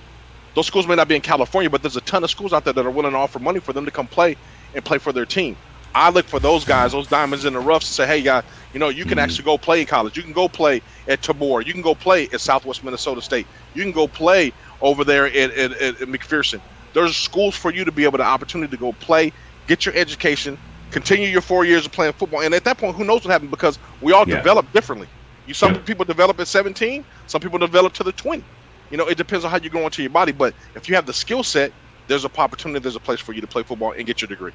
Those 0.57 0.69
schools 0.69 0.87
may 0.89 0.97
not 0.97 1.09
be 1.09 1.17
in 1.17 1.23
California, 1.23 1.71
but 1.71 1.83
there's 1.83 1.97
a 1.97 2.03
ton 2.03 2.25
of 2.25 2.31
schools 2.31 2.53
out 2.53 2.65
there 2.65 2.75
that 2.75 2.87
are 2.87 2.93
willing 2.93 3.13
to 3.13 3.19
offer 3.19 3.41
money 3.41 3.61
for 3.61 3.73
them 3.75 3.87
to 3.87 3.93
come 3.93 4.09
play 4.09 4.37
and 4.75 4.85
play 4.85 4.99
for 4.99 5.13
their 5.15 5.27
team. 5.27 5.57
I 5.95 6.11
look 6.11 6.27
for 6.27 6.39
those 6.39 6.65
guys, 6.65 6.93
those 6.93 7.09
diamonds 7.09 7.45
in 7.45 7.55
the 7.55 7.61
rough, 7.61 7.83
to 7.83 7.89
say, 7.89 8.07
hey, 8.07 8.23
guy, 8.23 8.43
you 8.73 8.81
know, 8.81 8.89
you 8.89 9.05
can 9.05 9.13
mm-hmm. 9.13 9.21
actually 9.21 9.45
go 9.45 9.59
play 9.59 9.81
in 9.81 9.87
college. 9.87 10.17
You 10.17 10.23
can 10.23 10.33
go 10.33 10.49
play 10.49 10.83
at 11.07 11.23
Tabor. 11.23 11.63
You 11.63 11.73
can 11.73 11.83
go 11.83 11.95
play 11.95 12.29
at 12.33 12.41
Southwest 12.41 12.85
Minnesota 12.85 13.23
State. 13.23 13.47
You 13.75 13.83
can 13.83 13.93
go 13.93 14.07
play 14.07 14.53
over 14.81 15.05
there 15.05 15.27
at, 15.27 15.51
at, 15.53 15.73
at 15.81 15.95
McPherson. 16.01 16.61
There's 16.95 17.17
schools 17.17 17.55
for 17.55 17.73
you 17.73 17.85
to 17.85 17.93
be 17.93 18.05
able 18.05 18.19
to 18.19 18.25
opportunity 18.25 18.71
to 18.71 18.77
go 18.77 18.93
play, 18.93 19.33
get 19.67 19.87
your 19.87 19.95
education, 19.95 20.59
continue 20.91 21.29
your 21.29 21.41
four 21.41 21.65
years 21.65 21.87
of 21.87 21.93
playing 21.93 22.13
football. 22.15 22.43
And 22.43 22.55
at 22.55 22.65
that 22.65 22.79
point, 22.79 22.97
who 22.97 23.05
knows 23.05 23.25
what 23.25 23.31
happened 23.31 23.51
because 23.51 23.79
we 24.01 24.13
all 24.13 24.29
yeah. 24.29 24.37
develop 24.37 24.71
differently. 24.73 25.09
You 25.47 25.55
some 25.55 25.75
yeah. 25.75 25.81
people 25.81 26.05
develop 26.05 26.39
at 26.41 26.49
17, 26.49 27.05
some 27.27 27.41
people 27.41 27.59
develop 27.59 27.93
to 27.95 28.05
the 28.05 28.13
20. 28.13 28.45
You 28.91 28.97
know, 28.97 29.07
it 29.07 29.17
depends 29.17 29.45
on 29.45 29.51
how 29.51 29.59
you 29.59 29.71
go 29.71 29.81
into 29.81 30.03
your 30.03 30.11
body. 30.11 30.33
But 30.33 30.55
if 30.75 30.89
you 30.89 30.95
have 30.95 31.07
the 31.07 31.13
skill 31.13 31.43
set, 31.43 31.73
there's 32.07 32.25
a 32.25 32.31
opportunity, 32.39 32.81
there's 32.81 32.97
a 32.97 33.01
place 33.01 33.21
for 33.21 33.33
you 33.33 33.41
to 33.41 33.47
play 33.47 33.63
football 33.63 33.93
and 33.93 34.07
get 34.07 34.21
your 34.21 34.29
degree. 34.29 34.53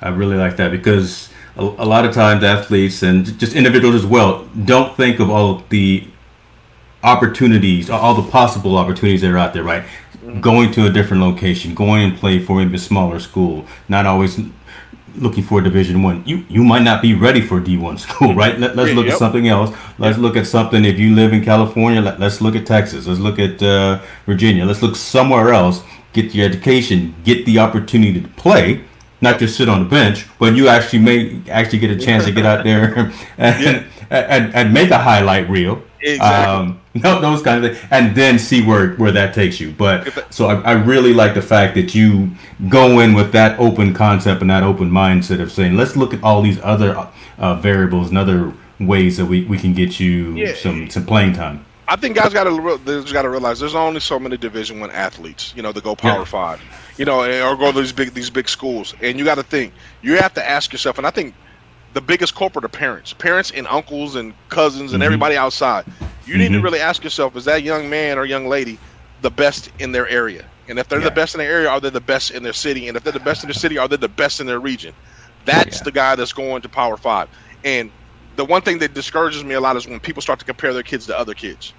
I 0.00 0.08
really 0.08 0.36
like 0.36 0.56
that 0.56 0.70
because 0.70 1.30
a, 1.56 1.62
a 1.62 1.86
lot 1.86 2.04
of 2.04 2.14
times 2.14 2.44
athletes 2.44 3.02
and 3.02 3.38
just 3.38 3.54
individuals 3.54 3.94
as 3.94 4.06
well 4.06 4.44
don't 4.64 4.96
think 4.96 5.20
of 5.20 5.30
all 5.30 5.62
the 5.68 6.06
opportunities, 7.02 7.88
all 7.88 8.20
the 8.20 8.30
possible 8.30 8.76
opportunities 8.76 9.20
that 9.20 9.30
are 9.30 9.38
out 9.38 9.54
there, 9.54 9.62
right? 9.62 9.84
Mm-hmm. 9.84 10.40
Going 10.40 10.72
to 10.72 10.86
a 10.86 10.90
different 10.90 11.22
location, 11.22 11.74
going 11.74 12.02
and 12.02 12.18
play 12.18 12.38
for 12.38 12.56
maybe 12.56 12.74
a 12.74 12.78
smaller 12.78 13.20
school, 13.20 13.64
not 13.88 14.06
always 14.06 14.40
looking 15.18 15.42
for 15.42 15.60
a 15.60 15.64
Division 15.64 16.02
One, 16.02 16.22
you 16.26 16.44
you 16.48 16.62
might 16.62 16.82
not 16.82 17.02
be 17.02 17.14
ready 17.14 17.40
for 17.40 17.60
D 17.60 17.76
one 17.76 17.98
school, 17.98 18.34
right? 18.34 18.58
Let, 18.58 18.78
us 18.78 18.90
look 18.92 19.06
yep. 19.06 19.14
at 19.14 19.18
something 19.18 19.48
else. 19.48 19.70
Let's 19.98 20.16
yep. 20.16 20.22
look 20.22 20.36
at 20.36 20.46
something. 20.46 20.84
If 20.84 20.98
you 20.98 21.14
live 21.14 21.32
in 21.32 21.44
California, 21.44 22.00
let, 22.00 22.20
us 22.20 22.40
look 22.40 22.54
at 22.54 22.66
Texas. 22.66 23.06
Let's 23.06 23.20
look 23.20 23.38
at 23.38 23.62
uh, 23.62 24.00
Virginia. 24.26 24.64
Let's 24.64 24.82
look 24.82 24.96
somewhere 24.96 25.52
else. 25.52 25.82
Get 26.12 26.34
your 26.34 26.46
education. 26.46 27.14
Get 27.24 27.44
the 27.46 27.58
opportunity 27.58 28.20
to 28.20 28.28
play, 28.28 28.84
not 29.20 29.38
just 29.38 29.56
sit 29.56 29.68
on 29.68 29.84
the 29.84 29.88
bench, 29.88 30.26
but 30.38 30.54
you 30.54 30.68
actually 30.68 31.00
may 31.00 31.42
actually 31.50 31.78
get 31.78 31.90
a 31.90 31.98
chance 31.98 32.24
to 32.24 32.32
get 32.32 32.44
out 32.44 32.64
there 32.64 32.98
and, 33.38 33.64
yeah. 33.64 33.84
and, 34.10 34.54
and, 34.54 34.74
make 34.74 34.90
a 34.90 34.98
highlight 34.98 35.48
reel 35.48 35.82
Exactly. 36.06 37.02
Um, 37.02 37.20
those 37.20 37.42
kinds 37.42 37.66
of 37.66 37.76
things, 37.76 37.88
and 37.90 38.16
then 38.16 38.38
see 38.38 38.62
where 38.62 38.94
where 38.94 39.12
that 39.12 39.34
takes 39.34 39.60
you. 39.60 39.72
But 39.72 40.32
so 40.32 40.46
I, 40.46 40.60
I, 40.60 40.72
really 40.72 41.12
like 41.12 41.34
the 41.34 41.42
fact 41.42 41.74
that 41.74 41.94
you 41.94 42.30
go 42.68 43.00
in 43.00 43.12
with 43.12 43.32
that 43.32 43.58
open 43.58 43.92
concept 43.92 44.40
and 44.40 44.50
that 44.50 44.62
open 44.62 44.90
mindset 44.90 45.40
of 45.40 45.52
saying, 45.52 45.76
let's 45.76 45.96
look 45.96 46.14
at 46.14 46.22
all 46.22 46.42
these 46.42 46.60
other 46.62 47.08
uh, 47.38 47.56
variables 47.56 48.08
and 48.08 48.18
other 48.18 48.52
ways 48.78 49.16
that 49.16 49.26
we, 49.26 49.44
we 49.44 49.58
can 49.58 49.74
get 49.74 49.98
you 49.98 50.36
yeah. 50.36 50.54
some 50.54 50.88
some 50.88 51.04
playing 51.04 51.32
time. 51.32 51.64
I 51.88 51.96
think 51.96 52.16
guys 52.16 52.32
got 52.32 52.44
to 52.44 52.78
got 53.12 53.22
to 53.22 53.30
realize 53.30 53.60
there's 53.60 53.74
only 53.74 54.00
so 54.00 54.18
many 54.18 54.36
Division 54.36 54.80
One 54.80 54.90
athletes, 54.90 55.52
you 55.56 55.62
know, 55.62 55.72
that 55.72 55.84
go 55.84 55.94
Power 55.94 56.20
yeah. 56.20 56.24
Five, 56.24 56.62
you 56.96 57.04
know, 57.04 57.20
or 57.20 57.56
go 57.56 57.72
to 57.72 57.80
these 57.80 57.92
big 57.92 58.14
these 58.14 58.30
big 58.30 58.48
schools, 58.48 58.94
and 59.02 59.18
you 59.18 59.24
got 59.24 59.36
to 59.36 59.42
think 59.42 59.72
you 60.02 60.16
have 60.16 60.34
to 60.34 60.48
ask 60.48 60.72
yourself, 60.72 60.98
and 60.98 61.06
I 61.06 61.10
think 61.10 61.34
the 61.92 62.00
biggest 62.00 62.34
corporate 62.34 62.64
are 62.64 62.68
parents, 62.68 63.12
parents 63.12 63.50
and 63.52 63.66
uncles 63.68 64.16
and 64.16 64.34
cousins 64.48 64.92
and 64.92 65.00
mm-hmm. 65.00 65.06
everybody 65.06 65.36
outside. 65.36 65.84
You 65.86 65.94
mm-hmm. 65.94 66.38
need 66.38 66.48
to 66.48 66.54
mm-hmm. 66.54 66.64
really 66.64 66.80
ask 66.80 67.04
yourself: 67.04 67.36
Is 67.36 67.44
that 67.44 67.62
young 67.62 67.88
man 67.88 68.18
or 68.18 68.24
young 68.24 68.46
lady 68.46 68.78
the 69.22 69.30
best 69.30 69.70
in 69.78 69.92
their 69.92 70.08
area? 70.08 70.44
And 70.68 70.78
if 70.78 70.88
they're 70.88 70.98
yeah. 70.98 71.08
the 71.08 71.14
best 71.14 71.34
in 71.34 71.38
their 71.38 71.50
area, 71.50 71.68
are 71.68 71.80
they 71.80 71.90
the 71.90 72.00
best 72.00 72.32
in 72.32 72.42
their 72.42 72.52
city? 72.52 72.88
And 72.88 72.96
if 72.96 73.04
they're 73.04 73.12
the 73.12 73.20
best 73.20 73.44
in 73.44 73.48
their 73.48 73.54
city, 73.54 73.78
are 73.78 73.86
they 73.86 73.96
the 73.96 74.08
best 74.08 74.40
in 74.40 74.46
their 74.46 74.58
region? 74.58 74.94
That's 75.44 75.78
yeah. 75.78 75.84
the 75.84 75.92
guy 75.92 76.16
that's 76.16 76.32
going 76.32 76.62
to 76.62 76.68
Power 76.68 76.96
Five. 76.96 77.28
And 77.64 77.90
the 78.36 78.44
one 78.44 78.62
thing 78.62 78.78
that 78.78 78.94
discourages 78.94 79.44
me 79.44 79.54
a 79.54 79.60
lot 79.60 79.76
is 79.76 79.86
when 79.86 80.00
people 80.00 80.22
start 80.22 80.38
to 80.38 80.44
compare 80.44 80.72
their 80.72 80.82
kids 80.82 81.06
to 81.06 81.18
other 81.18 81.34
kids. 81.34 81.72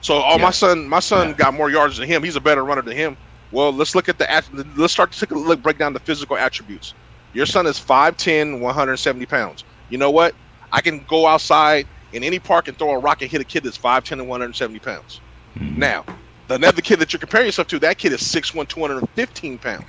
So, 0.00 0.22
oh, 0.22 0.36
yeah. 0.36 0.42
my 0.42 0.50
son, 0.50 0.88
my 0.88 1.00
son 1.00 1.32
got 1.32 1.54
more 1.54 1.70
yards 1.70 1.96
than 1.96 2.06
him. 2.06 2.22
He's 2.22 2.36
a 2.36 2.40
better 2.40 2.64
runner 2.64 2.82
than 2.82 2.96
him. 2.96 3.16
Well, 3.52 3.72
let's 3.72 3.94
look 3.94 4.08
at 4.08 4.18
the 4.18 4.44
let's 4.76 4.92
start 4.92 5.12
to 5.12 5.20
take 5.20 5.30
a 5.30 5.38
look, 5.38 5.62
break 5.62 5.78
down 5.78 5.92
the 5.92 6.00
physical 6.00 6.36
attributes. 6.36 6.94
Your 7.34 7.46
son 7.46 7.66
is 7.66 7.78
5'10", 7.78 8.60
170 8.60 9.26
pounds. 9.26 9.64
You 9.90 9.98
know 9.98 10.10
what? 10.10 10.34
I 10.72 10.80
can 10.80 11.04
go 11.08 11.26
outside 11.26 11.86
in 12.12 12.22
any 12.24 12.38
park 12.38 12.68
and 12.68 12.78
throw 12.78 12.90
a 12.90 12.98
rock 12.98 13.22
and 13.22 13.30
hit 13.30 13.40
a 13.40 13.44
kid 13.44 13.64
that's 13.64 13.78
5'10", 13.78 14.12
and 14.12 14.28
170 14.28 14.78
pounds. 14.78 15.20
Mm-hmm. 15.56 15.78
Now, 15.78 16.04
the 16.48 16.54
other 16.66 16.82
kid 16.82 16.98
that 17.00 17.12
you're 17.12 17.20
comparing 17.20 17.46
yourself 17.46 17.68
to, 17.68 17.78
that 17.80 17.98
kid 17.98 18.12
is 18.12 18.20
6'1", 18.20 18.68
215 18.68 19.58
pounds. 19.58 19.84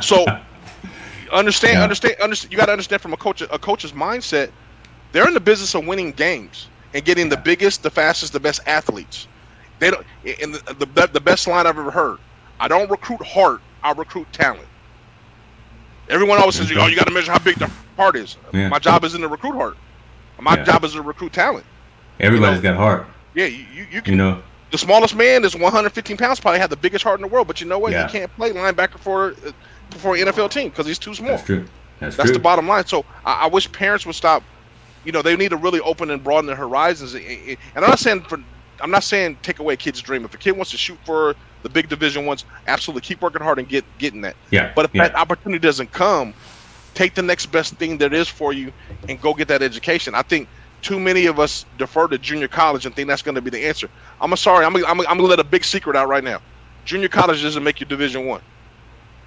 so 0.06 0.24
understand, 1.32 1.74
yeah. 1.74 1.82
understand, 1.82 2.16
understand. 2.20 2.52
You 2.52 2.58
got 2.58 2.66
to 2.66 2.72
understand 2.72 3.02
from 3.02 3.12
a 3.12 3.16
coach, 3.16 3.42
a 3.42 3.58
coach's 3.58 3.92
mindset. 3.92 4.50
They're 5.12 5.26
in 5.26 5.34
the 5.34 5.40
business 5.40 5.74
of 5.74 5.86
winning 5.86 6.12
games 6.12 6.68
and 6.94 7.04
getting 7.04 7.26
yeah. 7.26 7.36
the 7.36 7.42
biggest, 7.42 7.82
the 7.82 7.90
fastest, 7.90 8.32
the 8.32 8.40
best 8.40 8.60
athletes. 8.66 9.26
They 9.80 9.90
don't. 9.90 10.06
And 10.40 10.54
the, 10.54 10.86
the 10.94 11.06
the 11.12 11.20
best 11.20 11.48
line 11.48 11.66
I've 11.66 11.78
ever 11.78 11.90
heard. 11.90 12.18
I 12.60 12.68
don't 12.68 12.90
recruit 12.90 13.22
heart. 13.22 13.60
I 13.82 13.92
recruit 13.92 14.32
talent. 14.32 14.68
Everyone 16.08 16.38
always 16.38 16.56
says, 16.56 16.70
"Oh, 16.76 16.86
you 16.86 16.96
got 16.96 17.06
to 17.06 17.12
measure 17.12 17.32
how 17.32 17.38
big 17.38 17.56
the 17.56 17.70
heart 17.96 18.14
is." 18.14 18.36
Yeah. 18.52 18.68
My 18.68 18.78
job 18.78 19.04
isn't 19.04 19.20
to 19.20 19.28
recruit 19.28 19.54
heart. 19.54 19.76
My 20.38 20.56
yeah. 20.56 20.64
job 20.64 20.84
is 20.84 20.92
to 20.92 21.02
recruit 21.02 21.32
talent. 21.32 21.66
Everybody's 22.20 22.58
you 22.58 22.62
know? 22.64 22.74
got 22.74 22.80
heart. 22.80 23.06
Yeah, 23.34 23.46
you, 23.46 23.64
you, 23.72 23.86
you 23.90 24.02
can. 24.02 24.12
You 24.12 24.18
know, 24.18 24.42
the 24.70 24.78
smallest 24.78 25.14
man 25.14 25.44
is 25.44 25.56
115 25.56 26.16
pounds. 26.16 26.40
Probably 26.40 26.60
have 26.60 26.70
the 26.70 26.76
biggest 26.76 27.04
heart 27.04 27.18
in 27.18 27.22
the 27.22 27.28
world, 27.28 27.46
but 27.46 27.60
you 27.60 27.66
know 27.66 27.78
what? 27.78 27.92
Yeah. 27.92 28.06
He 28.06 28.12
can't 28.12 28.34
play 28.36 28.52
linebacker 28.52 28.98
for 28.98 29.30
uh, 29.30 29.52
for 29.98 30.14
an 30.14 30.26
NFL 30.26 30.50
team 30.50 30.68
because 30.68 30.86
he's 30.86 30.98
too 30.98 31.14
small. 31.14 31.30
That's 31.30 31.44
true. 31.44 31.66
That's, 32.00 32.16
That's 32.16 32.28
true. 32.28 32.34
the 32.34 32.42
bottom 32.42 32.66
line. 32.66 32.86
So 32.86 33.04
I, 33.24 33.44
I, 33.44 33.46
wish 33.46 33.70
parents 33.70 34.06
would 34.06 34.14
stop. 34.14 34.42
You 35.04 35.12
know, 35.12 35.22
they 35.22 35.36
need 35.36 35.50
to 35.50 35.56
really 35.56 35.80
open 35.80 36.10
and 36.10 36.22
broaden 36.22 36.46
their 36.46 36.56
horizons. 36.56 37.14
And 37.14 37.58
I'm 37.74 37.82
not 37.82 37.98
saying 37.98 38.22
for, 38.22 38.38
I'm 38.82 38.90
not 38.90 39.04
saying 39.04 39.38
take 39.42 39.58
away 39.58 39.74
a 39.74 39.76
kid's 39.76 40.00
dream. 40.00 40.24
If 40.24 40.34
a 40.34 40.38
kid 40.38 40.52
wants 40.52 40.70
to 40.72 40.76
shoot 40.76 40.98
for 41.04 41.34
the 41.62 41.68
big 41.68 41.88
division 41.88 42.26
ones, 42.26 42.44
absolutely 42.66 43.02
keep 43.02 43.20
working 43.20 43.42
hard 43.42 43.58
and 43.58 43.68
get 43.68 43.84
getting 43.98 44.22
that. 44.22 44.36
Yeah. 44.50 44.72
But 44.74 44.86
if 44.86 44.94
yeah. 44.94 45.08
that 45.08 45.14
opportunity 45.16 45.60
doesn't 45.60 45.92
come, 45.92 46.34
take 46.94 47.14
the 47.14 47.22
next 47.22 47.46
best 47.46 47.74
thing 47.74 47.98
that 47.98 48.12
is 48.12 48.28
for 48.28 48.52
you 48.52 48.72
and 49.08 49.20
go 49.20 49.34
get 49.34 49.48
that 49.48 49.62
education. 49.62 50.14
I 50.14 50.22
think 50.22 50.48
too 50.82 50.98
many 50.98 51.26
of 51.26 51.38
us 51.38 51.66
defer 51.78 52.08
to 52.08 52.18
junior 52.18 52.48
college 52.48 52.86
and 52.86 52.94
think 52.94 53.08
that's 53.08 53.22
going 53.22 53.34
to 53.34 53.42
be 53.42 53.50
the 53.50 53.66
answer. 53.66 53.88
I'm 54.20 54.34
sorry. 54.36 54.64
I'm, 54.64 54.74
I'm, 54.76 55.00
I'm 55.00 55.04
going 55.04 55.18
to 55.18 55.24
let 55.24 55.40
a 55.40 55.44
big 55.44 55.64
secret 55.64 55.96
out 55.96 56.08
right 56.08 56.24
now. 56.24 56.40
Junior 56.84 57.08
college 57.08 57.42
doesn't 57.42 57.62
make 57.62 57.80
you 57.80 57.86
Division 57.86 58.26
One. 58.26 58.40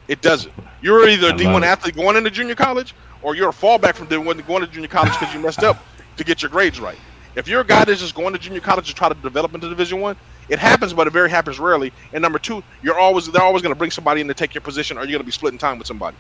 It 0.08 0.22
doesn't. 0.22 0.54
You're 0.82 1.08
either 1.08 1.30
a 1.30 1.32
D1 1.32 1.64
athlete 1.64 1.96
going 1.96 2.18
into 2.18 2.30
junior 2.30 2.56
college, 2.56 2.94
or 3.22 3.36
you're 3.36 3.50
a 3.50 3.54
fallback 3.54 3.96
from 3.96 4.08
D1 4.08 4.46
going 4.46 4.62
to 4.62 4.68
junior 4.68 4.90
college 4.90 5.14
because 5.18 5.34
you 5.34 5.40
messed 5.40 5.64
up 5.64 5.84
to 6.18 6.24
get 6.24 6.42
your 6.42 6.50
grades 6.50 6.80
right. 6.80 6.98
If 7.36 7.48
you're 7.48 7.62
a 7.62 7.66
guy 7.66 7.84
that's 7.86 8.02
just 8.02 8.16
going 8.16 8.34
to 8.34 8.40
junior 8.40 8.60
college 8.60 8.88
to 8.88 8.94
try 8.94 9.10
to 9.10 9.16
develop 9.16 9.54
into 9.54 9.68
Division 9.70 10.00
One, 10.00 10.16
it 10.50 10.60
happens, 10.60 10.94
but 10.94 11.08
it 11.08 11.14
very 11.14 11.30
happens 11.30 11.60
rarely. 11.60 11.92
And 12.12 12.22
number 12.22 12.40
two, 12.40 12.64
you're 12.82 13.00
always 13.00 13.32
they're 13.32 13.42
always 13.42 13.62
going 13.62 13.74
to 13.74 13.78
bring 13.78 13.92
somebody 13.92 14.22
in 14.22 14.28
to 14.28 14.34
take 14.34 14.54
your 14.54 14.62
position, 14.62 14.98
or 14.98 15.02
you're 15.02 15.12
going 15.12 15.20
to 15.20 15.26
be 15.26 15.32
splitting 15.32 15.58
time 15.58 15.78
with 15.78 15.88
somebody. 15.88 16.18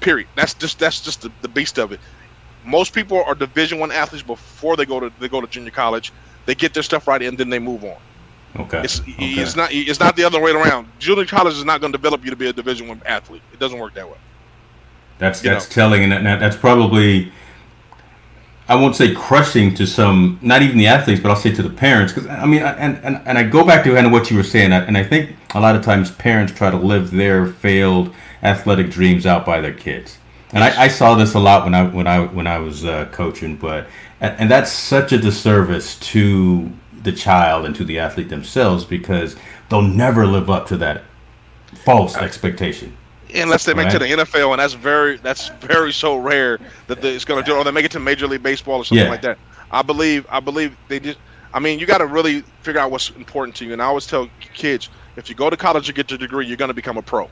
Period. 0.00 0.28
That's 0.36 0.54
just 0.54 0.78
that's 0.78 1.00
just 1.00 1.22
the, 1.22 1.32
the 1.42 1.48
beast 1.48 1.78
of 1.78 1.92
it. 1.92 2.00
Most 2.64 2.92
people 2.92 3.22
are 3.24 3.34
Division 3.34 3.78
One 3.78 3.90
athletes 3.90 4.22
before 4.22 4.76
they 4.76 4.84
go 4.84 5.00
to 5.00 5.12
they 5.18 5.28
go 5.28 5.40
to 5.40 5.46
junior 5.46 5.70
college. 5.70 6.12
They 6.46 6.54
get 6.54 6.74
their 6.74 6.82
stuff 6.82 7.08
right, 7.08 7.22
and 7.22 7.36
then 7.36 7.50
they 7.50 7.58
move 7.58 7.84
on. 7.84 7.96
Okay. 8.56 8.82
It's 8.82 9.00
okay. 9.00 9.14
it's 9.18 9.56
not 9.56 9.70
it's 9.72 10.00
not 10.00 10.16
the 10.16 10.24
other 10.24 10.40
way 10.40 10.52
around. 10.52 10.88
Junior 10.98 11.24
college 11.24 11.54
is 11.54 11.64
not 11.64 11.80
going 11.80 11.92
to 11.92 11.98
develop 11.98 12.24
you 12.24 12.30
to 12.30 12.36
be 12.36 12.48
a 12.48 12.52
Division 12.52 12.88
One 12.88 13.02
athlete. 13.06 13.42
It 13.52 13.58
doesn't 13.58 13.78
work 13.78 13.94
that 13.94 14.08
way. 14.08 14.18
That's 15.18 15.44
you 15.44 15.50
that's 15.50 15.68
know? 15.68 15.74
telling, 15.74 16.10
and 16.12 16.26
that, 16.26 16.40
that's 16.40 16.56
probably 16.56 17.30
I 18.70 18.76
won't 18.76 18.94
say 18.94 19.12
crushing 19.12 19.74
to 19.74 19.84
some, 19.84 20.38
not 20.42 20.62
even 20.62 20.78
the 20.78 20.86
athletes, 20.86 21.20
but 21.20 21.28
I'll 21.28 21.36
say 21.36 21.52
to 21.52 21.62
the 21.62 21.68
parents. 21.68 22.12
Because 22.12 22.30
I 22.30 22.46
mean, 22.46 22.62
and, 22.62 22.98
and 22.98 23.20
and 23.26 23.36
I 23.36 23.42
go 23.42 23.66
back 23.66 23.82
to 23.82 23.92
kind 23.92 24.06
of 24.06 24.12
what 24.12 24.30
you 24.30 24.36
were 24.36 24.44
saying, 24.44 24.72
and 24.72 24.96
I 24.96 25.02
think 25.02 25.34
a 25.56 25.60
lot 25.60 25.74
of 25.74 25.84
times 25.84 26.12
parents 26.12 26.52
try 26.52 26.70
to 26.70 26.76
live 26.76 27.10
their 27.10 27.48
failed 27.48 28.14
athletic 28.44 28.88
dreams 28.88 29.26
out 29.26 29.44
by 29.44 29.60
their 29.60 29.74
kids. 29.74 30.18
And 30.52 30.62
I, 30.62 30.84
I 30.84 30.88
saw 30.88 31.16
this 31.16 31.34
a 31.34 31.40
lot 31.40 31.64
when 31.64 31.74
I 31.74 31.82
when 31.82 32.06
I 32.06 32.20
when 32.20 32.46
I 32.46 32.58
was 32.58 32.84
uh, 32.84 33.06
coaching, 33.06 33.56
but 33.56 33.88
and, 34.20 34.38
and 34.38 34.50
that's 34.50 34.70
such 34.70 35.10
a 35.10 35.18
disservice 35.18 35.98
to 35.98 36.70
the 37.02 37.12
child 37.12 37.66
and 37.66 37.74
to 37.74 37.84
the 37.84 37.98
athlete 37.98 38.28
themselves 38.28 38.84
because 38.84 39.34
they'll 39.68 39.82
never 39.82 40.28
live 40.28 40.48
up 40.48 40.68
to 40.68 40.76
that 40.76 41.02
false 41.74 42.16
expectation 42.16 42.96
unless 43.34 43.64
they 43.64 43.74
make 43.74 43.86
right. 43.86 43.92
to 43.92 43.98
the 43.98 44.06
NFL, 44.06 44.52
and 44.52 44.60
that's 44.60 44.74
very 44.74 45.16
that's 45.18 45.48
very 45.60 45.92
so 45.92 46.16
rare 46.16 46.58
that 46.86 47.04
it's 47.04 47.24
going 47.24 47.42
to 47.42 47.48
do, 47.48 47.56
or 47.56 47.64
they 47.64 47.70
make 47.70 47.84
it 47.84 47.90
to 47.92 48.00
Major 48.00 48.26
League 48.26 48.42
Baseball 48.42 48.78
or 48.78 48.84
something 48.84 49.04
yeah. 49.04 49.10
like 49.10 49.22
that. 49.22 49.38
I 49.70 49.82
believe 49.82 50.26
I 50.28 50.40
believe 50.40 50.76
they 50.88 51.00
just. 51.00 51.18
I 51.52 51.58
mean, 51.58 51.80
you 51.80 51.86
got 51.86 51.98
to 51.98 52.06
really 52.06 52.42
figure 52.62 52.80
out 52.80 52.92
what's 52.92 53.10
important 53.10 53.56
to 53.56 53.64
you. 53.64 53.72
And 53.72 53.82
I 53.82 53.86
always 53.86 54.06
tell 54.06 54.28
kids, 54.54 54.88
if 55.16 55.28
you 55.28 55.34
go 55.34 55.50
to 55.50 55.56
college 55.56 55.86
to 55.88 55.92
get 55.92 56.08
your 56.08 56.18
degree, 56.18 56.46
you're 56.46 56.56
going 56.56 56.68
to 56.68 56.74
become 56.74 56.96
a 56.96 57.02
pro. 57.02 57.28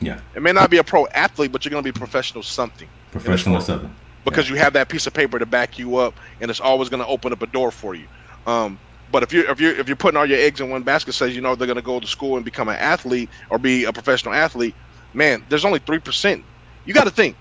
Yeah. 0.00 0.20
It 0.36 0.42
may 0.42 0.52
not 0.52 0.70
be 0.70 0.78
a 0.78 0.84
pro 0.84 1.06
athlete, 1.08 1.50
but 1.50 1.64
you're 1.64 1.70
going 1.70 1.82
to 1.82 1.92
be 1.92 1.96
professional 1.96 2.44
something. 2.44 2.88
Professional 3.10 3.60
something. 3.60 3.92
Because 4.24 4.48
yeah. 4.48 4.54
you 4.54 4.60
have 4.60 4.72
that 4.74 4.88
piece 4.88 5.08
of 5.08 5.14
paper 5.14 5.38
to 5.38 5.46
back 5.46 5.78
you 5.78 5.96
up, 5.96 6.14
and 6.40 6.48
it's 6.48 6.60
always 6.60 6.88
going 6.88 7.02
to 7.02 7.08
open 7.08 7.32
up 7.32 7.42
a 7.42 7.46
door 7.46 7.72
for 7.72 7.96
you. 7.96 8.06
Um, 8.46 8.78
but 9.12 9.22
if 9.22 9.32
you're 9.32 9.48
if 9.50 9.60
you're 9.60 9.74
if 9.76 9.86
you're 9.86 9.96
putting 9.96 10.16
all 10.18 10.26
your 10.26 10.38
eggs 10.38 10.60
in 10.60 10.68
one 10.68 10.82
basket, 10.82 11.12
says 11.12 11.34
you 11.34 11.40
know 11.40 11.54
they're 11.54 11.66
going 11.66 11.76
to 11.76 11.82
go 11.82 12.00
to 12.00 12.06
school 12.06 12.36
and 12.36 12.44
become 12.44 12.68
an 12.68 12.76
athlete 12.76 13.30
or 13.50 13.58
be 13.58 13.84
a 13.84 13.92
professional 13.92 14.34
athlete, 14.34 14.74
man, 15.16 15.44
there's 15.48 15.64
only 15.64 15.80
three 15.80 15.98
percent. 15.98 16.44
You 16.84 16.94
got 16.94 17.04
to 17.04 17.10
think. 17.10 17.36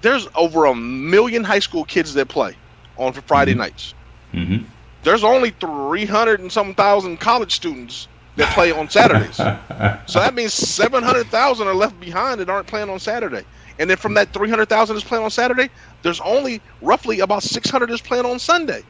There's 0.00 0.26
over 0.34 0.64
a 0.64 0.74
million 0.74 1.44
high 1.44 1.58
school 1.58 1.84
kids 1.84 2.14
that 2.14 2.28
play 2.28 2.56
on 2.96 3.12
Friday 3.12 3.52
mm-hmm. 3.52 3.60
nights. 3.60 3.94
Mm-hmm. 4.32 4.64
There's 5.02 5.24
only 5.24 5.50
300 5.50 6.40
and 6.40 6.50
some 6.50 6.74
thousand 6.74 7.18
college 7.18 7.54
students 7.54 8.08
that 8.36 8.52
play 8.54 8.72
on 8.72 8.88
Saturdays. 8.88 9.36
so 10.06 10.20
that 10.20 10.34
means 10.34 10.54
700,000 10.54 11.66
are 11.66 11.74
left 11.74 11.98
behind 12.00 12.40
and 12.40 12.48
aren't 12.48 12.66
playing 12.66 12.88
on 12.88 12.98
Saturday. 12.98 13.44
And 13.78 13.90
then 13.90 13.96
from 13.96 14.14
that 14.14 14.32
300,000 14.32 14.94
that's 14.94 15.06
playing 15.06 15.24
on 15.24 15.30
Saturday, 15.30 15.68
there's 16.02 16.20
only 16.20 16.60
roughly 16.80 17.20
about 17.20 17.42
600 17.42 17.90
that's 17.90 18.00
playing 18.00 18.26
on 18.26 18.38
Sunday 18.38 18.82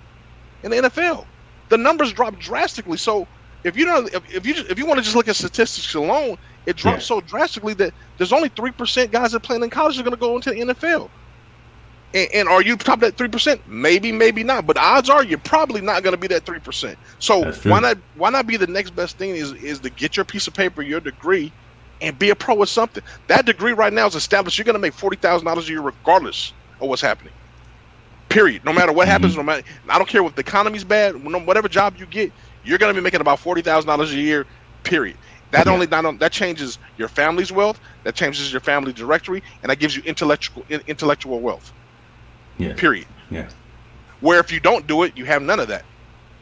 in 0.62 0.70
the 0.70 0.76
NFL. 0.76 1.24
The 1.70 1.78
numbers 1.78 2.12
drop 2.12 2.38
drastically. 2.38 2.98
So 2.98 3.26
if 3.64 3.76
you 3.76 3.84
don't, 3.84 4.12
if, 4.12 4.46
you 4.46 4.54
just, 4.54 4.70
if 4.70 4.78
you 4.78 4.86
want 4.86 4.98
to 4.98 5.02
just 5.02 5.16
look 5.16 5.28
at 5.28 5.36
statistics 5.36 5.94
alone, 5.94 6.36
it 6.66 6.76
drops 6.76 7.04
yeah. 7.04 7.16
so 7.16 7.20
drastically 7.20 7.74
that 7.74 7.92
there's 8.18 8.32
only 8.32 8.48
three 8.48 8.70
percent 8.70 9.10
guys 9.10 9.32
that 9.32 9.40
playing 9.40 9.62
in 9.62 9.70
college 9.70 9.98
are 9.98 10.02
going 10.02 10.14
to 10.14 10.20
go 10.20 10.36
into 10.36 10.50
the 10.50 10.60
NFL. 10.60 11.08
And, 12.14 12.28
and 12.34 12.48
are 12.48 12.62
you 12.62 12.76
top 12.76 13.00
that 13.00 13.16
three 13.16 13.28
percent? 13.28 13.66
Maybe, 13.66 14.12
maybe 14.12 14.42
not. 14.42 14.66
But 14.66 14.76
odds 14.76 15.08
are 15.08 15.24
you're 15.24 15.38
probably 15.38 15.80
not 15.80 16.02
going 16.02 16.12
to 16.12 16.20
be 16.20 16.28
that 16.28 16.44
three 16.44 16.60
percent. 16.60 16.98
So 17.18 17.52
why 17.64 17.80
not? 17.80 17.98
Why 18.16 18.30
not 18.30 18.46
be 18.46 18.56
the 18.56 18.66
next 18.66 18.90
best 18.90 19.16
thing? 19.16 19.30
Is 19.30 19.52
is 19.52 19.80
to 19.80 19.90
get 19.90 20.16
your 20.16 20.24
piece 20.24 20.46
of 20.46 20.54
paper, 20.54 20.82
your 20.82 21.00
degree, 21.00 21.52
and 22.00 22.18
be 22.18 22.30
a 22.30 22.34
pro 22.34 22.54
with 22.54 22.68
something. 22.68 23.02
That 23.28 23.46
degree 23.46 23.72
right 23.72 23.92
now 23.92 24.06
is 24.06 24.14
established. 24.14 24.58
You're 24.58 24.64
going 24.64 24.74
to 24.74 24.80
make 24.80 24.94
forty 24.94 25.16
thousand 25.16 25.46
dollars 25.46 25.68
a 25.68 25.72
year 25.72 25.80
regardless 25.80 26.52
of 26.80 26.88
what's 26.88 27.02
happening. 27.02 27.32
Period. 28.28 28.64
No 28.64 28.72
matter 28.72 28.92
what 28.92 29.04
mm-hmm. 29.04 29.12
happens, 29.12 29.36
no 29.36 29.42
matter 29.42 29.62
I 29.88 29.98
don't 29.98 30.08
care 30.08 30.24
if 30.24 30.34
the 30.34 30.40
economy's 30.40 30.84
bad. 30.84 31.14
Whatever 31.46 31.68
job 31.68 31.96
you 31.98 32.06
get, 32.06 32.32
you're 32.64 32.78
going 32.78 32.94
to 32.94 33.00
be 33.00 33.04
making 33.04 33.20
about 33.20 33.38
forty 33.38 33.62
thousand 33.62 33.88
dollars 33.88 34.12
a 34.12 34.16
year. 34.16 34.46
Period. 34.84 35.16
That 35.52 35.66
yeah. 35.66 35.72
only 35.72 35.86
not 35.86 36.18
that 36.18 36.32
changes 36.32 36.78
your 36.96 37.08
family's 37.08 37.52
wealth. 37.52 37.78
That 38.04 38.14
changes 38.14 38.50
your 38.50 38.60
family 38.60 38.92
directory, 38.92 39.42
and 39.62 39.70
that 39.70 39.78
gives 39.78 39.94
you 39.94 40.02
intellectual 40.04 40.64
intellectual 40.86 41.40
wealth. 41.40 41.72
Yeah. 42.58 42.74
Period. 42.74 43.06
Yeah. 43.30 43.48
Where 44.20 44.40
if 44.40 44.50
you 44.52 44.60
don't 44.60 44.86
do 44.86 45.02
it, 45.02 45.16
you 45.16 45.24
have 45.26 45.42
none 45.42 45.60
of 45.60 45.68
that. 45.68 45.84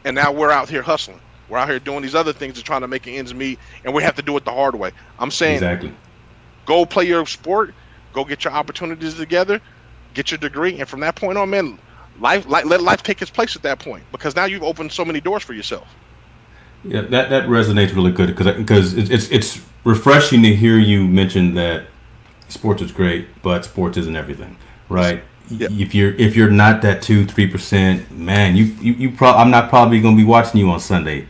And 0.05 0.15
now 0.15 0.31
we're 0.31 0.51
out 0.51 0.69
here 0.69 0.81
hustling. 0.81 1.19
We're 1.49 1.57
out 1.57 1.69
here 1.69 1.79
doing 1.79 2.01
these 2.01 2.15
other 2.15 2.31
things 2.31 2.55
to 2.55 2.63
trying 2.63 2.81
to 2.81 2.87
make 2.87 3.05
ends 3.07 3.33
meet, 3.33 3.59
and 3.83 3.93
we 3.93 4.01
have 4.03 4.15
to 4.15 4.21
do 4.21 4.37
it 4.37 4.45
the 4.45 4.51
hard 4.51 4.75
way. 4.75 4.91
I'm 5.19 5.31
saying, 5.31 5.55
exactly. 5.55 5.93
Go 6.65 6.85
play 6.85 7.05
your 7.05 7.25
sport. 7.25 7.73
Go 8.13 8.23
get 8.23 8.45
your 8.45 8.53
opportunities 8.53 9.15
together. 9.15 9.59
Get 10.13 10.31
your 10.31 10.37
degree, 10.37 10.79
and 10.79 10.87
from 10.87 11.01
that 11.01 11.15
point 11.15 11.37
on, 11.37 11.49
man, 11.49 11.77
life, 12.19 12.47
life 12.47 12.65
let 12.65 12.81
life 12.81 13.03
take 13.03 13.21
its 13.21 13.31
place 13.31 13.55
at 13.55 13.63
that 13.63 13.79
point 13.79 14.03
because 14.11 14.35
now 14.35 14.45
you've 14.45 14.63
opened 14.63 14.91
so 14.91 15.03
many 15.03 15.19
doors 15.19 15.43
for 15.43 15.53
yourself. 15.53 15.87
Yeah, 16.83 17.01
that 17.01 17.29
that 17.29 17.47
resonates 17.47 17.95
really 17.95 18.11
good 18.11 18.27
because 18.27 18.55
because 18.55 18.93
it's 18.93 19.29
it's 19.29 19.61
refreshing 19.83 20.41
to 20.43 20.55
hear 20.55 20.77
you 20.77 21.07
mention 21.07 21.53
that 21.55 21.85
sports 22.49 22.81
is 22.81 22.91
great, 22.91 23.27
but 23.41 23.65
sports 23.65 23.97
isn't 23.97 24.15
everything, 24.15 24.57
right? 24.89 25.23
If 25.49 25.93
you're 25.93 26.13
if 26.15 26.35
you're 26.35 26.49
not 26.49 26.81
that 26.83 27.01
two 27.01 27.25
three 27.25 27.47
percent 27.47 28.09
man, 28.11 28.55
you 28.55 28.65
you, 28.81 28.93
you 28.93 29.11
pro- 29.11 29.33
I'm 29.33 29.51
not 29.51 29.69
probably 29.69 29.99
gonna 29.99 30.15
be 30.15 30.23
watching 30.23 30.59
you 30.59 30.69
on 30.69 30.79
Sunday 30.79 31.27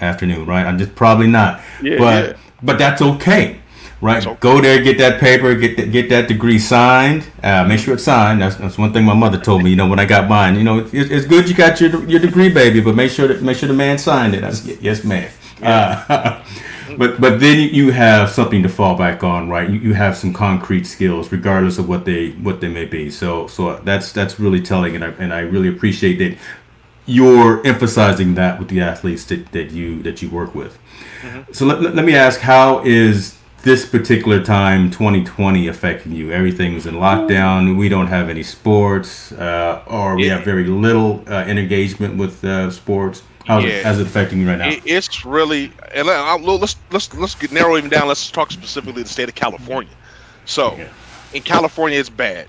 afternoon, 0.00 0.46
right? 0.46 0.66
I'm 0.66 0.78
just 0.78 0.94
probably 0.94 1.26
not. 1.26 1.60
Yeah, 1.82 1.98
but 1.98 2.28
yeah. 2.28 2.36
but 2.62 2.78
that's 2.78 3.00
okay, 3.00 3.60
right? 4.02 4.40
Go 4.40 4.60
there, 4.60 4.82
get 4.82 4.98
that 4.98 5.20
paper, 5.20 5.54
get 5.54 5.76
the, 5.76 5.86
get 5.86 6.10
that 6.10 6.28
degree 6.28 6.58
signed. 6.58 7.24
Uh, 7.42 7.64
make 7.64 7.78
sure 7.78 7.94
it's 7.94 8.04
signed. 8.04 8.42
That's, 8.42 8.56
that's 8.56 8.76
one 8.76 8.92
thing 8.92 9.04
my 9.04 9.14
mother 9.14 9.40
told 9.40 9.62
me. 9.62 9.70
You 9.70 9.76
know, 9.76 9.88
when 9.88 10.00
I 10.00 10.04
got 10.04 10.28
mine, 10.28 10.56
you 10.56 10.64
know, 10.64 10.80
it's, 10.80 10.92
it's 10.92 11.24
good 11.24 11.48
you 11.48 11.54
got 11.54 11.80
your 11.80 12.04
your 12.06 12.20
degree, 12.20 12.52
baby, 12.52 12.80
but 12.80 12.94
make 12.94 13.10
sure 13.10 13.28
that 13.28 13.42
make 13.42 13.56
sure 13.56 13.68
the 13.68 13.74
man 13.74 13.96
signed 13.96 14.34
it. 14.34 14.44
I 14.44 14.50
said, 14.50 14.78
yes, 14.82 15.04
ma'am. 15.04 15.30
Yeah. 15.60 16.04
Uh, 16.08 16.44
but 16.98 17.20
but 17.20 17.40
then 17.40 17.72
you 17.72 17.92
have 17.92 18.28
something 18.28 18.62
to 18.64 18.68
fall 18.68 18.98
back 18.98 19.22
on, 19.22 19.48
right? 19.48 19.70
You, 19.70 19.78
you 19.78 19.94
have 19.94 20.16
some 20.16 20.32
concrete 20.32 20.84
skills, 20.84 21.30
regardless 21.30 21.78
of 21.78 21.88
what 21.88 22.04
they 22.04 22.32
what 22.32 22.60
they 22.60 22.68
may 22.68 22.84
be. 22.84 23.08
So 23.08 23.46
so 23.46 23.76
that's 23.78 24.12
that's 24.12 24.40
really 24.40 24.60
telling, 24.60 24.96
and 24.96 25.04
I 25.04 25.08
and 25.18 25.32
I 25.32 25.40
really 25.40 25.68
appreciate 25.68 26.18
that 26.18 26.36
you're 27.06 27.64
emphasizing 27.66 28.34
that 28.34 28.60
with 28.60 28.68
the 28.68 28.80
athletes 28.80 29.24
that, 29.26 29.50
that 29.52 29.70
you 29.70 30.02
that 30.02 30.22
you 30.22 30.28
work 30.30 30.54
with. 30.54 30.76
Mm-hmm. 31.22 31.52
So 31.52 31.66
let, 31.66 31.80
let 31.94 32.04
me 32.04 32.16
ask, 32.16 32.40
how 32.40 32.84
is 32.84 33.38
this 33.62 33.88
particular 33.88 34.42
time 34.42 34.90
2020 34.90 35.68
affecting 35.68 36.12
you 36.12 36.32
everything's 36.32 36.86
in 36.86 36.94
lockdown 36.94 37.76
we 37.76 37.88
don't 37.88 38.08
have 38.08 38.28
any 38.28 38.42
sports 38.42 39.32
uh, 39.32 39.82
or 39.86 40.16
we 40.16 40.26
yeah. 40.26 40.36
have 40.36 40.44
very 40.44 40.64
little 40.64 41.22
uh, 41.28 41.44
engagement 41.44 42.16
with 42.16 42.44
uh, 42.44 42.70
sports 42.70 43.22
How's, 43.46 43.64
yeah. 43.64 43.70
it, 43.70 43.84
how's 43.84 43.98
it 43.98 44.06
affecting 44.06 44.40
you 44.40 44.48
right 44.48 44.58
now? 44.58 44.68
It, 44.68 44.82
it's 44.86 45.24
really, 45.24 45.72
and 45.94 46.06
let's 46.06 46.76
let's 46.90 47.12
let's 47.14 47.34
get 47.34 47.50
narrow 47.50 47.76
even 47.76 47.90
down. 47.90 48.06
Let's 48.06 48.30
talk 48.30 48.52
specifically 48.52 49.02
the 49.02 49.08
state 49.08 49.28
of 49.28 49.34
California. 49.34 49.90
So, 50.44 50.78
in 51.34 51.42
California, 51.42 51.98
it's 51.98 52.08
bad, 52.08 52.48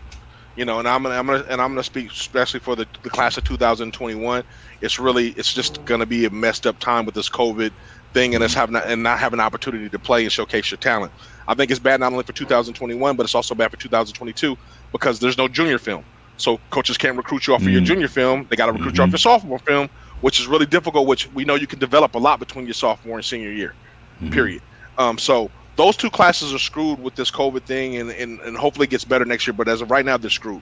you 0.55 0.65
know, 0.65 0.79
and 0.79 0.87
I'm 0.87 1.03
gonna, 1.03 1.15
I'm 1.15 1.25
gonna 1.25 1.45
and 1.49 1.61
I'm 1.61 1.71
gonna 1.71 1.83
speak 1.83 2.11
especially 2.11 2.59
for 2.59 2.75
the, 2.75 2.85
the 3.01 3.09
class 3.09 3.37
of 3.37 3.43
2021. 3.43 4.43
It's 4.81 4.99
really, 4.99 5.29
it's 5.29 5.53
just 5.53 5.83
gonna 5.85 6.05
be 6.05 6.25
a 6.25 6.29
messed 6.29 6.67
up 6.67 6.79
time 6.79 7.05
with 7.05 7.15
this 7.15 7.29
COVID 7.29 7.71
thing, 8.13 8.35
and 8.35 8.43
us 8.43 8.53
having 8.53 8.75
and 8.75 9.03
not 9.03 9.19
having 9.19 9.39
an 9.39 9.45
opportunity 9.45 9.89
to 9.89 9.99
play 9.99 10.23
and 10.23 10.31
showcase 10.31 10.71
your 10.71 10.77
talent. 10.77 11.11
I 11.47 11.53
think 11.53 11.71
it's 11.71 11.79
bad 11.79 11.99
not 11.99 12.11
only 12.11 12.23
for 12.23 12.33
2021, 12.33 13.15
but 13.15 13.23
it's 13.23 13.35
also 13.35 13.53
bad 13.53 13.71
for 13.71 13.77
2022 13.77 14.57
because 14.91 15.19
there's 15.19 15.37
no 15.37 15.47
junior 15.47 15.77
film. 15.77 16.05
So 16.37 16.59
coaches 16.69 16.97
can't 16.97 17.17
recruit 17.17 17.47
you 17.47 17.53
off 17.53 17.61
of 17.61 17.67
your 17.67 17.81
mm. 17.81 17.85
junior 17.85 18.07
film. 18.07 18.47
They 18.49 18.55
got 18.55 18.67
to 18.67 18.71
recruit 18.71 18.93
mm-hmm. 18.93 18.97
you 18.97 19.03
off 19.03 19.07
mm-hmm. 19.07 19.13
your 19.13 19.19
sophomore 19.19 19.59
film, 19.59 19.89
which 20.21 20.39
is 20.39 20.47
really 20.47 20.65
difficult. 20.65 21.07
Which 21.07 21.31
we 21.33 21.45
know 21.45 21.55
you 21.55 21.67
can 21.67 21.79
develop 21.79 22.15
a 22.15 22.19
lot 22.19 22.39
between 22.39 22.65
your 22.65 22.73
sophomore 22.73 23.17
and 23.17 23.25
senior 23.25 23.51
year. 23.51 23.73
Mm-hmm. 24.21 24.33
Period. 24.33 24.61
Um, 24.97 25.17
so 25.17 25.51
those 25.75 25.97
two 25.97 26.09
classes 26.09 26.53
are 26.53 26.59
screwed 26.59 27.01
with 27.01 27.15
this 27.15 27.31
COVID 27.31 27.63
thing, 27.63 27.97
and, 27.97 28.11
and, 28.11 28.39
and 28.41 28.57
hopefully 28.57 28.85
it 28.85 28.89
gets 28.89 29.05
better 29.05 29.25
next 29.25 29.47
year. 29.47 29.53
But 29.53 29.67
as 29.67 29.81
of 29.81 29.91
right 29.91 30.05
now, 30.05 30.17
they're 30.17 30.29
screwed. 30.29 30.61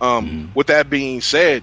Um, 0.00 0.26
mm-hmm. 0.26 0.46
With 0.54 0.68
that 0.68 0.90
being 0.90 1.20
said, 1.20 1.62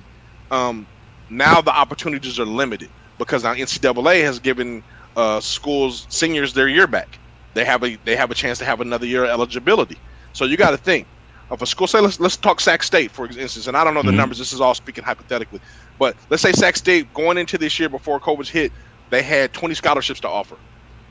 um, 0.52 0.86
now 1.30 1.62
the 1.62 1.72
opportunities 1.72 2.40
are 2.40 2.46
limited 2.46 2.90
because 3.18 3.44
now 3.44 3.54
NCAA 3.54 4.22
has 4.24 4.40
given 4.40 4.84
uh, 5.18 5.42
schools 5.42 6.06
seniors 6.10 6.54
their 6.54 6.70
year 6.70 6.88
back. 6.88 7.20
They 7.56 7.66
have 7.66 7.84
a 7.84 7.98
they 8.06 8.16
have 8.16 8.32
a 8.32 8.36
chance 8.36 8.60
to 8.60 8.66
have 8.66 8.80
another 8.80 9.06
year 9.06 9.26
of 9.26 9.32
eligibility. 9.32 9.98
So 10.32 10.46
you 10.46 10.56
got 10.56 10.72
to 10.72 10.78
think 10.78 11.08
of 11.50 11.62
a 11.62 11.66
school. 11.66 11.88
Say 11.88 12.00
let's 12.00 12.20
let's 12.20 12.38
talk 12.38 12.62
Sac 12.62 12.84
State 12.84 13.12
for 13.12 13.26
instance, 13.26 13.68
and 13.68 13.76
I 13.76 13.84
don't 13.84 13.96
know 13.96 14.04
the 14.04 14.10
mm-hmm. 14.10 14.18
numbers. 14.18 14.38
This 14.38 14.54
is 14.54 14.62
all 14.62 14.76
speaking 14.76 15.04
hypothetically. 15.04 15.60
But 15.98 16.16
let's 16.30 16.44
say 16.44 16.54
Sac 16.54 16.78
State 16.78 17.12
going 17.16 17.38
into 17.38 17.58
this 17.58 17.80
year 17.80 17.90
before 17.90 18.20
COVID 18.20 18.48
hit, 18.48 18.72
they 19.10 19.24
had 19.24 19.52
20 19.54 19.74
scholarships 19.74 20.20
to 20.22 20.30
offer. 20.30 20.56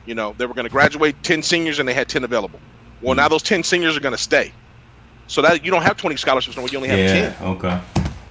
You 0.05 0.15
know, 0.15 0.33
they 0.37 0.45
were 0.45 0.53
going 0.53 0.65
to 0.65 0.71
graduate 0.71 1.21
10 1.23 1.43
seniors 1.43 1.79
and 1.79 1.87
they 1.87 1.93
had 1.93 2.07
10 2.07 2.23
available. 2.23 2.61
Well, 3.01 3.13
now 3.13 3.27
those 3.27 3.43
10 3.43 3.63
seniors 3.63 3.97
are 3.97 3.99
going 3.99 4.15
to 4.15 4.21
stay. 4.21 4.53
So 5.27 5.41
that 5.41 5.65
you 5.65 5.71
don't 5.71 5.81
have 5.81 5.97
20 5.97 6.15
scholarships 6.15 6.55
no 6.55 6.65
You 6.67 6.77
only 6.77 6.87
have 6.87 6.99
yeah, 6.99 7.33
10. 7.33 7.47
Okay. 7.47 7.81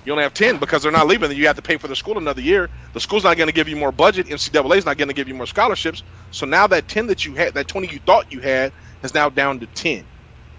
You 0.06 0.12
only 0.12 0.22
have 0.22 0.34
10 0.34 0.58
because 0.58 0.84
they're 0.84 0.92
not 0.92 1.08
leaving. 1.08 1.32
You 1.32 1.48
have 1.48 1.56
to 1.56 1.62
pay 1.62 1.76
for 1.76 1.88
the 1.88 1.96
school 1.96 2.16
another 2.16 2.40
year. 2.40 2.70
The 2.92 3.00
school's 3.00 3.24
not 3.24 3.36
going 3.36 3.48
to 3.48 3.52
give 3.52 3.66
you 3.68 3.74
more 3.74 3.90
budget. 3.90 4.28
NCAA 4.28 4.76
is 4.76 4.86
not 4.86 4.98
going 4.98 5.08
to 5.08 5.14
give 5.14 5.26
you 5.26 5.34
more 5.34 5.46
scholarships. 5.46 6.04
So 6.30 6.46
now 6.46 6.68
that 6.68 6.86
10 6.86 7.08
that 7.08 7.24
you 7.24 7.34
had, 7.34 7.54
that 7.54 7.66
20 7.66 7.88
you 7.88 7.98
thought 8.06 8.30
you 8.30 8.38
had, 8.38 8.72
is 9.02 9.14
now 9.14 9.28
down 9.28 9.58
to 9.58 9.66
10. 9.66 10.06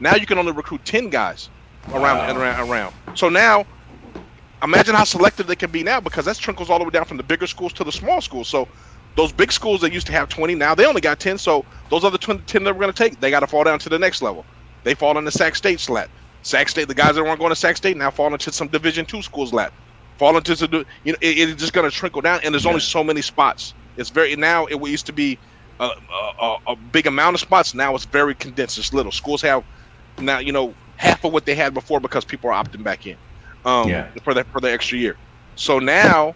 Now 0.02 0.16
you 0.16 0.26
can 0.26 0.38
only 0.38 0.52
recruit 0.52 0.84
10 0.84 1.10
guys 1.10 1.50
around 1.94 2.18
wow. 2.18 2.28
and 2.28 2.38
around, 2.38 2.70
around. 2.70 2.94
So 3.14 3.30
now 3.30 3.66
imagine 4.62 4.96
how 4.96 5.06
selective 5.06 5.48
they 5.48 5.56
can 5.56 5.72
be 5.72 5.82
now 5.82 6.02
because 6.02 6.26
that 6.26 6.36
trickles 6.36 6.70
all 6.70 6.80
the 6.80 6.84
way 6.84 6.92
down 6.92 7.06
from 7.06 7.16
the 7.16 7.24
bigger 7.24 7.48
schools 7.48 7.72
to 7.74 7.86
the 7.86 7.92
small 7.92 8.20
schools. 8.20 8.50
So 8.50 8.68
those 9.16 9.32
big 9.32 9.54
schools 9.54 9.80
that 9.80 9.94
used 9.94 10.08
to 10.08 10.14
have 10.14 10.28
20 10.28 10.56
now 10.56 10.76
they 10.76 10.86
only 10.86 11.00
got 11.00 11.22
10. 11.22 11.38
So 11.38 11.64
those 11.90 12.04
other 12.04 12.18
10 12.18 12.44
that 12.66 12.74
we're 12.74 12.82
going 12.82 12.92
to 12.92 13.04
take, 13.04 13.22
they 13.22 13.32
got 13.32 13.40
to 13.40 13.48
fall 13.48 13.64
down 13.64 13.80
to 13.80 13.88
the 13.88 13.98
next 13.98 14.22
level. 14.22 14.46
They 14.84 14.94
fall 14.94 15.18
in 15.18 15.24
the 15.24 15.32
Sac 15.32 15.56
State 15.56 15.80
slap. 15.80 16.10
Sac 16.48 16.70
State, 16.70 16.88
the 16.88 16.96
guys 16.96 17.16
that 17.16 17.24
weren't 17.24 17.40
going 17.40 17.50
to 17.50 17.56
Sac 17.56 17.76
State 17.78 17.98
now 17.98 18.10
fall 18.10 18.32
into 18.32 18.52
some 18.52 18.68
Division 18.70 19.06
two 19.06 19.22
schools 19.22 19.54
lap. 19.54 19.74
Fall 20.18 20.36
into 20.38 20.56
the, 20.56 20.86
you 21.04 21.12
know, 21.12 21.18
it, 21.22 21.38
it's 21.38 21.62
just 21.62 21.74
going 21.74 21.90
to 21.90 21.96
trickle 21.96 22.22
down, 22.22 22.40
and 22.44 22.54
there's 22.54 22.64
yeah. 22.64 22.70
only 22.70 22.82
so 22.82 23.04
many 23.04 23.22
spots. 23.22 23.74
It's 23.98 24.10
very 24.10 24.36
now. 24.36 24.66
It 24.66 24.82
used 24.88 25.06
to 25.08 25.14
be 25.14 25.38
a, 25.80 25.90
a, 26.42 26.56
a, 26.68 26.76
big 26.76 27.06
amount 27.06 27.36
of 27.36 27.40
spots. 27.40 27.74
Now 27.74 27.94
it's 27.96 28.06
very 28.06 28.34
condensed. 28.34 28.78
It's 28.78 28.94
little. 28.94 29.12
Schools 29.12 29.42
have 29.42 29.64
now 30.20 30.40
you 30.40 30.52
know 30.52 30.74
half 30.96 31.24
of 31.24 31.34
what 31.34 31.46
they 31.46 31.54
had 31.54 31.74
before 31.74 32.00
because 32.00 32.26
people 32.26 32.50
are 32.50 32.64
opting 32.64 32.84
back 32.84 33.06
in 33.06 33.18
um, 33.66 33.90
Yeah. 33.90 34.08
for 34.24 34.34
that 34.34 34.48
for 34.48 34.62
the 34.62 34.72
extra 34.72 34.98
year. 34.98 35.18
So 35.56 35.80
now 35.80 36.36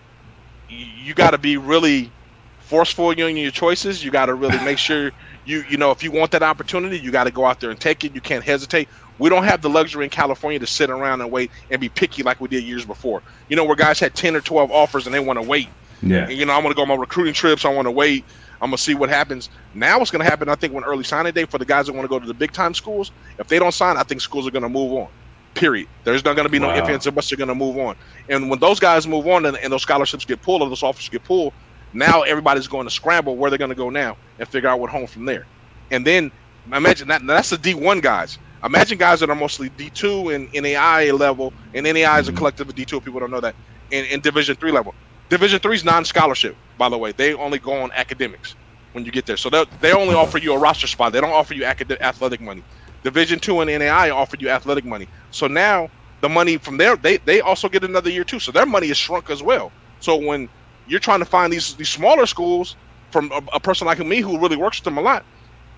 you 0.70 1.14
got 1.14 1.32
to 1.32 1.38
be 1.38 1.58
really 1.58 2.12
forceful 2.60 3.12
in 3.12 3.38
your 3.38 3.52
choices. 3.52 4.04
You 4.04 4.12
got 4.12 4.28
to 4.28 4.34
really 4.34 4.64
make 4.64 4.78
sure 4.78 5.12
you 5.46 5.64
you 5.70 5.78
know 5.78 5.92
if 5.92 6.04
you 6.04 6.12
want 6.12 6.32
that 6.32 6.44
opportunity, 6.44 7.00
you 7.00 7.12
got 7.12 7.26
to 7.26 7.32
go 7.32 7.46
out 7.46 7.60
there 7.60 7.70
and 7.70 7.80
take 7.80 8.04
it. 8.04 8.14
You 8.14 8.22
can't 8.22 8.44
hesitate. 8.44 8.90
We 9.22 9.30
don't 9.30 9.44
have 9.44 9.62
the 9.62 9.70
luxury 9.70 10.04
in 10.04 10.10
California 10.10 10.58
to 10.60 10.66
sit 10.66 10.90
around 10.90 11.22
and 11.22 11.32
wait 11.32 11.52
and 11.70 11.80
be 11.80 11.90
picky 11.90 12.24
like 12.24 12.42
we 12.42 12.48
did 12.48 12.64
years 12.64 12.86
before. 12.86 13.22
You 13.50 13.56
know 13.56 13.64
where 13.64 13.76
guys 13.76 14.00
had 14.00 14.16
ten 14.16 14.36
or 14.36 14.42
twelve 14.42 14.72
offers 14.72 15.06
and 15.06 15.14
they 15.14 15.20
want 15.20 15.38
to 15.38 15.44
wait. 15.48 15.70
Yeah. 16.02 16.24
And, 16.24 16.34
you 16.34 16.46
know, 16.46 16.54
I'm 16.54 16.64
going 16.64 16.74
to 16.74 16.76
go 16.76 16.82
on 16.82 16.88
my 16.88 16.96
recruiting 16.96 17.34
trips. 17.36 17.64
I 17.64 17.70
want 17.70 17.86
to 17.86 17.92
wait. 17.92 18.26
I'm 18.62 18.72
going 18.72 18.78
to 18.78 18.82
see 18.84 18.96
what 18.96 19.10
happens. 19.10 19.50
Now, 19.76 20.00
what's 20.00 20.10
going 20.10 20.24
to 20.24 20.30
happen, 20.30 20.50
I 20.50 20.56
think, 20.56 20.74
when 20.74 20.84
early 20.84 21.04
signing 21.04 21.34
day 21.34 21.46
for 21.46 21.60
the 21.60 21.66
guys 21.66 21.86
that 21.86 21.94
want 21.94 22.04
to 22.06 22.10
go 22.10 22.18
to 22.20 22.26
the 22.26 22.34
big 22.34 22.52
time 22.52 22.74
schools, 22.74 23.12
if 23.38 23.48
they 23.48 23.60
don't 23.60 23.72
sign, 23.72 23.96
I 23.98 24.04
think 24.04 24.22
schools 24.22 24.48
are 24.48 24.52
going 24.52 24.64
to 24.64 24.70
move 24.70 24.92
on. 24.94 25.10
Period. 25.54 25.88
There's 26.04 26.26
not 26.26 26.36
going 26.36 26.46
to 26.48 26.52
be 26.52 26.58
no 26.58 26.68
Wow. 26.70 26.78
ifs, 26.80 26.90
ands, 26.90 27.06
or 27.08 27.12
buts. 27.12 27.30
They're 27.30 27.38
going 27.38 27.50
to 27.50 27.56
move 27.56 27.78
on. 27.78 27.96
And 28.28 28.50
when 28.50 28.60
those 28.60 28.80
guys 28.80 29.06
move 29.08 29.28
on 29.28 29.46
and, 29.46 29.56
and 29.58 29.72
those 29.72 29.84
scholarships 29.84 30.26
get 30.26 30.42
pulled 30.42 30.64
or 30.64 30.70
those 30.70 30.82
offers 30.82 31.08
get 31.10 31.24
pulled, 31.24 31.54
now 31.94 32.24
everybody's 32.24 32.68
going 32.68 32.88
to 32.88 32.92
scramble 32.92 33.38
where 33.38 33.52
they're 33.52 33.60
going 33.60 33.70
to 33.70 33.76
go 33.76 33.92
now 33.92 34.18
and 34.40 34.48
figure 34.48 34.70
out 34.70 34.80
what 34.80 34.90
home 34.90 35.06
from 35.06 35.26
there. 35.26 35.46
And 35.92 36.08
then 36.08 36.32
imagine 36.72 37.08
that 37.10 37.22
that's 37.28 37.52
the 37.52 37.58
D1 37.58 38.02
guys. 38.02 38.40
Imagine 38.66 38.98
guys 38.98 39.22
that 39.22 39.30
are 39.30 39.36
mostly 39.36 39.70
D2 39.70 40.30
and 40.36 40.50
NAI 40.54 41.12
level, 41.12 41.54
and 41.74 41.88
NAI 41.88 42.20
is 42.20 42.28
a 42.30 42.34
Mhm. 42.34 42.38
collective 42.38 42.70
of 42.70 42.76
D2. 42.76 43.02
People 43.02 43.20
don't 43.22 43.32
know 43.32 43.42
that. 43.42 43.56
In, 43.92 44.06
in 44.06 44.22
Division 44.22 44.56
three 44.58 44.72
level, 44.72 44.96
Division 45.30 45.60
three 45.60 45.76
is 45.76 45.86
non-scholarship, 45.86 46.58
by 46.78 46.90
the 46.90 46.98
way. 46.98 47.14
They 47.14 47.34
only 47.36 47.60
go 47.60 47.74
on 47.82 47.92
academics 47.96 48.56
when 48.94 49.06
you 49.06 49.12
get 49.12 49.26
there. 49.28 49.38
So 49.38 49.50
they 49.50 49.66
they 49.82 49.94
only 49.94 50.16
offer 50.16 50.40
you 50.40 50.54
a 50.54 50.60
roster 50.60 50.88
spot. 50.88 51.14
They 51.14 51.22
don't 51.22 51.32
offer 51.34 51.54
you 51.56 51.66
acad- 51.66 51.98
athletic 52.02 52.42
money. 52.42 52.66
Division 53.04 53.40
two 53.40 53.62
and 53.62 53.70
NAI 53.70 54.12
offer 54.12 54.38
you 54.40 54.50
athletic 54.50 54.86
money. 54.86 55.08
So 55.32 55.48
now 55.48 55.90
the 56.22 56.30
money 56.30 56.58
from 56.58 56.78
there, 56.78 56.98
they 56.98 57.20
they 57.26 57.42
also 57.42 57.70
get 57.70 57.84
another 57.86 58.10
year 58.12 58.26
too. 58.26 58.40
So 58.40 58.52
their 58.52 58.68
money 58.68 58.90
is 58.90 58.98
shrunk 58.98 59.30
as 59.30 59.44
well. 59.44 59.74
So 60.00 60.18
when 60.18 60.50
you're 60.86 61.00
trying 61.00 61.20
to 61.20 61.26
find 61.26 61.54
these 61.54 61.76
these 61.78 61.90
smaller 61.90 62.28
schools 62.28 62.78
from 63.12 63.32
a, 63.32 63.42
a 63.56 63.60
person 63.62 63.88
like 63.88 64.00
me 64.00 64.22
who 64.22 64.40
really 64.40 64.58
works 64.58 64.80
with 64.80 64.86
them 64.86 64.98
a 65.00 65.02
lot, 65.02 65.26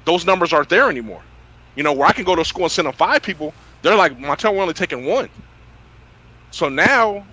those 0.06 0.26
numbers 0.26 0.54
aren't 0.54 0.70
there 0.70 0.90
anymore. 0.90 1.24
You 1.76 1.84
know, 1.84 1.94
where 1.94 2.08
I 2.08 2.14
can 2.14 2.24
go 2.24 2.36
to 2.36 2.46
school 2.46 2.64
and 2.64 2.72
send 2.72 2.88
them 2.88 2.94
five 2.94 3.24
people, 3.24 3.54
they're 3.82 3.96
like, 3.96 4.20
my 4.20 4.36
Montel, 4.36 4.56
we're 4.56 4.62
only 4.62 4.74
taking 4.74 5.06
one. 5.06 5.30
So 6.52 6.70
now 6.70 7.26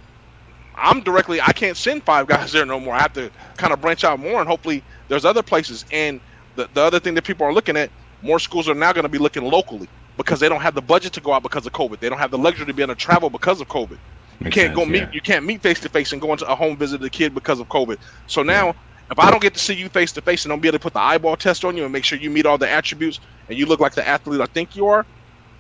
I'm 0.75 1.01
directly 1.03 1.41
I 1.41 1.53
can't 1.53 1.77
send 1.77 2.03
five 2.05 2.27
guys 2.27 2.53
there 2.53 2.65
no 2.65 2.81
more. 2.81 2.95
I 2.95 3.01
have 3.01 3.13
to 3.15 3.31
kind 3.57 3.73
of 3.73 3.81
branch 3.81 4.05
out 4.05 4.19
more 4.19 4.41
and 4.41 4.49
hopefully 4.49 4.83
there's 5.09 5.25
other 5.25 5.43
places. 5.43 5.85
And 5.93 6.21
the, 6.57 6.69
the 6.75 6.81
other 6.81 7.01
thing 7.01 7.15
that 7.15 7.25
people 7.25 7.47
are 7.47 7.53
looking 7.53 7.77
at, 7.77 7.91
more 8.23 8.39
schools 8.39 8.69
are 8.69 8.75
now 8.75 8.93
going 8.93 9.05
to 9.05 9.09
be 9.09 9.19
looking 9.19 9.45
locally 9.45 9.89
because 10.17 10.41
they 10.41 10.49
don't 10.49 10.61
have 10.61 10.75
the 10.75 10.83
budget 10.83 11.13
to 11.15 11.21
go 11.21 11.33
out 11.33 11.43
because 11.43 11.67
of 11.67 11.73
COVID. 11.73 12.01
They 12.01 12.09
don't 12.09 12.19
have 12.19 12.31
the 12.31 12.39
luxury 12.39 12.67
to 12.67 12.75
be 12.75 12.83
able 12.83 12.95
to 12.95 13.01
travel 13.01 13.31
because 13.31 13.61
of 13.61 13.69
COVID. 13.69 13.99
You 14.41 14.45
Makes 14.45 14.55
can't 14.55 14.75
go 14.75 14.87
meet 14.87 15.03
yeah. 15.03 15.11
you 15.13 15.21
can't 15.21 15.45
meet 15.45 15.63
face 15.63 15.81
to 15.81 15.89
face 15.89 16.13
and 16.13 16.21
go 16.21 16.33
into 16.33 16.47
a 16.47 16.55
home 16.55 16.77
visit 16.77 17.01
the 17.01 17.11
kid 17.11 17.35
because 17.35 17.61
of 17.61 17.69
COVID. 17.69 17.99
So 18.27 18.43
now 18.43 18.75
if 19.11 19.19
I 19.19 19.31
don't 19.31 19.43
get 19.43 19.55
to 19.55 19.61
see 19.61 19.75
you 19.75 19.89
face 19.89 20.13
to 20.13 20.21
face 20.23 20.45
and 20.45 20.51
don't 20.51 20.61
be 20.61 20.69
able 20.69 20.79
to 20.79 20.83
put 20.83 20.93
the 20.93 21.01
eyeball 21.01 21.37
test 21.37 21.65
on 21.65 21.77
you 21.77 21.85
and 21.85 21.93
make 21.93 22.05
sure 22.05 22.19
you 22.19 22.31
meet 22.31 22.47
all 22.47 22.59
the 22.59 22.69
attributes 22.69 23.21
and 23.49 23.59
you 23.59 23.67
look 23.67 23.81
like 23.81 23.95
the 23.95 24.07
athlete 24.07 24.41
I 24.41 24.47
think 24.47 24.77
you 24.77 24.87
are, 24.87 25.05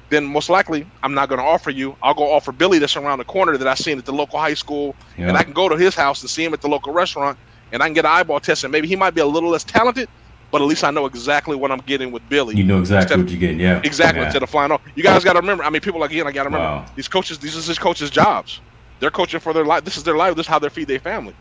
then 0.08 0.24
most 0.24 0.48
likely 0.50 0.86
I'm 1.02 1.14
not 1.14 1.28
going 1.28 1.40
to 1.40 1.44
offer 1.44 1.70
you. 1.70 1.96
I'll 2.02 2.14
go 2.14 2.30
offer 2.32 2.52
Billy 2.52 2.78
that's 2.78 2.96
around 2.96 3.18
the 3.18 3.24
corner 3.24 3.56
that 3.56 3.66
I 3.68 3.74
seen 3.74 3.98
at 3.98 4.04
the 4.04 4.12
local 4.12 4.38
high 4.38 4.54
school, 4.54 4.94
Yeah. 5.16 5.28
and 5.28 5.36
I 5.36 5.42
can 5.42 5.52
go 5.52 5.68
to 5.68 5.76
his 5.76 5.94
house 5.94 6.20
and 6.22 6.30
see 6.30 6.44
him 6.44 6.52
at 6.54 6.60
the 6.60 6.68
local 6.68 6.92
restaurant, 6.92 7.38
and 7.72 7.82
I 7.82 7.86
can 7.86 7.94
get 7.94 8.04
an 8.04 8.10
eyeball 8.12 8.40
test, 8.40 8.64
and 8.64 8.72
maybe 8.72 8.88
he 8.88 8.96
might 8.96 9.14
be 9.14 9.20
a 9.20 9.26
little 9.26 9.50
less 9.50 9.64
talented, 9.64 10.08
but 10.50 10.60
at 10.60 10.64
least 10.64 10.82
I 10.82 10.90
know 10.90 11.06
exactly 11.06 11.54
what 11.56 11.70
I'm 11.70 11.78
getting 11.78 12.10
with 12.10 12.28
Billy. 12.28 12.56
You 12.56 12.64
know 12.64 12.78
exactly 12.80 13.14
of- 13.14 13.20
what 13.22 13.30
you're 13.30 13.38
getting. 13.40 13.60
Yeah. 13.60 13.80
Exactly. 13.84 14.20
Yeah. 14.20 14.26
Instead 14.26 14.42
of 14.42 14.50
flying 14.50 14.72
off, 14.72 14.80
you 14.96 15.02
guys 15.04 15.22
got 15.22 15.34
to 15.34 15.40
remember. 15.40 15.62
I 15.64 15.70
mean, 15.70 15.80
people 15.80 16.00
like 16.00 16.10
again, 16.10 16.26
I 16.26 16.32
got 16.32 16.42
to 16.44 16.48
remember 16.48 16.66
Wow. 16.66 16.86
these 16.96 17.06
coaches. 17.08 17.38
These 17.38 17.54
is 17.54 17.66
his 17.66 17.78
coaches' 17.78 18.10
jobs. 18.10 18.60
They're 18.98 19.10
coaching 19.12 19.38
for 19.40 19.52
their 19.52 19.64
life. 19.64 19.84
This 19.84 19.96
is 19.96 20.02
their 20.02 20.16
life. 20.16 20.34
This 20.34 20.46
is 20.46 20.50
how 20.50 20.58
they 20.58 20.68
feed 20.68 20.88
their 20.88 20.98
family. 20.98 21.34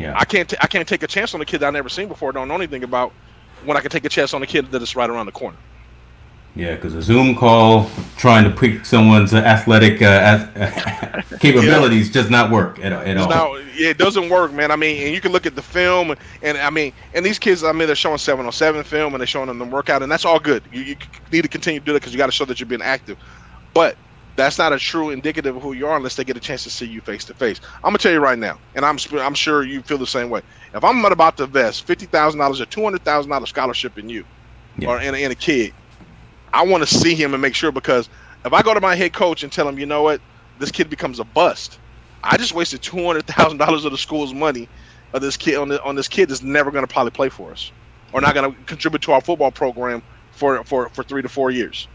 Yeah. 0.00 0.14
I 0.18 0.24
can't. 0.24 0.48
T- 0.48 0.56
I 0.60 0.66
can't 0.66 0.88
take 0.88 1.02
a 1.02 1.06
chance 1.06 1.34
on 1.34 1.40
a 1.40 1.44
kid 1.44 1.58
that 1.58 1.66
I 1.66 1.70
never 1.70 1.88
seen 1.88 2.08
before. 2.08 2.32
Don't 2.32 2.48
know 2.48 2.54
anything 2.54 2.84
about. 2.84 3.12
When 3.64 3.76
I 3.76 3.80
can 3.80 3.90
take 3.90 4.06
a 4.06 4.08
chance 4.08 4.32
on 4.32 4.42
a 4.42 4.46
kid 4.46 4.70
that 4.70 4.80
is 4.80 4.96
right 4.96 5.10
around 5.10 5.26
the 5.26 5.32
corner. 5.32 5.58
Yeah, 6.56 6.74
because 6.74 6.94
a 6.94 7.02
Zoom 7.02 7.36
call 7.36 7.88
trying 8.16 8.44
to 8.44 8.50
pick 8.50 8.84
someone's 8.84 9.32
athletic 9.34 10.02
uh, 10.02 10.06
ath- 10.06 11.30
capabilities 11.40 12.10
does 12.10 12.28
not 12.28 12.50
work 12.50 12.78
at, 12.80 12.92
at 12.92 13.16
all. 13.18 13.60
Yeah, 13.76 13.90
it 13.90 13.98
doesn't 13.98 14.28
work, 14.30 14.52
man. 14.52 14.70
I 14.70 14.76
mean, 14.76 15.00
and 15.02 15.14
you 15.14 15.20
can 15.20 15.30
look 15.30 15.46
at 15.46 15.54
the 15.54 15.62
film, 15.62 16.16
and 16.42 16.58
I 16.58 16.70
mean, 16.70 16.92
and 17.14 17.24
these 17.24 17.38
kids, 17.38 17.62
I 17.62 17.70
mean, 17.72 17.86
they're 17.86 17.94
showing 17.94 18.18
seven 18.18 18.46
on 18.46 18.52
seven 18.52 18.82
film, 18.82 19.14
and 19.14 19.20
they're 19.20 19.28
showing 19.28 19.46
them 19.46 19.58
the 19.58 19.64
workout, 19.64 20.02
and 20.02 20.10
that's 20.10 20.24
all 20.24 20.40
good. 20.40 20.64
You, 20.72 20.82
you 20.82 20.96
need 21.30 21.42
to 21.42 21.48
continue 21.48 21.78
to 21.78 21.86
do 21.86 21.92
that 21.92 22.00
because 22.00 22.12
you 22.12 22.18
got 22.18 22.26
to 22.26 22.32
show 22.32 22.46
that 22.46 22.58
you're 22.58 22.68
being 22.68 22.82
active. 22.82 23.16
But 23.74 23.96
that's 24.36 24.58
not 24.58 24.72
a 24.72 24.78
true 24.78 25.10
indicative 25.10 25.56
of 25.56 25.62
who 25.62 25.74
you 25.74 25.86
are 25.86 25.96
unless 25.96 26.16
they 26.16 26.24
get 26.24 26.36
a 26.36 26.40
chance 26.40 26.62
to 26.64 26.70
see 26.70 26.86
you 26.86 27.00
face 27.02 27.24
to 27.26 27.34
face. 27.34 27.60
I'm 27.84 27.90
gonna 27.90 27.98
tell 27.98 28.12
you 28.12 28.20
right 28.20 28.38
now, 28.38 28.60
and 28.74 28.84
I'm 28.84 28.98
I'm 29.14 29.34
sure 29.34 29.64
you 29.64 29.82
feel 29.82 29.98
the 29.98 30.06
same 30.06 30.30
way. 30.30 30.42
If 30.74 30.84
I'm 30.84 31.04
about 31.04 31.36
to 31.38 31.44
invest 31.44 31.86
fifty 31.86 32.06
thousand 32.06 32.40
dollars 32.40 32.60
or 32.60 32.66
two 32.66 32.82
hundred 32.84 33.04
thousand 33.04 33.30
dollars 33.30 33.50
scholarship 33.50 33.98
in 33.98 34.08
you, 34.08 34.24
Yeah. 34.76 34.90
or 34.90 35.00
in, 35.00 35.14
a- 35.14 35.18
in 35.18 35.32
a 35.32 35.36
kid, 35.36 35.74
I 36.52 36.64
want 36.66 36.82
to 36.86 36.94
see 36.94 37.14
him 37.14 37.34
and 37.34 37.42
make 37.42 37.54
sure 37.54 37.72
because 37.72 38.08
if 38.44 38.52
I 38.52 38.62
go 38.62 38.74
to 38.74 38.80
my 38.80 38.96
head 38.96 39.12
coach 39.14 39.42
and 39.42 39.52
tell 39.52 39.68
him, 39.68 39.78
you 39.78 39.86
know 39.86 40.02
what, 40.02 40.22
this 40.56 40.72
kid 40.72 40.90
becomes 40.90 41.20
a 41.20 41.24
bust, 41.24 41.80
I 42.24 42.36
just 42.38 42.54
wasted 42.54 42.82
two 42.82 43.04
hundred 43.06 43.26
thousand 43.26 43.58
dollars 43.58 43.84
of 43.84 43.92
the 43.92 43.98
school's 43.98 44.34
money 44.34 44.70
of 45.14 45.22
this 45.22 45.36
kid 45.36 45.56
on, 45.56 45.68
the, 45.68 45.82
on 45.84 45.96
this 45.96 46.08
kid 46.08 46.30
that's 46.30 46.42
never 46.42 46.70
going 46.72 46.86
to 46.86 46.92
probably 46.92 47.12
play 47.12 47.30
for 47.30 47.52
us 47.52 47.72
or 48.12 48.20
not 48.20 48.34
going 48.34 48.52
to 48.54 48.64
contribute 48.64 49.02
to 49.02 49.12
our 49.12 49.20
football 49.22 49.52
program 49.52 50.02
for 50.32 50.64
for 50.64 50.90
for 50.94 51.04
three 51.04 51.22
to 51.22 51.28
four 51.28 51.50
years. 51.50 51.88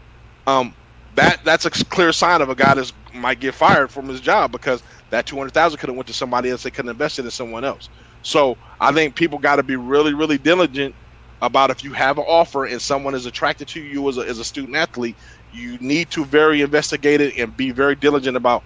Um, 0.46 0.74
that 1.16 1.40
that's 1.44 1.66
a 1.66 1.70
clear 1.70 2.12
sign 2.12 2.42
of 2.42 2.50
a 2.50 2.56
guy 2.56 2.74
that 2.74 2.92
might 3.14 3.40
get 3.40 3.54
fired 3.54 3.92
from 3.92 4.08
his 4.08 4.22
job 4.22 4.52
because 4.52 4.82
that 5.10 5.26
two 5.26 5.36
hundred 5.38 5.54
thousand 5.54 5.78
could 5.78 5.90
have 5.90 5.96
went 5.96 6.08
to 6.08 6.14
somebody 6.14 6.50
else. 6.50 6.64
They 6.64 6.72
could 6.72 6.86
have 6.86 6.94
invested 6.94 7.26
in 7.26 7.32
someone 7.32 7.64
else. 7.64 7.90
So 8.22 8.56
I 8.80 8.92
think 8.92 9.16
people 9.16 9.40
got 9.40 9.56
to 9.58 9.64
be 9.64 9.76
really 9.76 10.14
really 10.14 10.38
diligent 10.38 10.96
about 11.42 11.70
if 11.70 11.84
you 11.84 11.92
have 11.94 12.18
an 12.18 12.24
offer 12.28 12.66
and 12.66 12.82
someone 12.82 13.14
is 13.14 13.26
attracted 13.26 13.68
to 13.68 13.80
you 13.80 14.08
as 14.08 14.18
a, 14.18 14.22
as 14.22 14.40
a 14.40 14.44
student 14.44 14.76
athlete, 14.76 15.18
you 15.50 15.78
need 15.80 16.10
to 16.12 16.24
very 16.24 16.62
investigate 16.62 17.20
it 17.20 17.34
and 17.38 17.56
be 17.56 17.72
very 17.72 17.96
diligent 17.96 18.36
about 18.38 18.64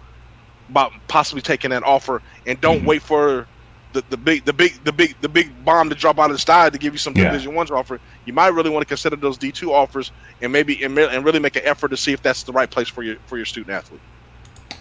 about 0.71 0.93
possibly 1.09 1.43
taking 1.43 1.71
that 1.71 1.85
offer 1.85 2.23
and 2.47 2.61
don't 2.61 2.83
Mhm. 2.83 2.87
wait 2.87 3.03
for 3.03 3.49
the, 3.93 4.03
the 4.11 4.17
big 4.17 4.45
the 4.45 4.53
big 4.53 4.73
the 4.85 4.93
big 4.93 5.17
the 5.21 5.29
big 5.29 5.65
bomb 5.65 5.89
to 5.89 5.95
drop 5.95 6.19
out 6.19 6.27
of 6.31 6.33
the 6.33 6.39
sky 6.39 6.71
to 6.71 6.79
give 6.79 6.93
you 6.95 6.99
some 6.99 7.15
Yeah. 7.17 7.25
division 7.31 7.55
one's 7.55 7.71
offer 7.71 8.01
you 8.25 8.33
might 8.33 8.49
really 8.49 8.71
want 8.71 8.83
to 8.83 8.87
consider 8.87 9.17
those 9.17 9.39
d2 9.39 9.69
offers 9.71 10.13
and 10.41 10.53
maybe 10.53 10.83
and, 10.85 10.97
and 10.99 11.25
really 11.25 11.39
make 11.41 11.57
an 11.57 11.63
effort 11.65 11.89
to 11.89 11.97
see 11.97 12.13
if 12.13 12.23
that's 12.23 12.43
the 12.45 12.53
right 12.53 12.71
place 12.71 12.89
for 12.89 13.03
your 13.03 13.17
for 13.27 13.37
your 13.37 13.47
student 13.47 13.71
athlete 13.77 14.01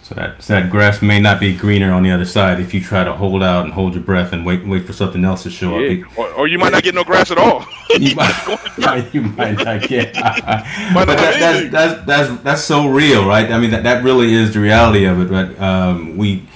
So 0.02 0.14
that 0.14 0.42
so 0.42 0.54
that 0.54 0.70
grass 0.70 1.02
may 1.02 1.20
not 1.20 1.38
be 1.40 1.56
greener 1.56 1.92
on 1.92 2.02
the 2.02 2.10
other 2.10 2.24
side 2.24 2.60
if 2.60 2.72
you 2.74 2.80
try 2.80 3.04
to 3.04 3.12
hold 3.12 3.42
out 3.42 3.64
and 3.64 3.72
hold 3.72 3.94
your 3.94 4.02
breath 4.02 4.32
and 4.32 4.44
wait 4.46 4.66
wait 4.66 4.86
for 4.86 4.92
something 4.92 5.24
else 5.24 5.42
to 5.44 5.50
show 5.50 5.76
up. 5.78 5.84
or, 6.16 6.28
or 6.32 6.46
you 6.48 6.58
might 6.58 6.72
not 6.72 6.82
get 6.82 6.94
no 6.94 7.04
grass 7.04 7.30
at 7.30 7.38
all 7.38 7.64
You 7.98 8.14
might, 8.14 9.10
you 9.14 9.22
might 9.22 9.58
not 9.58 9.82
get. 9.82 10.14
But 10.94 11.06
that, 11.06 11.38
that's, 11.40 11.70
that's 11.70 12.06
that's 12.06 12.42
that's 12.42 12.62
so 12.64 12.88
real, 12.88 13.26
right? 13.26 13.50
I 13.50 13.58
mean, 13.58 13.70
that, 13.72 13.82
that 13.82 14.04
really 14.04 14.32
is 14.32 14.54
the 14.54 14.60
reality 14.60 15.04
of 15.06 15.18
it. 15.20 15.28
Right? 15.28 15.60
Um, 15.60 16.16
we 16.16 16.46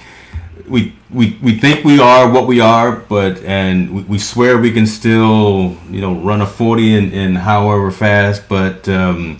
we 0.67 0.94
we 1.15 1.37
we 1.41 1.57
think 1.57 1.85
we 1.85 1.99
are 1.99 2.29
what 2.29 2.45
we 2.45 2.59
are, 2.59 2.97
but 2.97 3.41
and 3.43 3.89
we, 3.95 4.01
we 4.03 4.19
swear 4.19 4.57
we 4.57 4.71
can 4.71 4.85
still 4.85 5.77
you 5.89 6.01
know 6.01 6.13
run 6.19 6.41
a 6.41 6.45
forty 6.47 6.95
in, 6.95 7.11
in 7.11 7.35
however 7.35 7.91
fast, 7.91 8.47
but. 8.49 8.87
Um, 8.89 9.39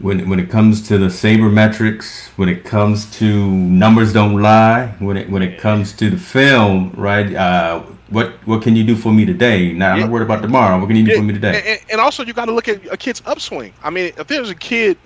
when, 0.00 0.30
when 0.30 0.40
it 0.40 0.48
comes 0.48 0.88
to 0.88 0.96
the 0.96 1.08
sabermetrics, 1.08 2.28
when 2.38 2.48
it 2.48 2.64
comes 2.64 3.10
to 3.18 3.50
numbers 3.50 4.14
don't 4.14 4.40
lie, 4.40 4.94
when 4.98 5.18
it 5.18 5.28
when 5.28 5.42
it 5.42 5.60
comes 5.60 5.92
to 5.92 6.08
the 6.08 6.16
film, 6.16 6.90
right? 6.96 7.34
Uh, 7.34 7.82
what 8.08 8.32
what 8.46 8.62
can 8.62 8.76
you 8.76 8.84
do 8.84 8.96
for 8.96 9.12
me 9.12 9.26
today? 9.26 9.72
Now 9.72 9.92
I'm 9.92 10.00
not 10.00 10.10
worried 10.10 10.24
about 10.24 10.42
tomorrow. 10.42 10.78
What 10.78 10.86
can 10.86 10.96
you 10.96 11.04
do 11.04 11.10
Yeah, 11.12 11.18
for 11.18 11.22
me 11.22 11.34
today? 11.34 11.62
And, 11.66 11.80
and- 11.92 12.00
also, 12.00 12.24
you 12.24 12.32
got 12.32 12.46
to 12.46 12.52
look 12.52 12.68
at 12.68 12.86
a 12.90 12.96
kid's 12.96 13.22
upswing. 13.26 13.74
I 13.82 13.90
mean, 13.90 14.12
if 14.16 14.26
there's 14.26 14.48
a 14.50 14.54
kid, 14.54 14.96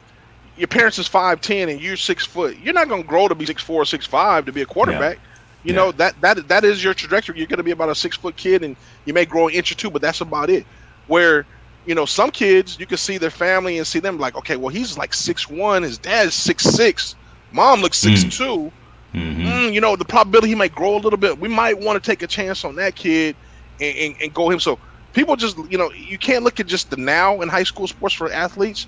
your 0.57 0.69
parents 0.69 0.99
is 0.99 1.09
five 1.09 1.41
ten 1.41 1.69
and 1.69 1.81
you're 1.81 1.97
six 1.97 2.25
foot, 2.25 2.57
you're 2.59 2.75
not 2.75 2.89
going 2.89 3.03
to 3.03 3.09
grow 3.09 3.27
to 3.27 3.35
be 3.35 3.47
six 3.47 3.63
four, 3.63 3.85
six 3.85 4.07
five 4.07 4.47
to 4.47 4.53
be 4.53 4.63
a 4.63 4.67
quarterback. 4.67 5.19
You 5.65 5.73
Yeah. 5.73 5.75
know 5.75 5.93
that 5.93 6.21
that 6.23 6.49
that 6.49 6.65
is 6.65 6.85
your 6.85 6.95
trajectory. 6.95 7.39
You're 7.39 7.49
going 7.49 7.59
to 7.59 7.65
be 7.65 7.73
about 7.73 7.91
a 7.91 7.97
six 7.97 8.17
foot 8.17 8.37
kid, 8.37 8.65
and 8.65 8.77
you 9.07 9.15
may 9.15 9.27
grow 9.27 9.49
an 9.49 9.55
inch 9.55 9.73
or 9.73 9.77
two, 9.77 9.91
but 9.91 10.03
that's 10.03 10.23
about 10.23 10.51
it. 10.51 10.67
Where 11.07 11.47
you 11.85 11.95
know 11.95 12.07
some 12.07 12.31
kids, 12.31 12.79
you 12.79 12.87
can 12.87 12.99
see 12.99 13.19
their 13.19 13.31
family 13.31 13.79
and 13.79 13.87
see 13.87 14.01
them 14.01 14.19
like, 14.19 14.37
okay, 14.37 14.57
well 14.57 14.71
he's 14.71 14.99
like 14.99 15.15
six 15.15 15.49
one, 15.49 15.83
his 15.83 15.99
dad's 15.99 16.35
six 16.35 16.65
six, 16.65 17.17
mom 17.53 17.83
looks 17.83 17.99
six 17.99 18.25
two 18.25 18.73
hmm 19.15 19.59
mm, 19.59 19.73
you 19.73 19.81
know, 19.81 19.97
the 19.97 20.05
probability 20.05 20.49
he 20.49 20.55
might 20.55 20.73
grow 20.73 20.97
a 20.97 20.99
little 21.01 21.19
bit. 21.19 21.39
We 21.41 21.49
might 21.49 21.79
want 21.79 22.03
to 22.03 22.11
take 22.11 22.23
a 22.23 22.27
chance 22.29 22.65
on 22.65 22.77
that 22.77 22.97
kid 22.97 23.37
and, 23.81 23.97
and, 23.97 24.15
and 24.23 24.35
go 24.35 24.51
him. 24.51 24.61
So 24.61 24.79
people 25.13 25.37
just, 25.37 25.57
you 25.69 25.79
know, 25.79 25.91
you 25.95 26.19
can't 26.19 26.45
look 26.45 26.61
at 26.61 26.67
just 26.67 26.91
the 26.91 26.97
now 26.97 27.41
in 27.43 27.49
high 27.49 27.65
school 27.65 27.87
sports 27.89 28.15
for 28.15 28.33
athletes. 28.33 28.87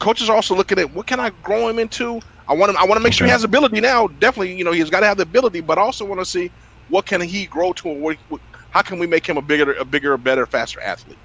Coaches 0.00 0.28
are 0.30 0.36
also 0.36 0.54
looking 0.54 0.78
at 0.78 0.92
what 0.92 1.06
can 1.06 1.20
I 1.20 1.30
grow 1.30 1.68
him 1.68 1.78
into. 1.78 2.20
I 2.52 2.54
want 2.54 2.68
him. 2.68 2.76
I 2.76 2.84
want 2.84 2.98
to 2.98 3.02
make 3.02 3.14
sure 3.14 3.26
he 3.26 3.30
has 3.30 3.44
ability 3.44 3.80
now. 3.80 4.08
Definitely, 4.08 4.54
you 4.54 4.62
know, 4.62 4.72
he's 4.72 4.90
got 4.90 5.00
to 5.00 5.06
have 5.06 5.16
the 5.16 5.22
ability, 5.22 5.60
but 5.60 5.78
I 5.78 5.80
also 5.80 6.04
want 6.04 6.20
to 6.20 6.26
see 6.26 6.50
what 6.90 7.06
can 7.06 7.22
he 7.22 7.46
grow 7.46 7.72
to. 7.72 7.88
And 7.88 8.02
what, 8.02 8.18
what, 8.28 8.42
how 8.68 8.82
can 8.82 8.98
we 8.98 9.06
make 9.06 9.26
him 9.26 9.38
a 9.38 9.42
bigger, 9.42 9.72
a 9.72 9.86
bigger, 9.86 10.18
better, 10.18 10.44
faster 10.44 10.78
athlete? 10.82 11.16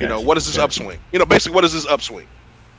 You 0.00 0.08
know, 0.08 0.18
what 0.18 0.38
is 0.38 0.46
his 0.46 0.56
gotcha. 0.56 0.64
upswing? 0.64 0.98
You 1.12 1.18
know, 1.18 1.26
basically, 1.26 1.54
what 1.54 1.64
is 1.64 1.72
his 1.72 1.84
upswing? 1.84 2.26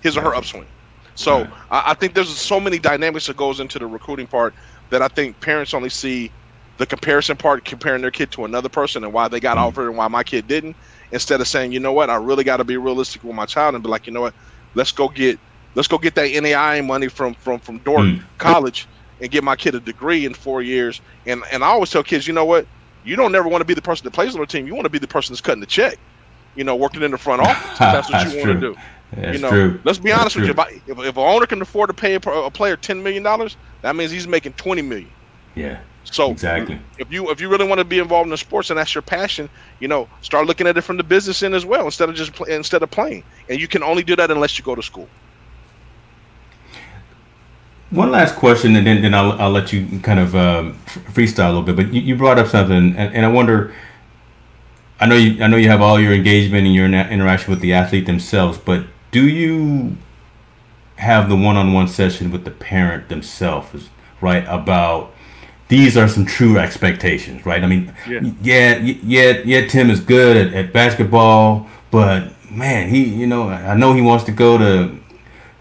His 0.02 0.18
or 0.18 0.22
her 0.22 0.34
upswing. 0.34 0.66
So. 1.14 1.48
I, 1.70 1.92
I, 1.92 1.94
think 1.94 2.16
there's 2.16 2.36
so 2.36 2.60
many 2.60 2.80
dynamics 2.80 3.28
that 3.28 3.38
goes 3.38 3.60
into 3.60 3.78
the 3.78 3.86
recruiting 3.86 4.26
part 4.26 4.56
that 4.90 5.04
I 5.04 5.08
think 5.08 5.40
parents 5.40 5.76
only 5.76 5.90
see 5.90 6.32
the 6.78 6.88
comparison 6.88 7.38
part, 7.38 7.64
comparing 7.64 8.02
their 8.02 8.10
kid 8.10 8.32
to 8.32 8.46
another 8.46 8.70
person 8.70 9.04
and 9.04 9.14
why 9.14 9.28
they 9.28 9.40
got 9.40 9.58
mm. 9.58 9.62
offered 9.62 9.88
and 9.88 9.96
why 9.96 10.08
my 10.08 10.24
kid 10.24 10.48
didn't, 10.48 10.76
instead 11.12 11.40
of 11.40 11.48
saying, 11.48 11.72
you 11.72 11.80
know 11.80 11.94
what, 11.94 12.10
I 12.10 12.16
really 12.16 12.44
got 12.44 12.58
to 12.58 12.64
be 12.64 12.78
realistic 12.78 13.24
with 13.24 13.36
my 13.36 13.46
child 13.46 13.76
and 13.76 13.84
be 13.84 13.90
like, 13.90 14.08
you 14.08 14.14
know 14.14 14.22
what, 14.22 14.34
let's 14.74 14.92
go 14.92 15.08
get 15.08 15.40
let's 15.76 15.88
go 15.88 15.98
get 15.98 16.16
that 16.16 16.32
NAI 16.32 16.82
money 16.82 17.08
from 17.08 17.34
from 17.36 17.60
from 17.60 17.80
Dordt 17.80 18.06
mm. 18.06 18.24
College 18.38 18.88
and 19.22 19.32
get 19.32 19.44
my 19.44 19.56
kid 19.56 19.76
a 19.76 19.80
degree 19.80 20.26
in 20.26 20.34
four 20.34 20.62
years. 20.62 21.02
And 21.26 21.44
and 21.52 21.64
I 21.64 21.68
always 21.68 21.90
tell 21.90 22.04
kids, 22.04 22.28
you 22.28 22.34
know 22.34 22.46
what, 22.46 22.68
you 23.04 23.16
don't 23.16 23.32
never 23.32 23.48
want 23.48 23.62
to 23.62 23.66
be 23.66 23.74
the 23.74 23.82
person 23.82 24.04
that 24.06 24.12
plays 24.12 24.36
on 24.36 24.42
the 24.42 24.48
team. 24.48 24.68
You 24.68 24.76
want 24.76 24.86
to 24.86 24.90
be 24.90 25.00
the 25.00 25.08
person 25.08 25.34
that's 25.34 25.42
cutting 25.42 25.62
the 25.62 25.68
check. 25.68 25.98
You 26.56 26.64
know, 26.64 26.76
working 26.76 27.02
in 27.02 27.12
the 27.12 27.18
front 27.18 27.42
office. 27.42 27.80
That's 27.80 28.12
what 28.12 28.32
you 28.32 28.38
want 28.38 28.52
to 28.52 28.60
do. 28.60 28.76
That's 29.14 29.36
you 29.36 29.42
know, 29.42 29.50
true. 29.50 29.82
let's 29.86 29.98
be 29.98 30.12
honest 30.12 30.36
with 30.36 30.46
you. 30.46 30.52
If, 30.52 31.00
if, 31.00 31.18
an 31.18 31.24
owner 31.24 31.48
can 31.48 31.60
afford 31.64 31.90
to 31.90 31.96
pay 31.96 32.14
a, 32.14 32.20
a 32.20 32.52
player 32.52 32.78
ten 32.78 33.02
million 33.02 33.24
dollars, 33.24 33.58
that 33.82 33.96
means 33.96 34.12
he's 34.12 34.28
making 34.28 34.54
twenty 34.54 34.84
million. 34.84 35.10
Yeah. 35.56 35.80
So 36.04 36.32
exactly, 36.32 36.80
if 37.00 37.12
you 37.12 37.32
if 37.32 37.42
you 37.42 37.50
really 37.50 37.68
want 37.68 37.80
to 37.80 37.86
be 37.86 37.98
involved 37.98 38.28
in 38.28 38.32
the 38.32 38.38
sports 38.38 38.70
and 38.70 38.78
that's 38.78 38.94
your 38.94 39.02
passion, 39.02 39.50
you 39.80 39.88
know, 39.88 40.08
start 40.22 40.46
looking 40.46 40.68
at 40.68 40.78
it 40.78 40.82
from 40.82 40.98
the 40.98 41.04
business 41.04 41.42
end 41.42 41.56
as 41.56 41.66
well 41.66 41.86
instead 41.86 42.10
of 42.10 42.16
just 42.16 42.34
play, 42.34 42.54
instead 42.54 42.84
of 42.84 42.92
playing. 42.92 43.24
And 43.50 43.60
you 43.60 43.68
can 43.68 43.82
only 43.82 44.04
do 44.04 44.16
that 44.16 44.30
unless 44.30 44.58
you 44.60 44.64
go 44.64 44.76
to 44.76 44.84
school. 44.84 45.08
One 47.94 48.12
last 48.12 48.36
question, 48.36 48.76
and 48.76 48.86
then, 48.86 49.02
then 49.02 49.14
I'll, 49.14 49.34
I'll 49.34 49.52
let 49.52 49.72
you 49.72 50.00
kind 50.00 50.20
of 50.20 50.36
um, 50.36 50.80
freestyle 50.86 51.46
a 51.46 51.54
little 51.54 51.64
bit. 51.64 51.76
But 51.76 51.94
you, 51.94 52.02
you 52.02 52.16
brought 52.16 52.40
up 52.40 52.48
something, 52.48 52.96
and, 52.96 53.16
and 53.16 53.26
I 53.26 53.30
wonder. 53.30 53.74
I 55.00 55.06
know 55.06 55.16
you 55.16 55.44
I 55.44 55.48
know 55.48 55.58
you 55.58 55.68
have 55.70 55.82
all 55.82 56.00
your 56.00 56.14
engagement 56.14 56.66
and 56.66 56.74
your 56.74 56.86
interaction 56.86 57.50
with 57.52 57.60
the 57.60 57.74
athlete 57.74 58.06
themselves, 58.06 58.58
but 58.58 58.86
do 59.12 59.28
you 59.28 59.98
have 60.96 61.28
the 61.28 61.36
one-on-one 61.36 61.88
session 61.88 62.32
with 62.32 62.46
the 62.46 62.52
parent 62.52 63.10
themselves, 63.10 63.90
right? 64.22 64.46
About 64.48 65.12
these 65.68 65.98
are 65.98 66.08
some 66.08 66.26
true 66.26 66.58
expectations, 66.58 67.46
right? 67.46 67.64
I 67.64 67.68
mean, 67.68 67.94
yeah, 68.08 68.22
yeah, 68.42 68.78
yeah, 69.04 69.42
yeah 69.44 69.68
Tim 69.68 69.90
is 69.90 70.00
good 70.00 70.38
at, 70.38 70.54
at 70.54 70.72
basketball, 70.74 71.68
but 71.92 72.32
man, 72.50 72.90
he, 72.90 73.04
you 73.04 73.28
know, 73.28 73.50
I 73.50 73.76
know 73.76 73.94
he 73.94 74.02
wants 74.02 74.24
to 74.26 74.32
go 74.32 74.58
to, 74.58 74.98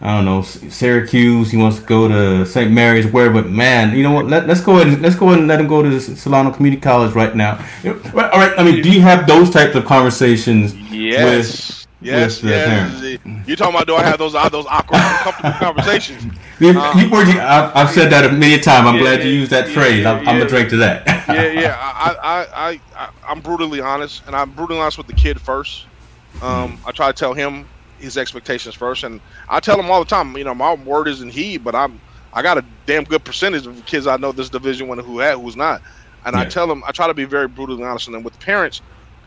I 0.02 0.16
don't 0.16 0.24
know, 0.24 0.42
Syracuse. 0.42 1.52
He 1.52 1.56
wants 1.56 1.78
to 1.78 1.84
go 1.84 2.08
to 2.08 2.44
St. 2.44 2.72
Mary's, 2.72 3.06
where, 3.06 3.30
but 3.30 3.48
man, 3.50 3.96
you 3.96 4.02
know 4.02 4.10
what? 4.10 4.26
Let, 4.26 4.50
us 4.50 4.60
go 4.60 4.74
ahead. 4.80 4.88
And, 4.88 5.00
let's 5.00 5.14
go 5.14 5.28
ahead 5.28 5.38
and 5.38 5.46
let 5.46 5.60
him 5.60 5.68
go 5.68 5.80
to 5.80 6.00
Solano 6.00 6.50
Community 6.50 6.80
College 6.80 7.14
right 7.14 7.36
now. 7.36 7.52
All 7.86 7.92
right. 8.12 8.52
I 8.58 8.64
mean, 8.64 8.82
do 8.82 8.90
you 8.90 9.00
have 9.00 9.28
those 9.28 9.48
types 9.48 9.76
of 9.76 9.84
conversations? 9.84 10.74
Yes. 10.90 11.68
With, 11.68 11.82
Yes, 12.02 12.42
yes. 12.42 13.18
You 13.46 13.56
talking 13.56 13.74
about 13.74 13.86
do 13.86 13.94
I 13.94 14.02
have 14.02 14.18
those 14.18 14.34
uh, 14.34 14.48
those 14.48 14.66
awkward, 14.66 15.00
uncomfortable 15.00 15.52
conversations? 15.52 16.34
Um, 16.62 16.76
I've, 16.76 17.74
I've, 17.74 17.90
said 17.90 18.10
that 18.10 18.22
many 18.26 18.36
a 18.36 18.38
million 18.38 18.60
times. 18.60 18.86
I'm 18.86 18.94
yeah, 18.94 19.00
glad 19.00 19.24
you 19.24 19.30
used 19.30 19.50
that 19.50 19.66
yeah, 19.66 19.74
phrase. 19.74 20.06
I'm, 20.06 20.22
yeah. 20.22 20.30
I'm, 20.30 20.38
gonna 20.38 20.48
drink 20.48 20.68
to 20.68 20.76
that. 20.76 21.04
yeah, 21.26 21.46
yeah. 21.60 21.76
I, 21.76 22.14
I, 22.22 22.70
I, 22.70 22.80
I, 22.94 23.08
I'm 23.26 23.40
brutally 23.40 23.80
honest, 23.80 24.22
and 24.28 24.36
I'm 24.36 24.52
brutally 24.52 24.78
honest 24.78 24.96
with 24.96 25.08
the 25.08 25.12
kid 25.12 25.40
first. 25.40 25.86
Um, 26.40 26.78
I 26.86 26.92
try 26.92 27.08
to 27.08 27.12
tell 27.12 27.34
him 27.34 27.66
his 28.02 28.16
expectations 28.16 28.74
first, 28.74 29.04
and 29.04 29.20
I 29.48 29.60
tell 29.60 29.78
him 29.78 29.90
all 29.90 30.00
the 30.00 30.06
time. 30.06 30.36
You 30.36 30.44
know, 30.44 30.54
my 30.54 30.74
word 30.74 31.08
isn't 31.08 31.30
he, 31.30 31.56
but 31.58 31.74
I'm 31.74 32.00
I 32.32 32.42
got 32.42 32.58
a 32.58 32.64
damn 32.86 33.04
good 33.04 33.24
percentage 33.24 33.66
of 33.66 33.84
kids 33.86 34.06
I 34.06 34.16
know 34.16 34.32
this 34.32 34.50
Division 34.50 34.88
One 34.88 34.98
who 34.98 35.18
had 35.18 35.36
who's 35.36 35.56
not, 35.56 35.82
and 36.24 36.36
I 36.36 36.44
tell 36.44 36.66
them 36.66 36.82
I 36.86 36.92
try 36.92 37.06
to 37.06 37.14
be 37.14 37.24
very 37.24 37.48
brutally 37.48 37.84
honest. 37.84 38.06
And 38.08 38.14
then 38.14 38.22
with 38.22 38.38
parents, 38.40 38.80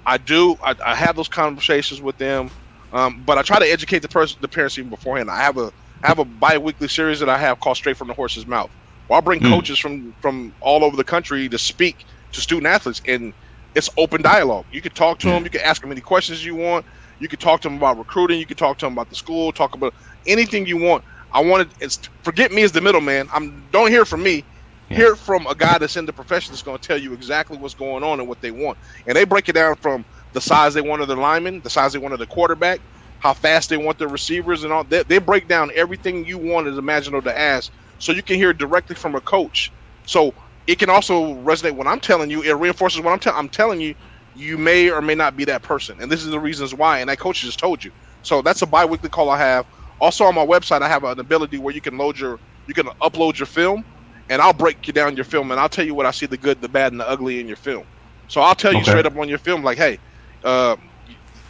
I 0.05 0.17
do 0.17 0.57
I, 0.63 0.75
I 0.85 0.95
have 0.95 1.15
those 1.15 1.27
conversations 1.27 2.01
with 2.01 2.17
them. 2.17 2.51
Um, 2.93 3.23
but 3.25 3.37
I 3.37 3.41
try 3.41 3.59
to 3.59 3.65
educate 3.65 3.99
the 3.99 4.07
person, 4.07 4.37
the 4.41 4.47
parents 4.47 4.77
even 4.77 4.89
beforehand. 4.89 5.29
I 5.29 5.41
have 5.41 5.57
a 5.57 5.71
I 6.03 6.07
have 6.07 6.19
a 6.19 6.25
bi-weekly 6.25 6.87
series 6.87 7.19
that 7.19 7.29
I 7.29 7.37
have 7.37 7.59
called 7.59 7.77
Straight 7.77 7.97
from 7.97 8.07
the 8.07 8.13
Horse's 8.13 8.45
Mouth. 8.45 8.71
Where 9.07 9.17
I 9.17 9.21
bring 9.21 9.41
mm. 9.41 9.49
coaches 9.49 9.79
from 9.79 10.13
from 10.21 10.53
all 10.61 10.83
over 10.83 10.95
the 10.95 11.03
country 11.03 11.49
to 11.49 11.57
speak 11.57 12.05
to 12.31 12.41
student 12.41 12.67
athletes, 12.67 13.01
and 13.07 13.33
it's 13.75 13.89
open 13.97 14.21
dialogue. 14.21 14.65
You 14.71 14.81
can 14.81 14.91
talk 14.93 15.19
to 15.19 15.27
them, 15.27 15.43
you 15.43 15.49
can 15.49 15.61
ask 15.61 15.81
them 15.81 15.91
any 15.91 16.01
questions 16.01 16.45
you 16.45 16.55
want. 16.55 16.85
You 17.19 17.27
can 17.27 17.39
talk 17.39 17.61
to 17.61 17.69
them 17.69 17.77
about 17.77 17.97
recruiting. 17.97 18.39
You 18.39 18.45
can 18.45 18.57
talk 18.57 18.77
to 18.79 18.85
them 18.85 18.93
about 18.93 19.09
the 19.09 19.15
school. 19.15 19.51
Talk 19.53 19.75
about 19.75 19.93
anything 20.25 20.65
you 20.65 20.77
want. 20.77 21.03
I 21.31 21.41
wanted 21.41 21.73
it's 21.79 21.99
forget 22.23 22.51
me 22.51 22.63
as 22.63 22.71
the 22.71 22.81
middleman. 22.81 23.27
I'm 23.33 23.69
don't 23.71 23.89
hear 23.91 24.05
from 24.05 24.23
me. 24.23 24.45
Yeah. 24.89 24.97
Hear 24.97 25.15
from 25.15 25.47
a 25.47 25.55
guy 25.55 25.79
that's 25.79 25.97
in 25.97 26.05
the 26.05 26.13
profession 26.13 26.53
that's 26.53 26.63
going 26.63 26.77
to 26.77 26.87
tell 26.87 26.97
you 26.97 27.13
exactly 27.13 27.57
what's 27.57 27.73
going 27.75 28.03
on 28.03 28.19
and 28.19 28.29
what 28.29 28.41
they 28.41 28.51
want. 28.51 28.77
And 29.07 29.15
they 29.17 29.25
break 29.25 29.49
it 29.49 29.53
down 29.53 29.75
from 29.77 30.05
the 30.33 30.41
size 30.41 30.73
they 30.75 30.81
want 30.81 31.01
of 31.01 31.07
their 31.07 31.17
linemen, 31.17 31.61
the 31.63 31.69
size 31.71 31.93
they 31.93 31.99
want 31.99 32.13
of 32.13 32.19
the 32.19 32.27
quarterback, 32.27 32.81
how 33.19 33.33
fast 33.33 33.69
they 33.69 33.77
want 33.77 33.97
their 33.97 34.09
receivers, 34.09 34.63
and 34.63 34.73
all. 34.73 34.83
They, 34.83 35.03
they 35.03 35.19
break 35.19 35.47
down 35.47 35.71
everything 35.75 36.25
you 36.25 36.37
want 36.37 36.67
as 36.67 36.77
imaginable 36.77 37.23
to 37.23 37.37
ask, 37.39 37.71
so 37.99 38.11
you 38.13 38.23
can 38.23 38.37
hear 38.37 38.53
directly 38.53 38.95
from 38.95 39.15
a 39.15 39.21
coach. 39.21 39.73
So 40.05 40.33
it 40.67 40.79
can 40.79 40.89
also 40.91 41.35
resonate 41.35 41.75
when 41.75 41.87
I'm 41.87 41.99
telling 42.01 42.29
you. 42.29 42.43
It 42.43 42.53
reinforces 42.53 43.01
what 43.01 43.13
I'm 43.13 43.19
telling. 43.19 43.39
I'm 43.39 43.49
telling 43.49 43.81
you, 43.81 43.95
you 44.35 44.57
may 44.57 44.89
or 44.89 45.01
may 45.01 45.15
not 45.15 45.37
be 45.37 45.45
that 45.45 45.61
person, 45.61 45.97
and 45.99 46.11
this 46.11 46.23
is 46.23 46.29
the 46.29 46.39
reasons 46.39 46.73
why. 46.73 46.99
And 46.99 47.09
that 47.09 47.19
coach 47.19 47.41
just 47.41 47.59
told 47.59 47.83
you. 47.83 47.91
So 48.23 48.41
that's 48.41 48.61
a 48.61 48.65
bi-weekly 48.65 49.09
call 49.09 49.29
I 49.29 49.37
have. 49.37 49.65
Also 49.99 50.25
on 50.25 50.35
my 50.35 50.45
website, 50.45 50.81
I 50.81 50.89
have 50.89 51.03
an 51.03 51.19
ability 51.19 51.57
where 51.57 51.73
you 51.73 51.81
can 51.81 51.97
load 51.97 52.19
your, 52.19 52.39
you 52.67 52.73
can 52.73 52.87
upload 53.01 53.37
your 53.37 53.45
film, 53.45 53.85
and 54.29 54.41
I'll 54.41 54.53
break 54.53 54.87
you 54.87 54.93
down 54.93 55.15
your 55.15 55.25
film, 55.25 55.51
and 55.51 55.59
I'll 55.59 55.69
tell 55.69 55.85
you 55.85 55.93
what 55.93 56.05
I 56.05 56.11
see 56.11 56.25
the 56.25 56.37
good, 56.37 56.61
the 56.61 56.67
bad, 56.67 56.91
and 56.91 56.99
the 56.99 57.07
ugly 57.07 57.39
in 57.39 57.47
your 57.47 57.57
film. 57.57 57.85
So 58.27 58.41
I'll 58.41 58.55
tell 58.55 58.73
you 58.73 58.79
okay. 58.79 58.91
straight 58.91 59.05
up 59.05 59.15
on 59.17 59.29
your 59.29 59.37
film, 59.37 59.63
like, 59.63 59.77
hey, 59.77 59.99
uh, 60.43 60.75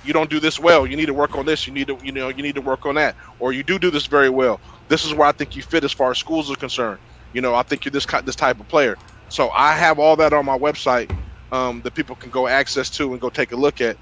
you 0.04 0.14
don't 0.14 0.30
do 0.30 0.40
this 0.40 0.60
well. 0.60 0.86
You 0.86 0.96
need 0.96 1.08
to 1.08 1.14
work 1.14 1.36
on 1.36 1.46
this. 1.46 1.66
You 1.66 1.74
need 1.74 1.88
to, 1.88 1.98
you 2.04 2.12
know, 2.12 2.30
you 2.30 2.44
need 2.44 2.56
to 2.56 2.62
work 2.62 2.86
on 2.86 2.96
that. 2.96 3.16
Or 3.40 3.54
you 3.54 3.64
do 3.64 3.80
do 3.80 3.90
this 3.90 4.06
very 4.06 4.30
well. 4.30 4.60
This 4.88 5.04
is 5.04 5.14
where 5.14 5.28
I 5.28 5.32
think 5.32 5.56
you 5.56 5.64
fit 5.64 5.84
as 5.84 5.92
far 5.92 6.12
as 6.12 6.20
schools 6.20 6.52
are 6.52 6.56
concerned. 6.56 7.00
You 7.34 7.42
know, 7.42 7.56
I 7.56 7.64
think 7.64 7.84
you're 7.84 7.92
this 7.92 8.06
this 8.24 8.36
type 8.36 8.60
of 8.60 8.68
player. 8.68 8.98
So 9.30 9.50
I 9.50 9.74
have 9.74 9.98
all 9.98 10.16
that 10.18 10.32
on 10.32 10.46
my 10.46 10.58
website 10.58 11.10
um, 11.56 11.82
that 11.82 11.94
people 11.94 12.16
can 12.16 12.30
go 12.30 12.48
access 12.48 12.90
to 12.90 13.12
and 13.12 13.22
go 13.22 13.30
take 13.30 13.52
a 13.52 13.56
look 13.56 13.82
at. 13.82 13.98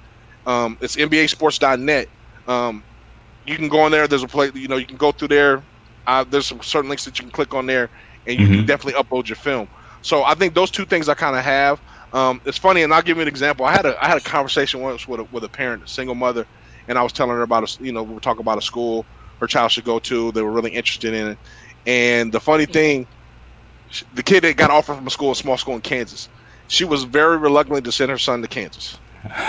Um, 0.45 0.77
it's 0.81 0.95
MBASports.net. 0.95 2.09
Um, 2.47 2.83
you 3.45 3.55
can 3.55 3.69
go 3.69 3.81
on 3.81 3.91
there. 3.91 4.07
There's 4.07 4.23
a 4.23 4.27
place, 4.27 4.53
you 4.55 4.67
know, 4.67 4.77
you 4.77 4.85
can 4.85 4.97
go 4.97 5.11
through 5.11 5.29
there. 5.29 5.63
Uh, 6.07 6.23
there's 6.23 6.47
some 6.47 6.61
certain 6.61 6.89
links 6.89 7.05
that 7.05 7.17
you 7.19 7.23
can 7.23 7.31
click 7.31 7.53
on 7.53 7.65
there, 7.65 7.89
and 8.27 8.39
you 8.39 8.45
mm-hmm. 8.45 8.55
can 8.55 8.65
definitely 8.65 9.01
upload 9.01 9.27
your 9.27 9.35
film. 9.35 9.67
So 10.01 10.23
I 10.23 10.33
think 10.33 10.53
those 10.53 10.71
two 10.71 10.85
things 10.85 11.07
I 11.07 11.13
kind 11.13 11.37
of 11.37 11.43
have. 11.43 11.79
Um, 12.11 12.41
it's 12.45 12.57
funny, 12.57 12.83
and 12.83 12.93
I'll 12.93 13.01
give 13.01 13.17
you 13.17 13.21
an 13.21 13.27
example. 13.27 13.65
I 13.65 13.71
had 13.71 13.85
a 13.85 14.03
I 14.03 14.07
had 14.07 14.17
a 14.17 14.21
conversation 14.21 14.81
once 14.81 15.07
with 15.07 15.21
a, 15.21 15.23
with 15.25 15.43
a 15.45 15.49
parent, 15.49 15.83
a 15.83 15.87
single 15.87 16.13
mother, 16.13 16.45
and 16.87 16.97
I 16.97 17.01
was 17.01 17.13
telling 17.13 17.35
her 17.35 17.41
about 17.41 17.63
a 17.63 17.83
you 17.83 17.91
know 17.91 18.03
we 18.03 18.13
were 18.13 18.19
talking 18.19 18.41
about 18.41 18.57
a 18.57 18.61
school 18.61 19.05
her 19.39 19.47
child 19.47 19.71
should 19.71 19.85
go 19.85 19.99
to. 19.99 20.31
They 20.31 20.41
were 20.41 20.51
really 20.51 20.71
interested 20.71 21.13
in 21.13 21.27
it, 21.29 21.37
and 21.87 22.31
the 22.31 22.39
funny 22.39 22.65
thing, 22.65 23.07
the 24.13 24.23
kid 24.23 24.43
that 24.43 24.57
got 24.57 24.69
offered 24.69 24.95
from 24.95 25.07
a 25.07 25.09
school, 25.09 25.31
a 25.31 25.35
small 25.35 25.57
school 25.57 25.75
in 25.75 25.81
Kansas, 25.81 26.29
she 26.67 26.85
was 26.85 27.03
very 27.03 27.37
reluctant 27.37 27.85
to 27.85 27.91
send 27.91 28.11
her 28.11 28.17
son 28.17 28.41
to 28.41 28.47
Kansas. 28.47 28.97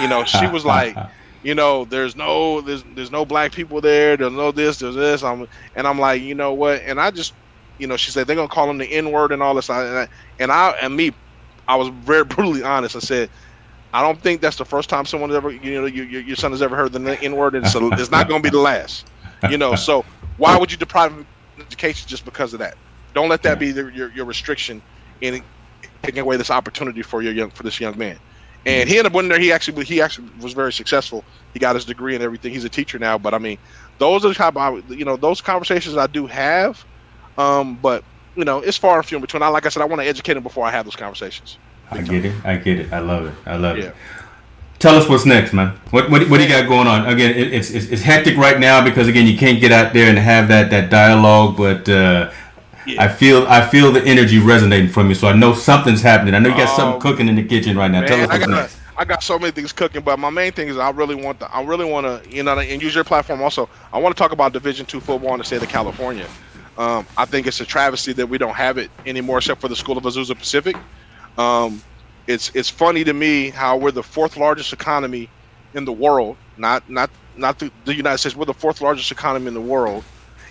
You 0.01 0.09
know, 0.09 0.25
she 0.25 0.47
was 0.47 0.65
like, 0.65 0.97
you 1.43 1.55
know, 1.55 1.85
there's 1.85 2.17
no 2.17 2.61
there's 2.61 2.85
there's 2.95 3.11
no 3.11 3.25
black 3.25 3.53
people 3.53 3.81
there. 3.81 4.17
There's 4.17 4.33
no 4.33 4.53
this. 4.53 4.79
There's 4.79 4.95
this. 4.95 5.23
I'm 5.23 5.47
and 5.75 5.87
I'm 5.87 5.99
like, 5.99 6.23
you 6.23 6.35
know 6.35 6.55
what? 6.55 6.83
And 6.83 7.01
I 7.01 7.11
just, 7.11 7.35
you 7.79 7.87
know, 7.87 7.97
she 7.97 8.11
said 8.11 8.27
they're 8.27 8.37
gonna 8.37 8.49
call 8.49 8.69
him 8.71 8.79
the 8.79 8.87
N 8.87 9.11
word 9.11 9.33
and 9.33 9.43
all 9.43 9.55
this. 9.55 9.69
And 9.69 9.79
I, 9.79 10.09
and 10.39 10.53
I 10.53 10.71
and 10.81 10.97
me 10.97 11.13
I 11.69 11.77
was 11.77 11.89
very 11.89 12.25
brutally 12.25 12.63
honest. 12.63 12.97
I 12.97 13.01
said, 13.01 13.31
I 13.93 14.03
don't 14.03 14.21
think 14.21 14.41
that's 14.41 14.57
the 14.57 14.65
first 14.65 14.89
time 14.89 15.07
someone 15.07 15.33
ever, 15.33 15.53
you 15.53 15.81
know, 15.81 15.87
your, 15.87 16.21
your 16.21 16.37
son 16.37 16.51
has 16.51 16.63
ever 16.63 16.75
heard 16.75 16.93
the 16.93 17.19
N 17.23 17.37
word, 17.37 17.55
and 17.55 17.67
so 17.67 17.93
it's 17.93 18.11
not 18.11 18.29
going 18.29 18.43
to 18.43 18.47
be 18.49 18.51
the 18.51 18.61
last. 18.61 19.07
You 19.49 19.59
know, 19.59 19.75
so 19.77 20.05
why 20.37 20.57
would 20.57 20.73
you 20.73 20.79
deprive 20.79 21.13
him 21.13 21.21
of 21.21 21.67
education 21.67 22.09
just 22.09 22.25
because 22.25 22.53
of 22.55 22.59
that? 22.59 22.77
Don't 23.15 23.29
let 23.29 23.43
that 23.43 23.59
be 23.59 23.71
the, 23.71 23.87
your 23.93 24.11
your 24.13 24.25
restriction 24.25 24.83
in 25.21 25.45
taking 26.05 26.21
away 26.21 26.37
this 26.37 26.51
opportunity 26.51 27.03
for 27.03 27.23
your 27.23 27.33
young 27.33 27.51
for 27.51 27.63
this 27.63 27.81
young 27.81 27.97
man. 27.99 28.19
And 28.67 28.89
he 28.89 28.97
ended 28.97 29.13
up 29.13 29.15
winning 29.15 29.29
there. 29.29 29.39
He 29.39 29.53
actually 29.53 29.85
he 29.85 30.01
actually 30.01 30.29
was 30.41 30.53
very 30.53 30.73
successful. 30.73 31.25
He 31.53 31.59
got 31.59 31.75
his 31.75 31.85
degree 31.85 32.15
and 32.15 32.25
everything. 32.25 32.53
He's 32.53 32.65
a 32.65 32.69
teacher 32.69 32.99
now. 32.99 33.19
But 33.19 33.35
I 33.35 33.39
mean, 33.39 33.59
those 33.99 34.25
are 34.25 34.29
the 34.29 34.35
type 34.35 34.57
of 34.57 34.91
you 34.91 35.05
know 35.05 35.17
those 35.17 35.41
conversations 35.41 35.97
I 35.97 36.07
do 36.07 36.27
have. 36.27 36.85
Um, 37.37 37.77
but 37.83 38.05
you 38.37 38.45
know, 38.45 38.61
it's 38.61 38.77
far 38.77 38.97
and 38.97 39.07
few 39.07 39.17
in 39.17 39.23
between. 39.23 39.43
I 39.43 39.49
like 39.49 39.67
I 39.67 39.69
said, 39.69 39.83
I 39.83 39.87
want 39.87 40.01
to 40.01 40.09
educate 40.09 40.37
him 40.37 40.43
before 40.43 40.67
I 40.67 40.71
have 40.71 40.87
those 40.87 40.97
conversations. 40.97 41.59
I 41.91 42.01
get 42.01 42.25
it. 42.25 42.45
I 42.45 42.57
get 42.57 42.81
it. 42.81 42.93
I 42.93 43.01
love 43.01 43.27
it. 43.27 43.35
I 43.45 43.57
love 43.57 43.77
yeah. 43.77 43.85
it. 43.85 43.95
Tell 44.79 44.97
us 44.97 45.09
what's 45.09 45.27
next, 45.27 45.53
man. 45.53 45.79
What 45.91 46.11
what, 46.11 46.29
what 46.31 46.39
do 46.39 46.43
you 46.43 46.49
got 46.49 46.67
going 46.67 46.87
on? 46.87 47.07
Again, 47.07 47.31
it, 47.33 47.53
it's, 47.53 47.71
it's, 47.71 47.87
it's 47.87 48.03
hectic 48.03 48.37
right 48.39 48.59
now 48.59 48.83
because 48.83 49.09
again 49.09 49.27
you 49.27 49.37
can't 49.37 49.61
get 49.61 49.73
out 49.73 49.93
there 49.93 50.09
and 50.09 50.19
have 50.19 50.49
that 50.49 50.71
that 50.71 50.91
dialogue, 50.91 51.57
but. 51.57 51.87
Uh, 51.89 52.31
yeah. 52.87 53.03
I 53.03 53.09
feel 53.09 53.47
I 53.47 53.67
feel 53.69 53.93
the 53.93 54.03
energy 54.05 54.39
resonating 54.39 54.89
from 54.89 55.09
you, 55.09 55.15
so 55.15 55.29
I 55.29 55.35
know 55.35 55.55
something's 55.55 56.03
happening. 56.03 56.35
I 56.35 56.39
know 56.39 56.51
you 56.51 56.57
got 56.57 56.69
um, 56.71 56.77
something 56.77 57.01
cooking 57.01 57.29
in 57.29 57.37
the 57.37 57.45
kitchen 57.45 57.77
right 57.77 57.91
now. 57.91 58.01
Man, 58.01 58.09
Tell 58.09 58.21
us 58.21 58.29
what's 58.29 58.43
I 58.43 58.47
got, 58.47 58.51
next. 58.51 58.79
I 58.97 59.05
got 59.05 59.23
so 59.23 59.39
many 59.39 59.51
things 59.51 59.73
cooking, 59.73 60.03
but 60.03 60.19
my 60.19 60.31
main 60.31 60.53
thing 60.53 60.69
is 60.69 60.79
I 60.79 60.91
really 60.91 61.15
want 61.15 61.41
the, 61.41 61.53
I 61.53 61.63
really 61.63 61.85
want 61.85 62.07
to 62.07 62.31
you 62.31 62.43
know 62.43 62.59
and 62.59 62.83
use 62.83 62.95
your 62.95 63.05
platform 63.05 63.43
also. 63.43 63.69
I 63.93 63.99
want 63.99 64.15
to 64.17 64.19
talk 64.19 64.33
about 64.33 64.53
Division 64.53 64.87
two 64.87 65.01
football 65.01 65.33
in 65.33 65.39
the 65.39 65.45
state 65.45 65.63
of 65.63 65.69
California. 65.69 66.29
Um, 66.77 67.07
I 67.17 67.25
think 67.25 67.47
it's 67.47 67.61
a 67.61 67.65
travesty 67.65 68.13
that 68.15 68.27
we 68.27 68.39
don't 68.39 68.55
have 68.55 68.79
it 68.79 68.91
anymore, 69.07 69.39
except 69.39 69.61
for 69.61 69.69
the 69.69 69.77
School 69.77 69.97
of 69.97 70.05
Azusa 70.05 70.37
Pacific. 70.37 70.77
Um, 71.39 71.83
it's 72.27 72.51
it's 72.55 72.71
funny 72.71 73.05
to 73.05 73.13
me 73.13 73.51
how 73.51 73.77
we're 73.77 73.91
the 73.91 74.03
fourth 74.03 74.37
largest 74.37 74.73
economy 74.73 75.29
in 75.75 75.85
the 75.85 75.93
world, 75.93 76.37
not 76.57 76.89
not 76.89 77.11
not 77.37 77.59
the, 77.59 77.71
the 77.85 77.95
United 77.95 78.19
States. 78.19 78.37
We're 78.37 78.45
the 78.45 78.55
fourth 78.55 78.81
largest 78.81 79.11
economy 79.13 79.49
in 79.49 79.55
the 79.55 79.61
world, 79.61 80.05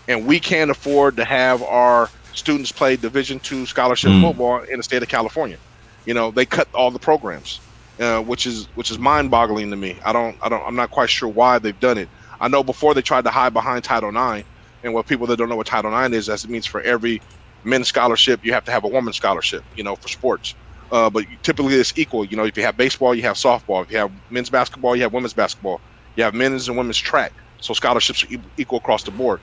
and 0.07 0.25
we 0.25 0.39
can't 0.39 0.69
afford 0.69 1.15
to 1.17 1.25
have 1.25 1.63
our 1.63 2.09
students 2.33 2.71
play 2.71 2.95
Division 2.95 3.39
two 3.39 3.65
scholarship 3.65 4.11
mm. 4.11 4.21
football 4.21 4.61
in 4.63 4.77
the 4.77 4.83
state 4.83 5.03
of 5.03 5.09
California. 5.09 5.57
You 6.05 6.13
know, 6.13 6.31
they 6.31 6.45
cut 6.45 6.67
all 6.73 6.91
the 6.91 6.99
programs, 6.99 7.59
uh, 7.99 8.21
which 8.21 8.45
is 8.45 8.65
which 8.75 8.91
is 8.91 8.99
mind-boggling 8.99 9.69
to 9.69 9.75
me. 9.75 9.97
I 10.03 10.11
don't, 10.11 10.37
I 10.41 10.49
don't, 10.49 10.63
I'm 10.65 10.75
not 10.75 10.91
quite 10.91 11.09
sure 11.09 11.29
why 11.29 11.59
they've 11.59 11.79
done 11.79 11.97
it. 11.97 12.09
I 12.41 12.47
know 12.47 12.63
before 12.63 12.93
they 12.93 13.01
tried 13.01 13.23
to 13.23 13.29
hide 13.29 13.53
behind 13.53 13.83
Title 13.83 14.09
IX, 14.09 14.45
and 14.83 14.93
what 14.93 15.07
people 15.07 15.27
that 15.27 15.37
don't 15.37 15.49
know 15.49 15.55
what 15.55 15.67
Title 15.67 15.97
IX 15.97 16.13
is, 16.13 16.29
as 16.29 16.43
it 16.43 16.49
means 16.49 16.65
for 16.65 16.81
every 16.81 17.21
men's 17.63 17.87
scholarship, 17.87 18.43
you 18.43 18.51
have 18.53 18.65
to 18.65 18.71
have 18.71 18.83
a 18.83 18.87
woman's 18.89 19.15
scholarship. 19.15 19.63
You 19.75 19.83
know, 19.83 19.95
for 19.95 20.09
sports. 20.09 20.55
Uh, 20.91 21.09
but 21.09 21.25
typically 21.41 21.73
it's 21.73 21.97
equal. 21.97 22.23
You 22.23 22.37
know, 22.37 22.43
if 22.43 22.55
you 22.55 22.63
have 22.63 22.77
baseball, 22.77 23.15
you 23.15 23.23
have 23.23 23.35
softball. 23.35 23.83
If 23.83 23.91
you 23.91 23.97
have 23.97 24.11
men's 24.29 24.49
basketball, 24.49 24.95
you 24.95 25.01
have 25.01 25.13
women's 25.13 25.33
basketball. 25.33 25.81
You 26.15 26.23
have 26.23 26.35
men's 26.35 26.67
and 26.67 26.77
women's 26.77 26.99
track. 26.99 27.33
So 27.61 27.73
scholarships 27.73 28.23
are 28.23 28.27
equal 28.57 28.77
across 28.77 29.03
the 29.03 29.09
board. 29.09 29.39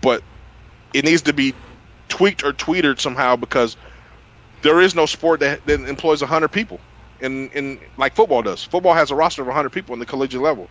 But 0.00 0.22
it 0.94 1.04
needs 1.04 1.20
to 1.22 1.34
be 1.34 1.54
tweaked 2.08 2.44
or 2.44 2.52
tweeted 2.52 3.00
somehow 3.00 3.36
because 3.36 3.76
there 4.62 4.80
is 4.80 4.94
no 4.94 5.06
sport 5.06 5.40
that, 5.40 5.64
that 5.66 5.80
employs 5.88 6.20
100 6.20 6.48
people 6.48 6.80
in, 7.20 7.48
in 7.50 7.78
like 7.96 8.14
football 8.14 8.42
does. 8.42 8.64
Football 8.64 8.94
has 8.94 9.10
a 9.10 9.14
roster 9.14 9.42
of 9.42 9.48
100 9.48 9.70
people 9.70 9.92
in 9.92 10.00
the 10.00 10.06
collegiate 10.06 10.42
level. 10.42 10.68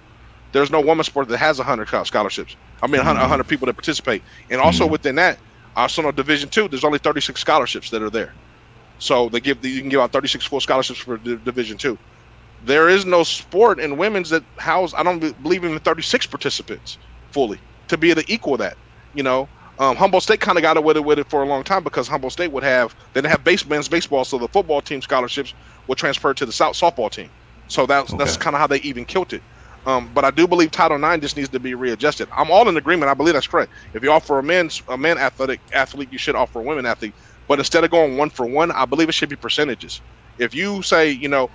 There's 0.51 0.69
no 0.69 0.81
women's 0.81 1.07
sport 1.07 1.27
that 1.29 1.37
has 1.37 1.57
100 1.57 2.05
scholarships. 2.05 2.55
I 2.81 2.87
mean, 2.87 2.97
100, 2.97 3.19
100 3.19 3.43
people 3.45 3.65
that 3.65 3.73
participate. 3.73 4.21
And 4.49 4.61
also 4.61 4.83
mm-hmm. 4.83 4.91
within 4.91 5.15
that, 5.15 5.39
in 5.75 6.15
Division 6.15 6.49
Two, 6.49 6.67
there's 6.67 6.83
only 6.83 6.99
36 6.99 7.39
scholarships 7.39 7.89
that 7.89 8.01
are 8.03 8.09
there. 8.09 8.33
So 8.99 9.29
they 9.29 9.39
give 9.39 9.65
you 9.65 9.81
can 9.81 9.89
give 9.89 9.99
out 9.99 10.11
36 10.11 10.45
full 10.45 10.59
scholarships 10.59 10.99
for 10.99 11.17
Division 11.17 11.77
Two. 11.77 11.97
There 12.65 12.87
is 12.87 13.05
no 13.05 13.23
sport 13.23 13.79
in 13.79 13.97
women's 13.97 14.29
that 14.29 14.43
house. 14.57 14.93
I 14.93 15.03
don't 15.03 15.19
believe 15.41 15.65
even 15.65 15.79
36 15.79 16.27
participants 16.27 16.97
fully 17.31 17.59
to 17.87 17.97
be 17.97 18.11
able 18.11 18.21
to 18.21 18.31
equal 18.31 18.57
that. 18.57 18.77
You 19.15 19.23
know, 19.23 19.49
um, 19.79 19.95
Humboldt 19.97 20.23
State 20.23 20.39
kind 20.41 20.57
of 20.57 20.61
got 20.61 20.77
away 20.77 20.93
with 20.99 21.19
it 21.19 21.29
for 21.29 21.43
a 21.43 21.47
long 21.47 21.63
time 21.63 21.83
because 21.83 22.07
Humboldt 22.07 22.33
State 22.33 22.51
would 22.51 22.63
have 22.63 22.95
they 23.13 23.21
didn't 23.21 23.31
have 23.31 23.43
base 23.43 23.65
men's 23.67 23.89
baseball, 23.89 24.25
so 24.25 24.37
the 24.37 24.49
football 24.49 24.81
team 24.81 25.01
scholarships 25.01 25.53
would 25.87 25.97
transfer 25.97 26.33
to 26.33 26.45
the 26.45 26.53
South 26.53 26.75
softball 26.75 27.11
team. 27.11 27.31
So 27.67 27.85
that's 27.85 28.13
okay. 28.13 28.17
that's 28.17 28.37
kind 28.37 28.55
of 28.55 28.59
how 28.61 28.67
they 28.67 28.79
even 28.79 29.05
killed 29.05 29.33
it. 29.33 29.43
Um, 29.85 30.13
but 30.13 30.25
I 30.25 30.31
do 30.31 30.47
believe 30.47 30.71
Title 30.71 31.03
IX 31.03 31.21
just 31.21 31.37
needs 31.37 31.49
to 31.49 31.59
be 31.59 31.75
readjusted. 31.75 32.29
I'm 32.37 32.51
all 32.51 32.69
in 32.69 32.77
agreement. 32.77 33.11
I 33.11 33.15
believe 33.15 33.33
that's 33.33 33.47
correct. 33.47 33.73
If 33.93 34.03
you 34.03 34.11
offer 34.11 34.39
a 34.39 34.43
men's 34.43 34.81
a 34.89 34.97
man 34.97 35.17
athletic 35.17 35.61
athlete, 35.73 36.11
you 36.11 36.19
should 36.19 36.35
offer 36.35 36.61
a 36.61 36.63
women 36.63 36.85
athlete. 36.85 37.15
But 37.47 37.59
instead 37.59 37.83
of 37.83 37.91
going 37.91 38.17
one 38.17 38.29
for 38.29 38.47
one, 38.47 38.71
I 38.71 38.85
believe 38.85 39.09
it 39.09 39.15
should 39.15 39.29
be 39.29 39.37
percentages. 39.37 40.01
If 40.37 40.55
you 40.55 40.83
say, 40.83 41.11
you 41.11 41.29
know, 41.29 41.49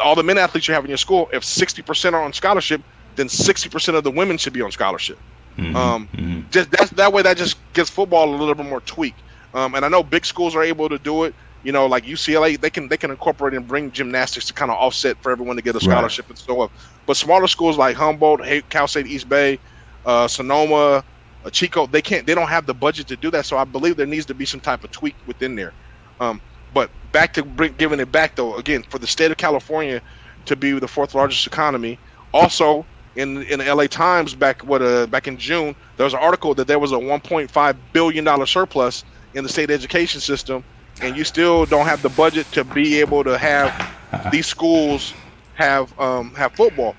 all 0.00 0.14
the 0.16 0.24
men 0.24 0.38
athletes 0.38 0.68
you 0.68 0.74
have 0.74 0.84
in 0.84 0.90
your 0.90 0.98
school, 0.98 1.28
if 1.32 1.44
60% 1.44 2.14
are 2.14 2.22
on 2.22 2.32
scholarship, 2.32 2.82
then 3.16 3.28
60% 3.28 3.94
of 3.96 4.04
the 4.04 4.10
women 4.12 4.38
should 4.38 4.52
be 4.52 4.62
on 4.62 4.72
scholarship. 4.72 5.18
Mm-hmm. 5.58 5.76
Um, 5.76 6.08
mm-hmm. 6.08 6.50
Just 6.50 6.70
that's, 6.70 6.90
that 6.92 7.12
way, 7.12 7.22
that 7.22 7.36
just 7.36 7.58
gives 7.72 7.90
football 7.90 8.28
a 8.28 8.36
little 8.36 8.54
bit 8.54 8.66
more 8.66 8.80
tweak. 8.80 9.14
Um, 9.54 9.74
and 9.74 9.84
I 9.84 9.88
know 9.88 10.02
big 10.02 10.24
schools 10.24 10.54
are 10.54 10.62
able 10.62 10.88
to 10.88 10.98
do 10.98 11.24
it. 11.24 11.34
You 11.64 11.72
know, 11.72 11.86
like 11.86 12.04
UCLA, 12.04 12.58
they 12.58 12.70
can 12.70 12.86
they 12.88 12.96
can 12.96 13.10
incorporate 13.10 13.52
and 13.52 13.66
bring 13.66 13.90
gymnastics 13.90 14.46
to 14.46 14.52
kind 14.54 14.70
of 14.70 14.76
offset 14.78 15.20
for 15.22 15.32
everyone 15.32 15.56
to 15.56 15.62
get 15.62 15.74
a 15.74 15.80
scholarship 15.80 16.26
right. 16.26 16.30
and 16.30 16.38
so 16.38 16.60
on. 16.60 16.70
But 17.04 17.16
smaller 17.16 17.48
schools 17.48 17.76
like 17.76 17.96
Humboldt, 17.96 18.40
Cal 18.68 18.86
State 18.86 19.08
East 19.08 19.28
Bay, 19.28 19.58
uh, 20.06 20.28
Sonoma, 20.28 21.02
a 21.44 21.50
Chico, 21.50 21.86
they 21.86 22.00
can't, 22.00 22.26
they 22.26 22.34
don't 22.34 22.48
have 22.48 22.66
the 22.66 22.74
budget 22.74 23.08
to 23.08 23.16
do 23.16 23.30
that. 23.32 23.44
So 23.44 23.58
I 23.58 23.64
believe 23.64 23.96
there 23.96 24.06
needs 24.06 24.26
to 24.26 24.34
be 24.34 24.44
some 24.44 24.60
type 24.60 24.84
of 24.84 24.92
tweak 24.92 25.16
within 25.26 25.56
there. 25.56 25.72
Um, 26.20 26.40
but 26.72 26.90
back 27.12 27.32
to 27.34 27.42
bring, 27.42 27.74
giving 27.76 27.98
it 27.98 28.12
back 28.12 28.36
though, 28.36 28.56
again, 28.56 28.84
for 28.88 28.98
the 28.98 29.06
state 29.06 29.30
of 29.30 29.36
California 29.36 30.00
to 30.46 30.56
be 30.56 30.78
the 30.78 30.88
fourth 30.88 31.14
largest 31.14 31.46
economy. 31.46 31.98
Also, 32.32 32.86
in 33.18 33.42
in 33.42 33.58
the 33.58 33.74
LA 33.74 33.86
Times 33.88 34.34
back 34.34 34.62
what 34.62 34.80
uh, 34.80 35.06
back 35.06 35.26
in 35.26 35.36
June, 35.36 35.74
there 35.96 36.04
was 36.04 36.14
an 36.14 36.20
article 36.20 36.54
that 36.54 36.66
there 36.66 36.78
was 36.78 36.92
a 36.92 36.96
1.5 36.96 37.76
billion 37.92 38.24
dollar 38.24 38.46
surplus 38.46 39.04
in 39.34 39.42
the 39.42 39.50
state 39.50 39.70
education 39.70 40.20
system, 40.20 40.64
and 41.02 41.16
you 41.16 41.24
still 41.24 41.66
don't 41.66 41.86
have 41.86 42.00
the 42.00 42.08
budget 42.10 42.46
to 42.52 42.64
be 42.64 43.00
able 43.00 43.24
to 43.24 43.36
have 43.36 43.70
these 44.32 44.46
schools 44.46 45.12
have 45.54 45.98
um, 45.98 46.32
have 46.34 46.52
football, 46.52 46.94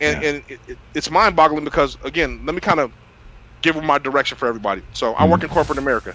and 0.00 0.22
yeah. 0.22 0.28
and 0.28 0.44
it, 0.48 0.60
it, 0.68 0.78
it's 0.94 1.10
mind 1.10 1.34
boggling 1.34 1.64
because 1.64 1.98
again, 2.04 2.40
let 2.46 2.54
me 2.54 2.60
kind 2.60 2.78
of 2.78 2.92
give 3.60 3.82
my 3.82 3.98
direction 3.98 4.38
for 4.38 4.46
everybody. 4.46 4.82
So 4.92 5.14
I 5.14 5.26
work 5.26 5.42
in 5.42 5.48
corporate 5.48 5.78
America. 5.78 6.14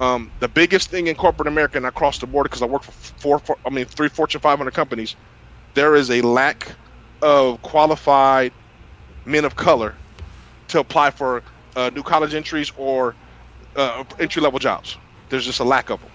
Um, 0.00 0.30
the 0.40 0.48
biggest 0.48 0.90
thing 0.90 1.08
in 1.08 1.14
corporate 1.14 1.46
America 1.46 1.76
and 1.76 1.86
across 1.86 2.18
the 2.18 2.26
board, 2.26 2.44
because 2.44 2.62
I 2.62 2.66
work 2.66 2.82
for 2.82 2.90
four, 2.90 3.38
four, 3.38 3.58
I 3.64 3.70
mean, 3.70 3.84
three 3.84 4.08
Fortune 4.08 4.40
500 4.40 4.74
companies, 4.74 5.14
there 5.74 5.94
is 5.94 6.10
a 6.10 6.20
lack 6.22 6.74
of 7.22 7.62
qualified 7.62 8.52
men 9.26 9.44
of 9.44 9.56
color 9.56 9.94
to 10.68 10.80
apply 10.80 11.10
for 11.10 11.42
uh, 11.76 11.90
new 11.94 12.02
college 12.02 12.34
entries 12.34 12.72
or 12.76 13.14
uh, 13.76 14.04
entry 14.18 14.42
level 14.42 14.58
jobs. 14.58 14.96
There's 15.28 15.44
just 15.44 15.60
a 15.60 15.64
lack 15.64 15.90
of 15.90 16.00
them. 16.00 16.10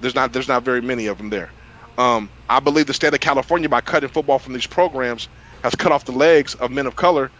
There's 0.00 0.14
not 0.14 0.32
there's 0.32 0.48
not 0.48 0.62
very 0.62 0.80
many 0.80 1.06
of 1.06 1.18
them 1.18 1.30
there. 1.30 1.50
Um, 1.96 2.28
I 2.48 2.60
believe 2.60 2.86
the 2.86 2.94
state 2.94 3.14
of 3.14 3.20
California, 3.20 3.68
by 3.68 3.80
cutting 3.80 4.08
football 4.08 4.38
from 4.38 4.52
these 4.52 4.66
programs, 4.66 5.28
has 5.62 5.74
cut 5.74 5.92
off 5.92 6.04
the 6.04 6.12
legs 6.12 6.54
of 6.56 6.70
men 6.70 6.86
of 6.86 6.96
color 6.96 7.30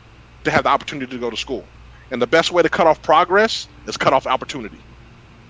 to 0.44 0.50
have 0.50 0.64
the 0.64 0.70
opportunity 0.70 1.10
to 1.10 1.18
go 1.18 1.30
to 1.30 1.36
school. 1.36 1.64
And 2.10 2.22
the 2.22 2.26
best 2.26 2.52
way 2.52 2.62
to 2.62 2.68
cut 2.68 2.86
off 2.86 3.02
progress 3.02 3.66
is 3.86 3.96
cut 3.96 4.12
off 4.12 4.26
opportunity. 4.26 4.78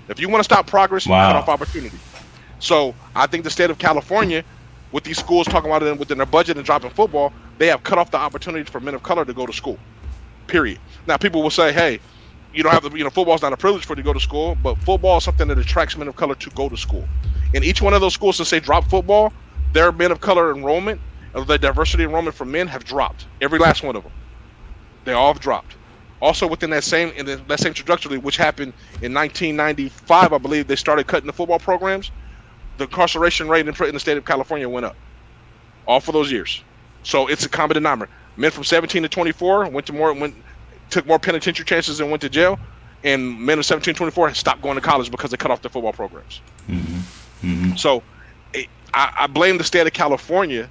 If 0.09 0.21
you 0.21 0.29
want 0.29 0.41
to 0.41 0.45
stop 0.45 0.67
progress, 0.67 1.07
wow. 1.07 1.29
cut 1.29 1.37
off 1.37 1.49
opportunity. 1.49 1.99
So 2.59 2.95
I 3.15 3.27
think 3.27 3.45
the 3.45 3.51
state 3.51 3.71
of 3.71 3.79
California, 3.79 4.45
with 4.95 5.03
these 5.03 5.19
schools 5.19 5.45
talking 5.49 5.69
about 5.69 5.83
it 5.83 5.99
within 5.99 6.19
their 6.19 6.27
budget 6.27 6.57
and 6.57 6.65
dropping 6.65 6.89
football, 6.91 7.33
they 7.59 7.67
have 7.67 7.83
cut 7.83 7.99
off 7.99 8.13
the 8.13 8.17
opportunity 8.17 8.71
for 8.71 8.79
men 8.79 8.95
of 8.95 9.03
color 9.03 9.25
to 9.25 9.35
go 9.35 9.45
to 9.45 9.53
school. 9.53 9.77
Period. 10.47 10.79
Now 11.09 11.17
people 11.17 11.43
will 11.43 11.51
say, 11.51 11.73
hey, 11.73 11.99
you 12.55 12.63
don't 12.63 12.71
have 12.71 12.89
to, 12.89 12.97
you 12.97 13.03
know, 13.03 13.11
football's 13.11 13.43
not 13.43 13.53
a 13.53 13.57
privilege 13.57 13.85
for 13.85 13.95
you 13.95 13.97
to 13.97 14.03
go 14.05 14.13
to 14.13 14.21
school, 14.21 14.57
but 14.63 14.79
football 14.79 15.19
is 15.19 15.25
something 15.25 15.49
that 15.49 15.59
attracts 15.59 15.97
men 15.97 16.07
of 16.07 16.15
color 16.15 16.37
to 16.37 16.51
go 16.51 16.69
to 16.69 16.77
school. 16.77 17.09
In 17.55 17.65
each 17.65 17.83
one 17.83 17.93
of 17.93 18.01
those 18.01 18.15
schools 18.15 18.37
to 18.37 18.45
say 18.45 18.61
drop 18.61 18.85
football, 18.85 19.33
their 19.73 19.91
men 19.91 20.13
of 20.13 20.21
color 20.21 20.55
enrollment, 20.55 21.01
the 21.33 21.59
diversity 21.59 22.05
enrollment 22.05 22.37
for 22.37 22.45
men 22.45 22.69
have 22.69 22.85
dropped. 22.85 23.27
Every 23.41 23.59
last 23.59 23.83
one 23.83 23.97
of 23.97 24.05
them. 24.05 24.13
They 25.05 25.13
all 25.13 25.33
have 25.33 25.43
dropped 25.43 25.75
also 26.25 26.47
within 26.47 26.71
that 26.71 26.85
same 26.85 27.11
in 27.17 27.27
the, 27.27 27.37
that 27.49 27.61
same 27.61 27.75
trajectory, 27.75 28.17
which 28.17 28.39
happened 28.39 28.73
in 29.03 29.13
1995, 29.13 30.33
I 30.33 30.39
believe 30.39 30.67
they 30.67 30.77
started 30.77 31.07
cutting 31.07 31.27
the 31.27 31.33
football 31.35 31.59
programs. 31.59 32.11
The 32.77 32.85
incarceration 32.85 33.49
rate 33.49 33.69
in, 33.69 33.75
in 33.85 33.95
the 33.95 34.01
state 34.01 34.17
of 34.17 34.25
California 34.25 34.69
went 34.69 34.87
up, 34.87 34.97
all 35.87 36.01
for 36.01 36.13
those 36.13 36.31
years. 36.31 36.63
So 37.03 37.29
it's 37.29 37.45
a 37.45 37.49
common 37.49 37.75
denominator. 37.75 38.13
Men 38.37 38.51
from 38.51 38.65
17 38.65 39.03
to 39.03 39.09
24 39.09 39.69
went 39.69 39.87
to 39.87 39.93
more 39.93 40.13
went 40.13 40.35
took 40.91 41.07
more 41.07 41.19
penitentiary 41.19 41.65
chances 41.65 42.01
and 42.01 42.11
went 42.11 42.21
to 42.23 42.29
jail, 42.29 42.59
and 43.05 43.41
men 43.41 43.59
of 43.59 43.67
17 43.67 43.95
to 43.95 43.99
24 43.99 44.35
stopped 44.35 44.63
going 44.63 44.75
to 44.75 44.81
college 44.81 45.11
because 45.11 45.31
they 45.31 45.37
cut 45.37 45.51
off 45.51 45.63
their 45.63 45.71
football 45.71 45.93
programs. 45.93 46.41
Mm-hmm. 46.69 47.49
Mm-hmm. 47.49 47.77
So 47.77 48.03
it, 48.53 48.69
I, 48.93 49.13
I 49.21 49.27
blame 49.27 49.59
the 49.59 49.65
state 49.65 49.87
of 49.87 49.93
California 49.93 50.69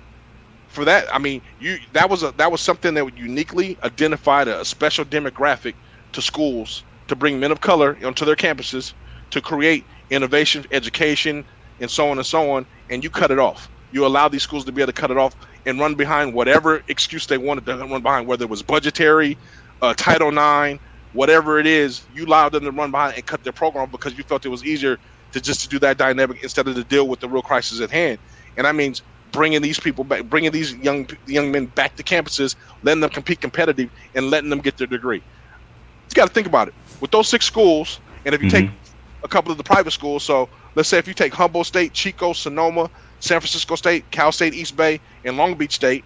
for 0.74 0.86
that, 0.86 1.06
I 1.14 1.20
mean, 1.20 1.40
you 1.60 1.78
that 1.94 2.10
was 2.10 2.24
a 2.24 2.32
that 2.38 2.52
was 2.52 2.60
something 2.60 2.96
that 2.96 3.16
uniquely 3.16 3.78
identified 3.84 4.48
a, 4.48 4.62
a 4.62 4.66
special 4.66 5.06
demographic 5.06 5.76
to 6.14 6.22
schools 6.22 6.84
to 7.08 7.16
bring 7.16 7.40
men 7.40 7.52
of 7.52 7.62
color 7.62 7.96
onto 8.04 8.26
their 8.26 8.36
campuses 8.36 8.94
to 9.30 9.40
create 9.40 9.86
innovation, 10.10 10.66
education, 10.72 11.46
and 11.80 11.90
so 11.90 12.10
on 12.10 12.18
and 12.18 12.26
so 12.26 12.52
on. 12.52 12.66
And 12.90 13.04
you 13.04 13.10
cut 13.10 13.32
it 13.32 13.40
off. 13.40 13.70
You 13.92 14.06
allow 14.06 14.28
these 14.28 14.44
schools 14.44 14.66
to 14.66 14.72
be 14.72 14.82
able 14.82 14.92
to 14.92 15.00
cut 15.00 15.12
it 15.12 15.18
off 15.18 15.36
and 15.66 15.80
run 15.80 15.96
behind 15.96 16.34
whatever 16.34 16.84
excuse 16.88 17.28
they 17.28 17.38
wanted 17.38 17.66
to 17.66 17.78
run 17.78 18.02
behind, 18.02 18.28
whether 18.28 18.44
it 18.44 18.50
was 18.50 18.62
budgetary, 18.62 19.38
uh, 19.82 19.94
Title 19.96 20.30
IX, 20.30 20.82
whatever 21.14 21.60
it 21.60 21.68
is. 21.68 22.06
You 22.14 22.26
allowed 22.26 22.54
them 22.54 22.64
to 22.64 22.72
run 22.72 22.92
behind 22.92 23.16
and 23.16 23.26
cut 23.26 23.44
their 23.44 23.54
program 23.54 23.90
because 23.90 24.18
you 24.18 24.24
felt 24.24 24.46
it 24.46 24.50
was 24.50 24.66
easier 24.66 24.98
to 25.32 25.42
just 25.42 25.62
to 25.62 25.68
do 25.68 25.80
that 25.80 25.98
dynamic 25.98 26.44
instead 26.44 26.68
of 26.68 26.76
to 26.76 26.84
deal 26.84 27.08
with 27.08 27.20
the 27.20 27.30
real 27.30 27.42
crisis 27.42 27.82
at 27.82 27.92
hand. 27.92 28.20
And 28.58 28.66
that 28.66 28.76
means 28.76 29.02
bringing 29.32 29.62
these 29.62 29.80
people 29.80 30.04
back, 30.04 30.24
bringing 30.26 30.52
these 30.52 30.74
young 30.76 31.08
young 31.28 31.52
men 31.52 31.66
back 31.66 31.96
to 31.98 32.04
campuses, 32.04 32.56
letting 32.84 33.02
them 33.02 33.10
compete 33.10 33.42
competitive, 33.42 33.90
and 34.16 34.30
letting 34.30 34.50
them 34.50 34.60
get 34.60 34.78
their 34.78 34.88
degree. 34.88 35.18
You 35.18 36.16
got 36.16 36.28
to 36.28 36.34
think 36.34 36.48
about 36.48 36.68
it. 36.68 36.74
With 37.02 37.12
those 37.12 37.28
six 37.28 37.46
schools, 37.46 38.00
and 38.26 38.34
if 38.34 38.42
you 38.42 38.50
mm-hmm. 38.50 38.68
take 38.68 38.76
a 39.24 39.28
couple 39.28 39.52
of 39.52 39.58
the 39.58 39.64
private 39.64 39.92
schools, 39.92 40.24
so 40.24 40.48
let's 40.76 40.90
say 40.90 40.98
if 40.98 41.08
you 41.08 41.14
take 41.14 41.34
Humboldt 41.34 41.68
State, 41.68 41.94
Chico, 41.94 42.34
Sonoma, 42.34 42.90
San 43.20 43.40
Francisco 43.40 43.76
State, 43.76 44.10
Cal 44.12 44.32
State, 44.32 44.54
East 44.54 44.76
Bay, 44.76 45.00
and 45.24 45.38
Long 45.38 45.56
Beach 45.56 45.74
State, 45.74 46.04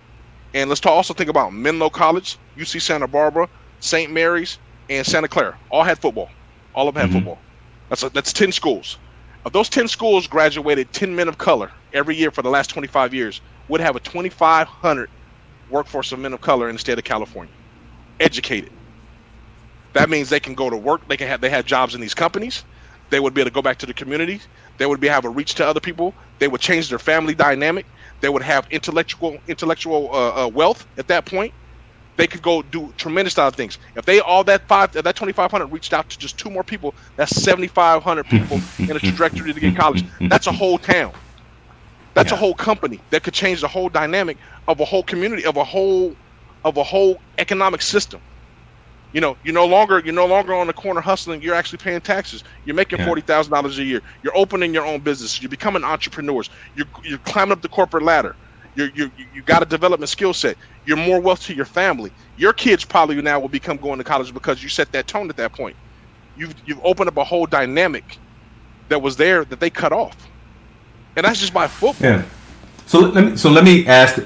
and 0.53 0.69
let's 0.69 0.81
talk, 0.81 0.93
also 0.93 1.13
think 1.13 1.29
about 1.29 1.53
Menlo 1.53 1.89
College, 1.89 2.37
UC 2.57 2.81
Santa 2.81 3.07
Barbara, 3.07 3.49
St. 3.79 4.11
Mary's, 4.11 4.57
and 4.89 5.05
Santa 5.05 5.27
Clara. 5.27 5.57
All 5.69 5.83
had 5.83 5.99
football. 5.99 6.29
All 6.73 6.87
of 6.87 6.95
them 6.95 7.01
had 7.01 7.09
mm-hmm. 7.09 7.19
football. 7.19 7.39
That's 7.89 8.03
a, 8.03 8.09
that's 8.09 8.33
ten 8.33 8.51
schools. 8.51 8.97
Of 9.45 9.53
those 9.53 9.69
ten 9.69 9.87
schools, 9.87 10.27
graduated 10.27 10.91
ten 10.93 11.15
men 11.15 11.27
of 11.27 11.37
color 11.37 11.71
every 11.93 12.15
year 12.15 12.31
for 12.31 12.41
the 12.41 12.49
last 12.49 12.69
25 12.69 13.13
years 13.13 13.41
would 13.67 13.81
have 13.81 13.95
a 13.95 13.99
2,500 13.99 15.09
workforce 15.69 16.11
of 16.11 16.19
men 16.19 16.33
of 16.33 16.41
color 16.41 16.69
in 16.69 16.75
the 16.75 16.79
state 16.79 16.97
of 16.97 17.03
California, 17.03 17.53
educated. 18.19 18.71
That 19.93 20.09
means 20.09 20.29
they 20.29 20.39
can 20.39 20.53
go 20.53 20.69
to 20.69 20.77
work. 20.77 21.07
They 21.07 21.17
can 21.17 21.27
have 21.27 21.41
they 21.41 21.49
have 21.49 21.65
jobs 21.65 21.95
in 21.95 22.01
these 22.01 22.13
companies. 22.13 22.63
They 23.09 23.19
would 23.19 23.33
be 23.33 23.41
able 23.41 23.51
to 23.51 23.55
go 23.55 23.61
back 23.61 23.77
to 23.79 23.85
the 23.85 23.93
community. 23.93 24.41
They 24.77 24.85
would 24.85 24.99
be 24.99 25.07
have 25.07 25.25
a 25.25 25.29
reach 25.29 25.55
to 25.55 25.67
other 25.67 25.79
people. 25.79 26.15
They 26.39 26.47
would 26.47 26.61
change 26.61 26.89
their 26.89 26.99
family 26.99 27.35
dynamic. 27.35 27.85
They 28.21 28.29
would 28.29 28.43
have 28.43 28.67
intellectual 28.71 29.37
intellectual 29.47 30.09
uh, 30.13 30.45
uh, 30.45 30.49
wealth 30.49 30.87
at 30.97 31.07
that 31.09 31.25
point. 31.25 31.53
they 32.17 32.27
could 32.27 32.41
go 32.41 32.61
do 32.61 32.93
tremendous 32.97 33.37
other 33.37 33.55
things. 33.55 33.79
If 33.95 34.05
they 34.05 34.19
all 34.19 34.43
that 34.45 34.67
five 34.67 34.91
that 34.93 35.15
2500 35.15 35.67
reached 35.67 35.93
out 35.93 36.09
to 36.09 36.17
just 36.19 36.37
two 36.37 36.49
more 36.49 36.63
people, 36.63 36.95
that's 37.15 37.35
7500 37.43 38.25
people 38.29 38.61
in 38.79 38.91
a 38.91 38.99
trajectory 38.99 39.53
to 39.53 39.59
get 39.59 39.75
college. 39.75 40.03
That's 40.29 40.47
a 40.47 40.51
whole 40.51 40.79
town. 40.79 41.13
That's 42.15 42.31
yeah. 42.31 42.37
a 42.37 42.39
whole 42.39 42.55
company 42.55 43.03
that 43.11 43.23
could 43.23 43.33
change 43.35 43.61
the 43.61 43.67
whole 43.67 43.89
dynamic 43.89 44.39
of 44.67 44.79
a 44.79 44.85
whole 44.85 45.03
community 45.03 45.45
of 45.45 45.57
a 45.57 45.63
whole 45.63 46.17
of 46.65 46.77
a 46.77 46.83
whole 46.83 47.23
economic 47.37 47.81
system. 47.81 48.21
You 49.13 49.21
know, 49.21 49.37
you're 49.43 49.53
no 49.53 49.65
longer 49.65 49.99
you're 49.99 50.13
no 50.13 50.25
longer 50.25 50.53
on 50.53 50.67
the 50.67 50.73
corner 50.73 51.01
hustling. 51.01 51.41
You're 51.41 51.55
actually 51.55 51.77
paying 51.77 52.01
taxes. 52.01 52.43
You're 52.65 52.75
making 52.75 52.99
yeah. 52.99 53.05
forty 53.05 53.21
thousand 53.21 53.53
dollars 53.53 53.79
a 53.79 53.83
year. 53.83 54.01
You're 54.21 54.35
opening 54.37 54.73
your 54.73 54.85
own 54.85 54.99
business. 54.99 55.41
You're 55.41 55.49
becoming 55.49 55.83
entrepreneurs. 55.83 56.49
You're 56.75 56.87
you're 57.03 57.17
climbing 57.19 57.53
up 57.53 57.61
the 57.61 57.69
corporate 57.69 58.03
ladder. 58.03 58.35
You're, 58.75 58.89
you 58.89 59.09
you 59.33 59.41
got 59.41 59.63
a 59.63 59.65
development 59.65 60.09
skill 60.09 60.33
set. 60.33 60.57
You're 60.85 60.97
more 60.97 61.19
wealth 61.19 61.41
to 61.43 61.55
your 61.55 61.65
family. 61.65 62.11
Your 62.37 62.53
kids 62.53 62.85
probably 62.85 63.19
now 63.21 63.39
will 63.39 63.47
become 63.47 63.77
going 63.77 63.97
to 63.97 64.03
college 64.03 64.33
because 64.33 64.61
you 64.61 64.69
set 64.69 64.91
that 64.91 65.07
tone 65.07 65.29
at 65.29 65.37
that 65.37 65.53
point. 65.53 65.75
You've 66.35 66.53
you've 66.65 66.83
opened 66.83 67.07
up 67.07 67.17
a 67.17 67.23
whole 67.23 67.45
dynamic 67.47 68.17
that 68.89 69.01
was 69.01 69.17
there 69.17 69.45
that 69.45 69.59
they 69.59 69.69
cut 69.69 69.93
off, 69.93 70.15
and 71.15 71.25
that's 71.25 71.39
just 71.39 71.53
by 71.53 71.67
football. 71.67 72.09
Yeah. 72.09 72.25
So 72.85 72.99
let 72.99 73.23
me 73.23 73.37
so 73.37 73.49
let 73.49 73.63
me 73.63 73.87
ask 73.87 74.21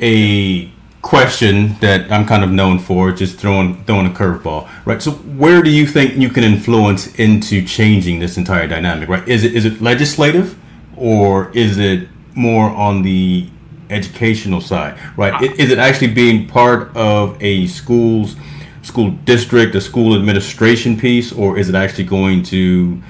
a 0.00 0.70
question 1.04 1.76
that 1.80 2.10
I'm 2.10 2.26
kind 2.26 2.42
of 2.42 2.50
known 2.50 2.78
for, 2.78 3.12
just 3.12 3.38
throwing 3.38 3.84
throwing 3.84 4.06
a 4.06 4.10
curveball, 4.10 4.68
right? 4.86 5.00
So 5.02 5.12
where 5.12 5.62
do 5.62 5.70
you 5.70 5.86
think 5.86 6.16
you 6.16 6.30
can 6.30 6.42
influence 6.42 7.14
into 7.16 7.64
changing 7.64 8.18
this 8.18 8.38
entire 8.38 8.66
dynamic, 8.66 9.08
right? 9.08 9.28
Is 9.28 9.44
it 9.44 9.54
is 9.54 9.66
it 9.66 9.80
legislative, 9.82 10.58
or 10.96 11.52
is 11.52 11.78
it 11.78 12.08
more 12.34 12.70
on 12.70 13.02
the 13.02 13.48
educational 13.90 14.62
side, 14.62 14.98
right? 15.16 15.34
Is 15.60 15.70
it 15.70 15.78
actually 15.78 16.12
being 16.14 16.48
part 16.48 16.96
of 16.96 17.36
a 17.42 17.66
school's 17.66 18.34
school 18.82 19.10
district, 19.24 19.74
a 19.74 19.80
school 19.80 20.16
administration 20.16 20.98
piece, 20.98 21.32
or 21.32 21.58
is 21.58 21.68
it 21.68 21.74
actually 21.74 22.04
going 22.04 22.42
to 22.44 23.00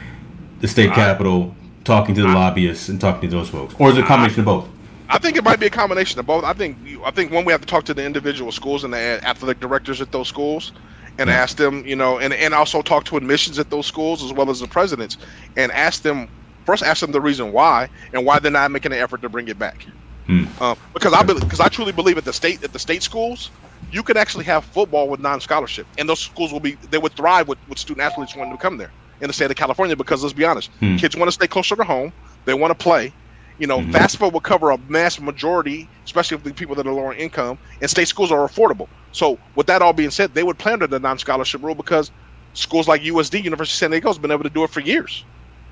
the 0.61 0.69
state 0.69 0.93
capitol, 0.93 1.55
talking 1.85 2.15
to 2.17 2.23
the 2.23 2.29
lobbyists 2.29 2.89
and 2.89 3.01
talking 3.01 3.31
to 3.31 3.37
those 3.37 3.49
folks, 3.49 3.75
or 3.79 3.91
is 3.91 3.97
it 3.97 4.05
a 4.05 4.07
combination 4.07 4.41
of 4.41 4.47
both? 4.47 4.74
I 5.15 5.19
think 5.19 5.37
it 5.37 5.45
might 5.45 5.61
be 5.61 5.67
a 5.67 5.71
combination 5.71 6.19
of 6.19 6.27
both. 6.27 6.43
I 6.43 6.55
think 6.55 6.77
I 7.05 7.13
think 7.13 7.31
one 7.31 7.45
we 7.45 7.53
have 7.53 7.61
to 7.61 7.67
talk 7.69 7.85
to 7.85 7.95
the 7.95 8.05
individual 8.05 8.51
schools 8.51 8.83
and 8.83 8.93
the 8.93 9.25
athletic 9.25 9.61
directors 9.61 10.01
at 10.01 10.11
those 10.11 10.27
schools, 10.27 10.73
and 11.19 11.31
yeah. 11.31 11.37
ask 11.37 11.57
them, 11.57 11.87
you 11.87 11.95
know, 11.95 12.19
and 12.19 12.35
and 12.35 12.53
also 12.53 12.83
talk 12.83 13.05
to 13.05 13.17
admissions 13.17 13.61
at 13.61 13.71
those 13.71 13.87
schools 13.87 14.25
as 14.25 14.33
well 14.33 14.51
as 14.51 14.59
the 14.59 14.67
presidents, 14.67 15.17
and 15.57 15.71
ask 15.71 16.03
them 16.03 16.27
first, 16.67 16.83
ask 16.83 17.01
them 17.01 17.13
the 17.13 17.21
reason 17.21 17.53
why 17.53 17.89
and 18.13 18.27
why 18.27 18.41
they're 18.41 18.51
not 18.51 18.73
making 18.73 18.93
an 18.93 18.99
effort 18.99 19.23
to 19.23 19.29
bring 19.29 19.47
it 19.47 19.57
back. 19.57 19.87
Hmm. 20.27 20.47
Uh, 20.61 20.75
because 20.93 21.13
I 21.13 21.23
because 21.23 21.61
I 21.61 21.69
truly 21.69 21.93
believe 21.93 22.19
at 22.19 22.25
the 22.25 22.33
state 22.33 22.65
at 22.65 22.73
the 22.73 22.81
state 22.81 23.05
schools, 23.05 23.53
you 23.93 24.03
could 24.03 24.17
actually 24.17 24.47
have 24.47 24.65
football 24.65 25.09
with 25.09 25.21
non-scholarship, 25.21 25.87
and 25.97 26.09
those 26.09 26.19
schools 26.19 26.53
will 26.53 26.59
be 26.59 26.73
they 26.91 26.99
would 26.99 27.13
thrive 27.13 27.47
with, 27.47 27.59
with 27.69 27.79
student 27.79 28.05
athletes 28.05 28.35
wanting 28.35 28.57
to 28.57 28.61
come 28.61 28.79
there 28.79 28.91
in 29.21 29.29
the 29.29 29.33
state 29.33 29.49
of 29.49 29.57
California. 29.57 29.95
Because 29.95 30.25
let's 30.25 30.33
be 30.33 30.45
honest, 30.45 30.73
hmm. 30.81 30.97
kids 30.97 31.17
want 31.17 31.29
to 31.29 31.33
stay 31.33 31.47
closer 31.47 31.77
to 31.77 31.85
home, 31.85 32.13
they 32.47 32.55
want 32.55 32.77
to 32.77 32.83
play. 32.83 33.13
You 33.59 33.67
know, 33.67 33.79
mm-hmm. 33.79 33.93
FAFSA 33.93 34.33
will 34.33 34.41
cover 34.41 34.71
a 34.71 34.79
mass 34.79 35.21
majority, 35.21 35.89
especially 36.05 36.35
of 36.37 36.43
the 36.43 36.53
people 36.53 36.75
that 36.77 36.87
are 36.87 36.93
lower 36.93 37.15
income, 37.15 37.59
and 37.81 37.91
state 37.91 38.09
schools 38.09 38.33
are 38.33 38.47
affordable. 38.47 38.89
So, 39.13 39.39
with 39.55 39.67
that 39.69 39.81
all 39.83 39.93
being 39.93 40.11
said, 40.11 40.35
they 40.35 40.43
would 40.43 40.59
play 40.59 40.73
under 40.73 40.89
the 40.89 40.99
non-scholarship 40.99 41.63
rule 41.63 41.77
because 41.77 42.11
schools 42.55 42.89
like 42.89 43.03
USD, 43.03 43.45
University 43.45 43.75
of 43.75 43.79
San 43.79 43.91
Diego, 43.93 44.09
has 44.09 44.19
been 44.19 44.33
able 44.33 44.43
to 44.43 44.51
do 44.51 44.65
it 44.65 44.71
for 44.71 44.81
years 44.81 45.25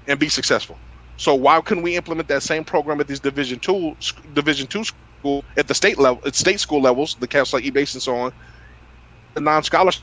and 0.07 0.19
be 0.19 0.29
successful. 0.29 0.81
So 1.17 1.35
why 1.35 1.61
couldn't 1.61 1.83
we 1.83 1.97
implement 1.97 2.29
that 2.29 2.43
same 2.43 2.65
program 2.65 3.01
at 3.01 3.09
these 3.09 3.21
Division 3.21 3.59
two 3.59 3.97
Division 4.33 4.67
two 4.67 4.85
school 4.85 5.45
at 5.57 5.69
the 5.69 5.75
state 5.75 5.99
level, 5.99 6.23
at 6.27 6.35
state 6.35 6.61
school 6.61 6.81
levels, 6.81 7.17
the 7.17 7.29
camps 7.29 7.53
like 7.53 7.65
E-base 7.65 7.95
and 7.95 8.03
so 8.03 8.17
on, 8.17 8.33
the 9.35 9.41
non-scholars 9.41 10.03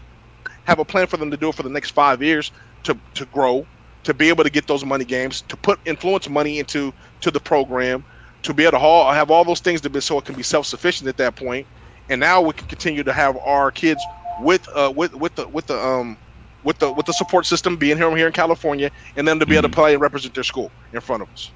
have 0.63 0.79
a 0.79 0.85
plan 0.85 1.07
for 1.07 1.17
them 1.17 1.31
to 1.31 1.37
do 1.37 1.49
it 1.49 1.55
for 1.55 1.63
the 1.63 1.69
next 1.69 1.91
five 1.91 2.21
years 2.21 2.51
to 2.83 2.97
to 3.15 3.25
grow, 3.27 3.67
to 4.03 4.13
be 4.13 4.29
able 4.29 4.43
to 4.43 4.49
get 4.49 4.67
those 4.67 4.85
money 4.85 5.05
games, 5.05 5.41
to 5.43 5.57
put 5.57 5.79
influence 5.85 6.29
money 6.29 6.59
into 6.59 6.93
to 7.21 7.31
the 7.31 7.39
program, 7.39 8.03
to 8.43 8.53
be 8.53 8.63
able 8.63 8.71
to 8.71 8.79
haul, 8.79 9.11
have 9.11 9.31
all 9.31 9.43
those 9.43 9.59
things 9.59 9.81
to 9.81 9.89
be 9.89 9.99
so 9.99 10.17
it 10.17 10.25
can 10.25 10.35
be 10.35 10.43
self-sufficient 10.43 11.07
at 11.07 11.17
that 11.17 11.35
point, 11.35 11.67
and 12.09 12.19
now 12.19 12.41
we 12.41 12.53
can 12.53 12.67
continue 12.67 13.03
to 13.03 13.13
have 13.13 13.37
our 13.37 13.71
kids 13.71 14.01
with 14.41 14.67
uh 14.75 14.91
with 14.95 15.13
with 15.15 15.35
the 15.35 15.47
with 15.49 15.67
the 15.67 15.77
um 15.77 16.17
with 16.63 16.77
the 16.79 16.91
with 16.91 17.05
the 17.05 17.13
support 17.13 17.45
system 17.45 17.75
being 17.77 17.97
here 17.97 18.15
here 18.15 18.27
in 18.27 18.33
California, 18.33 18.91
and 19.15 19.27
them 19.27 19.39
to 19.39 19.45
be 19.45 19.51
mm-hmm. 19.51 19.57
able 19.57 19.61
to 19.63 19.67
mm-hmm. 19.69 19.81
play 19.81 19.93
and 19.93 20.01
represent 20.01 20.33
their 20.33 20.43
school 20.43 20.71
in 20.93 21.01
front 21.01 21.23
of 21.23 21.29
us. 21.31 21.51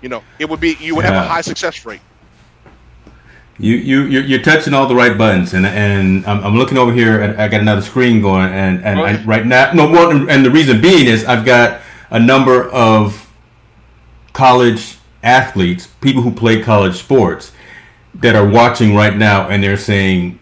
You 0.00 0.08
know, 0.08 0.22
it 0.38 0.48
would 0.48 0.60
be 0.60 0.76
you 0.80 0.94
would 0.94 1.04
yeah. 1.04 1.12
have 1.12 1.24
a 1.24 1.28
high 1.28 1.40
success 1.40 1.84
rate. 1.84 2.00
You 3.58 3.74
you 3.74 4.02
you're, 4.02 4.22
you're, 4.22 4.42
touching 4.42 4.72
all 4.72 4.86
the 4.86 4.94
right 4.94 5.18
buttons, 5.18 5.52
and 5.52 5.66
and 5.66 6.24
I'm, 6.26 6.44
I'm 6.44 6.54
looking 6.56 6.78
over 6.78 6.92
here, 6.92 7.20
and 7.20 7.40
I 7.40 7.48
got 7.48 7.60
another 7.60 7.82
screen 7.82 8.22
going, 8.22 8.52
and 8.52 8.84
and, 8.84 9.00
and 9.00 9.26
right 9.26 9.44
now, 9.44 9.72
no 9.72 9.88
more, 9.88 10.12
and 10.30 10.44
the 10.44 10.50
reason 10.50 10.80
being 10.80 11.06
is 11.06 11.24
I've 11.24 11.44
got 11.44 11.80
a 12.10 12.20
number 12.20 12.70
of 12.70 13.27
college 14.38 14.98
athletes, 15.24 15.88
people 16.00 16.22
who 16.22 16.30
play 16.30 16.62
college 16.62 16.94
sports, 16.94 17.50
that 18.14 18.36
are 18.36 18.48
watching 18.48 18.94
right 18.94 19.16
now, 19.16 19.48
and 19.48 19.64
they're 19.64 19.76
saying, 19.76 20.38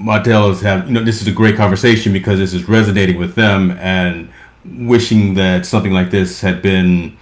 Montel 0.00 0.52
is 0.52 0.60
have 0.60 0.86
you 0.86 0.94
know 0.94 1.02
this 1.02 1.20
is 1.20 1.26
a 1.26 1.32
great 1.32 1.56
conversation 1.56 2.12
because 2.12 2.38
this 2.38 2.54
is 2.54 2.68
resonating 2.68 3.18
with 3.18 3.34
them 3.34 3.72
and 3.72 4.28
wishing 4.64 5.34
that 5.34 5.66
something 5.66 5.92
like 5.92 6.10
this 6.12 6.40
had 6.40 6.62
been 6.62 7.16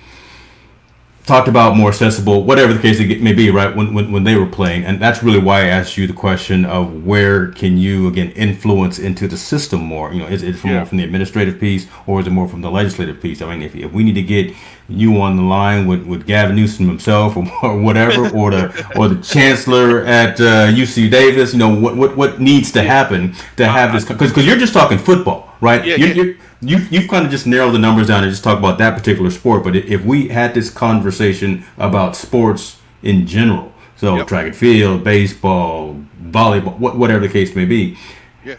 talked 1.26 1.48
about 1.48 1.76
more 1.76 1.90
accessible, 1.90 2.44
whatever 2.44 2.72
the 2.72 2.80
case 2.80 2.98
may 3.20 3.32
be, 3.32 3.50
right? 3.50 3.74
When, 3.74 3.94
when, 3.94 4.10
when 4.10 4.24
they 4.24 4.36
were 4.36 4.46
playing, 4.46 4.84
and 4.84 5.00
that's 5.00 5.22
really 5.22 5.38
why 5.38 5.60
I 5.60 5.66
asked 5.66 5.96
you 5.96 6.06
the 6.06 6.12
question 6.12 6.64
of 6.64 7.04
where 7.04 7.48
can 7.48 7.78
you 7.78 8.08
again 8.08 8.30
influence 8.32 8.98
into 8.98 9.28
the 9.28 9.36
system 9.36 9.80
more? 9.80 10.12
You 10.12 10.20
know, 10.20 10.26
is 10.26 10.42
it 10.42 10.56
from 10.56 10.70
yeah. 10.70 10.84
from 10.84 10.98
the 10.98 11.04
administrative 11.04 11.60
piece 11.60 11.86
or 12.06 12.20
is 12.20 12.26
it 12.26 12.30
more 12.30 12.48
from 12.48 12.62
the 12.62 12.70
legislative 12.70 13.20
piece? 13.20 13.42
I 13.42 13.50
mean, 13.50 13.62
if, 13.62 13.74
if 13.76 13.92
we 13.92 14.02
need 14.02 14.14
to 14.14 14.22
get 14.22 14.54
you 14.88 15.20
on 15.20 15.36
the 15.36 15.42
line 15.42 15.86
with, 15.86 16.04
with 16.04 16.26
Gavin 16.26 16.56
Newsom 16.56 16.88
himself 16.88 17.36
or, 17.36 17.46
or 17.62 17.80
whatever, 17.80 18.28
or 18.30 18.50
the 18.50 18.92
or 18.96 19.08
the 19.08 19.22
chancellor 19.22 20.04
at 20.04 20.40
uh, 20.40 20.66
UC 20.68 21.10
Davis, 21.10 21.52
you 21.52 21.58
know, 21.58 21.74
what 21.74 21.96
what 21.96 22.16
what 22.16 22.40
needs 22.40 22.72
to 22.72 22.82
happen 22.82 23.34
to 23.56 23.66
have 23.66 23.92
this? 23.92 24.04
Because 24.04 24.30
because 24.30 24.46
you're 24.46 24.58
just 24.58 24.72
talking 24.72 24.98
football, 24.98 25.49
right? 25.60 25.84
Yeah, 25.84 25.96
you're, 25.96 26.08
yeah. 26.08 26.14
You're, 26.14 26.34
you 26.60 26.86
you've 26.90 27.08
kind 27.08 27.24
of 27.24 27.30
just 27.30 27.46
narrowed 27.46 27.74
the 27.74 27.78
numbers 27.78 28.08
down 28.08 28.22
and 28.22 28.30
just 28.30 28.44
talk 28.44 28.58
about 28.58 28.78
that 28.78 28.96
particular 28.96 29.30
sport. 29.30 29.64
But 29.64 29.76
if 29.76 30.04
we 30.04 30.28
had 30.28 30.54
this 30.54 30.70
conversation 30.70 31.64
about 31.78 32.16
sports 32.16 32.80
in 33.02 33.26
general, 33.26 33.72
so 33.96 34.16
yep. 34.16 34.26
track 34.26 34.46
and 34.46 34.56
field, 34.56 35.04
baseball, 35.04 35.96
volleyball, 36.22 36.78
whatever 36.78 37.26
the 37.26 37.32
case 37.32 37.54
may 37.54 37.64
be, 37.64 37.96
yeah. 38.44 38.56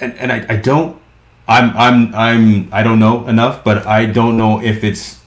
And 0.00 0.14
and 0.14 0.32
I, 0.32 0.46
I 0.48 0.56
don't, 0.56 1.00
I'm 1.46 1.76
I'm 1.76 2.14
I'm 2.14 2.72
I 2.72 2.82
don't 2.82 2.98
know 2.98 3.26
enough, 3.26 3.64
but 3.64 3.86
I 3.86 4.06
don't 4.06 4.36
know 4.36 4.62
if 4.62 4.84
it's 4.84 5.20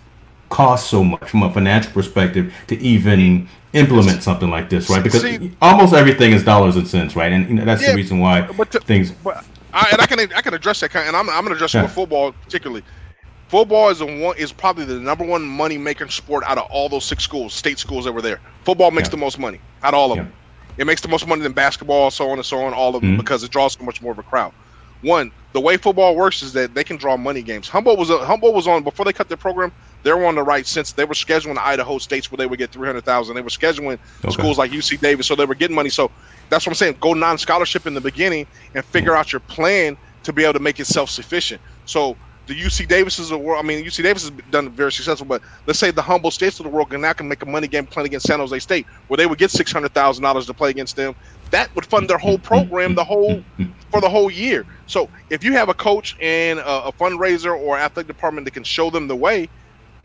cost 0.50 0.90
so 0.90 1.04
much 1.04 1.30
from 1.30 1.44
a 1.44 1.54
financial 1.54 1.92
perspective 1.92 2.54
to 2.68 2.78
even 2.80 3.50
implement 3.74 4.24
something 4.24 4.50
like 4.50 4.70
this, 4.70 4.90
right? 4.90 5.04
Because 5.04 5.22
See, 5.22 5.52
almost 5.62 5.94
everything 5.94 6.32
is 6.32 6.44
dollars 6.44 6.76
and 6.76 6.88
cents, 6.88 7.16
right? 7.16 7.32
And 7.32 7.48
you 7.50 7.56
know, 7.56 7.66
that's 7.66 7.82
yeah, 7.82 7.92
the 7.92 7.96
reason 7.96 8.20
why 8.20 8.42
but 8.54 8.72
to, 8.72 8.80
things. 8.80 9.12
But 9.12 9.46
I, 9.78 9.90
and 9.92 10.02
I 10.02 10.08
can 10.08 10.20
I 10.20 10.42
can 10.42 10.54
address 10.54 10.80
that, 10.80 10.90
kind, 10.90 11.08
and 11.08 11.16
I'm 11.16 11.30
I'm 11.30 11.44
going 11.44 11.50
to 11.50 11.56
address 11.56 11.74
yeah. 11.74 11.82
it 11.82 11.84
with 11.84 11.94
football 11.94 12.32
particularly. 12.44 12.84
Football 13.48 13.90
is 13.90 14.02
a 14.02 14.06
one 14.06 14.36
is 14.38 14.52
probably 14.52 14.86
the 14.86 14.96
number 15.00 15.24
one 15.24 15.44
money 15.44 15.78
making 15.78 16.10
sport 16.10 16.44
out 16.46 16.58
of 16.58 16.66
all 16.70 16.90
those 16.90 17.06
six 17.06 17.24
schools, 17.24 17.54
state 17.54 17.80
schools 17.80 18.04
that 18.06 18.12
were 18.12 18.22
there. 18.22 18.42
Football 18.64 18.92
makes 18.92 19.08
yeah. 19.08 19.12
the 19.12 19.18
most 19.18 19.40
money 19.40 19.62
out 19.84 19.94
of 19.94 20.00
all 20.00 20.12
of 20.12 20.18
yeah. 20.18 20.24
them. 20.24 20.34
It 20.78 20.86
makes 20.86 21.02
the 21.02 21.08
most 21.08 21.28
money 21.28 21.42
than 21.42 21.54
basketball, 21.54 22.12
so 22.12 22.30
on 22.30 22.38
and 22.38 22.46
so 22.46 22.60
on, 22.60 22.74
all 22.74 22.96
of 22.96 23.02
them, 23.02 23.12
mm-hmm. 23.12 23.18
because 23.18 23.44
it 23.44 23.52
draws 23.52 23.74
so 23.74 23.84
much 23.84 24.02
more 24.02 24.12
of 24.12 24.20
a 24.20 24.24
crowd. 24.24 24.54
One, 25.02 25.32
the 25.54 25.62
way 25.62 25.78
football 25.78 26.16
works 26.16 26.42
is 26.42 26.54
that 26.54 26.74
they 26.74 26.84
can 26.84 26.98
draw 26.98 27.16
money 27.18 27.42
games. 27.42 27.70
Humboldt 27.70 28.00
was 28.00 28.10
a, 28.10 28.26
Humboldt 28.26 28.56
was 28.56 28.68
on 28.68 28.84
before 28.84 29.06
they 29.06 29.14
cut 29.14 29.28
their 29.28 29.38
program. 29.38 29.72
They 30.04 30.12
were 30.12 30.26
on 30.26 30.36
the 30.36 30.44
right 30.44 30.66
since 30.66 30.92
they 30.92 31.06
were 31.06 31.14
scheduling 31.14 31.58
Idaho 31.58 31.98
states 32.00 32.32
where 32.32 32.38
they 32.38 32.48
would 32.48 32.60
get 32.60 32.72
three 32.72 32.88
hundred 32.88 33.06
thousand. 33.06 33.36
They 33.36 33.42
were 33.42 33.50
scheduling 33.50 34.00
okay. 34.24 34.32
schools 34.32 34.58
like 34.58 34.72
UC 34.72 35.00
Davis, 35.00 35.28
so 35.28 35.36
they 35.36 35.46
were 35.46 35.56
getting 35.56 35.76
money. 35.76 35.90
So 35.90 36.12
that's 36.50 36.66
what 36.66 36.72
I'm 36.72 36.76
saying. 36.76 36.98
Go 37.02 37.14
non-scholarship 37.14 37.88
in 37.88 37.94
the 37.94 38.02
beginning 38.02 38.48
and 38.74 38.86
figure 38.86 39.16
out 39.16 39.34
your 39.34 39.42
plan 39.42 39.98
to 40.24 40.34
be 40.34 40.44
able 40.44 40.54
to 40.54 40.60
make 40.60 40.80
it 40.80 40.88
self-sufficient. 40.88 41.62
So 41.86 42.18
the 42.48 42.56
UC 42.56 42.88
Davis 42.88 43.20
is 43.20 43.32
a 43.32 43.38
world. 43.38 43.64
I 43.64 43.68
mean, 43.68 43.86
UC 43.86 44.04
Davis 44.04 44.24
has 44.24 44.32
done 44.50 44.74
very 44.76 44.92
successful, 44.92 45.28
but 45.28 45.42
let's 45.68 45.80
say 45.80 45.92
the 45.92 46.02
Humboldt 46.02 46.34
States 46.34 46.60
of 46.60 46.66
the 46.66 46.70
world 46.70 46.90
can 46.90 47.02
now 47.02 47.14
can 47.14 47.28
make 47.28 47.44
a 47.44 47.46
money 47.48 47.68
game 47.68 47.88
playing 47.88 48.08
against 48.08 48.28
San 48.28 48.40
Jose 48.40 48.60
State, 48.60 48.88
where 49.08 49.18
they 49.18 49.28
would 49.28 49.40
get 49.40 49.52
six 49.52 49.72
hundred 49.72 49.94
thousand 49.94 50.24
dollars 50.24 50.46
to 50.48 50.54
play 50.54 50.70
against 50.72 50.96
them. 50.96 51.14
That 51.52 51.70
would 51.76 51.86
fund 51.86 52.10
their 52.10 52.18
whole 52.18 52.40
program, 52.40 52.96
the 52.96 53.04
whole 53.04 53.44
for 53.92 54.02
the 54.02 54.10
whole 54.10 54.32
year. 54.32 54.66
So 54.86 55.10
if 55.30 55.44
you 55.44 55.54
have 55.54 55.70
a 55.70 55.74
coach 55.74 56.16
and 56.22 56.60
a, 56.60 56.86
a 56.86 56.94
fundraiser 56.94 57.58
or 57.58 57.78
athletic 57.78 58.08
department 58.08 58.46
that 58.46 58.52
can 58.52 58.64
show 58.64 58.90
them 58.90 59.08
the 59.08 59.16
way, 59.18 59.50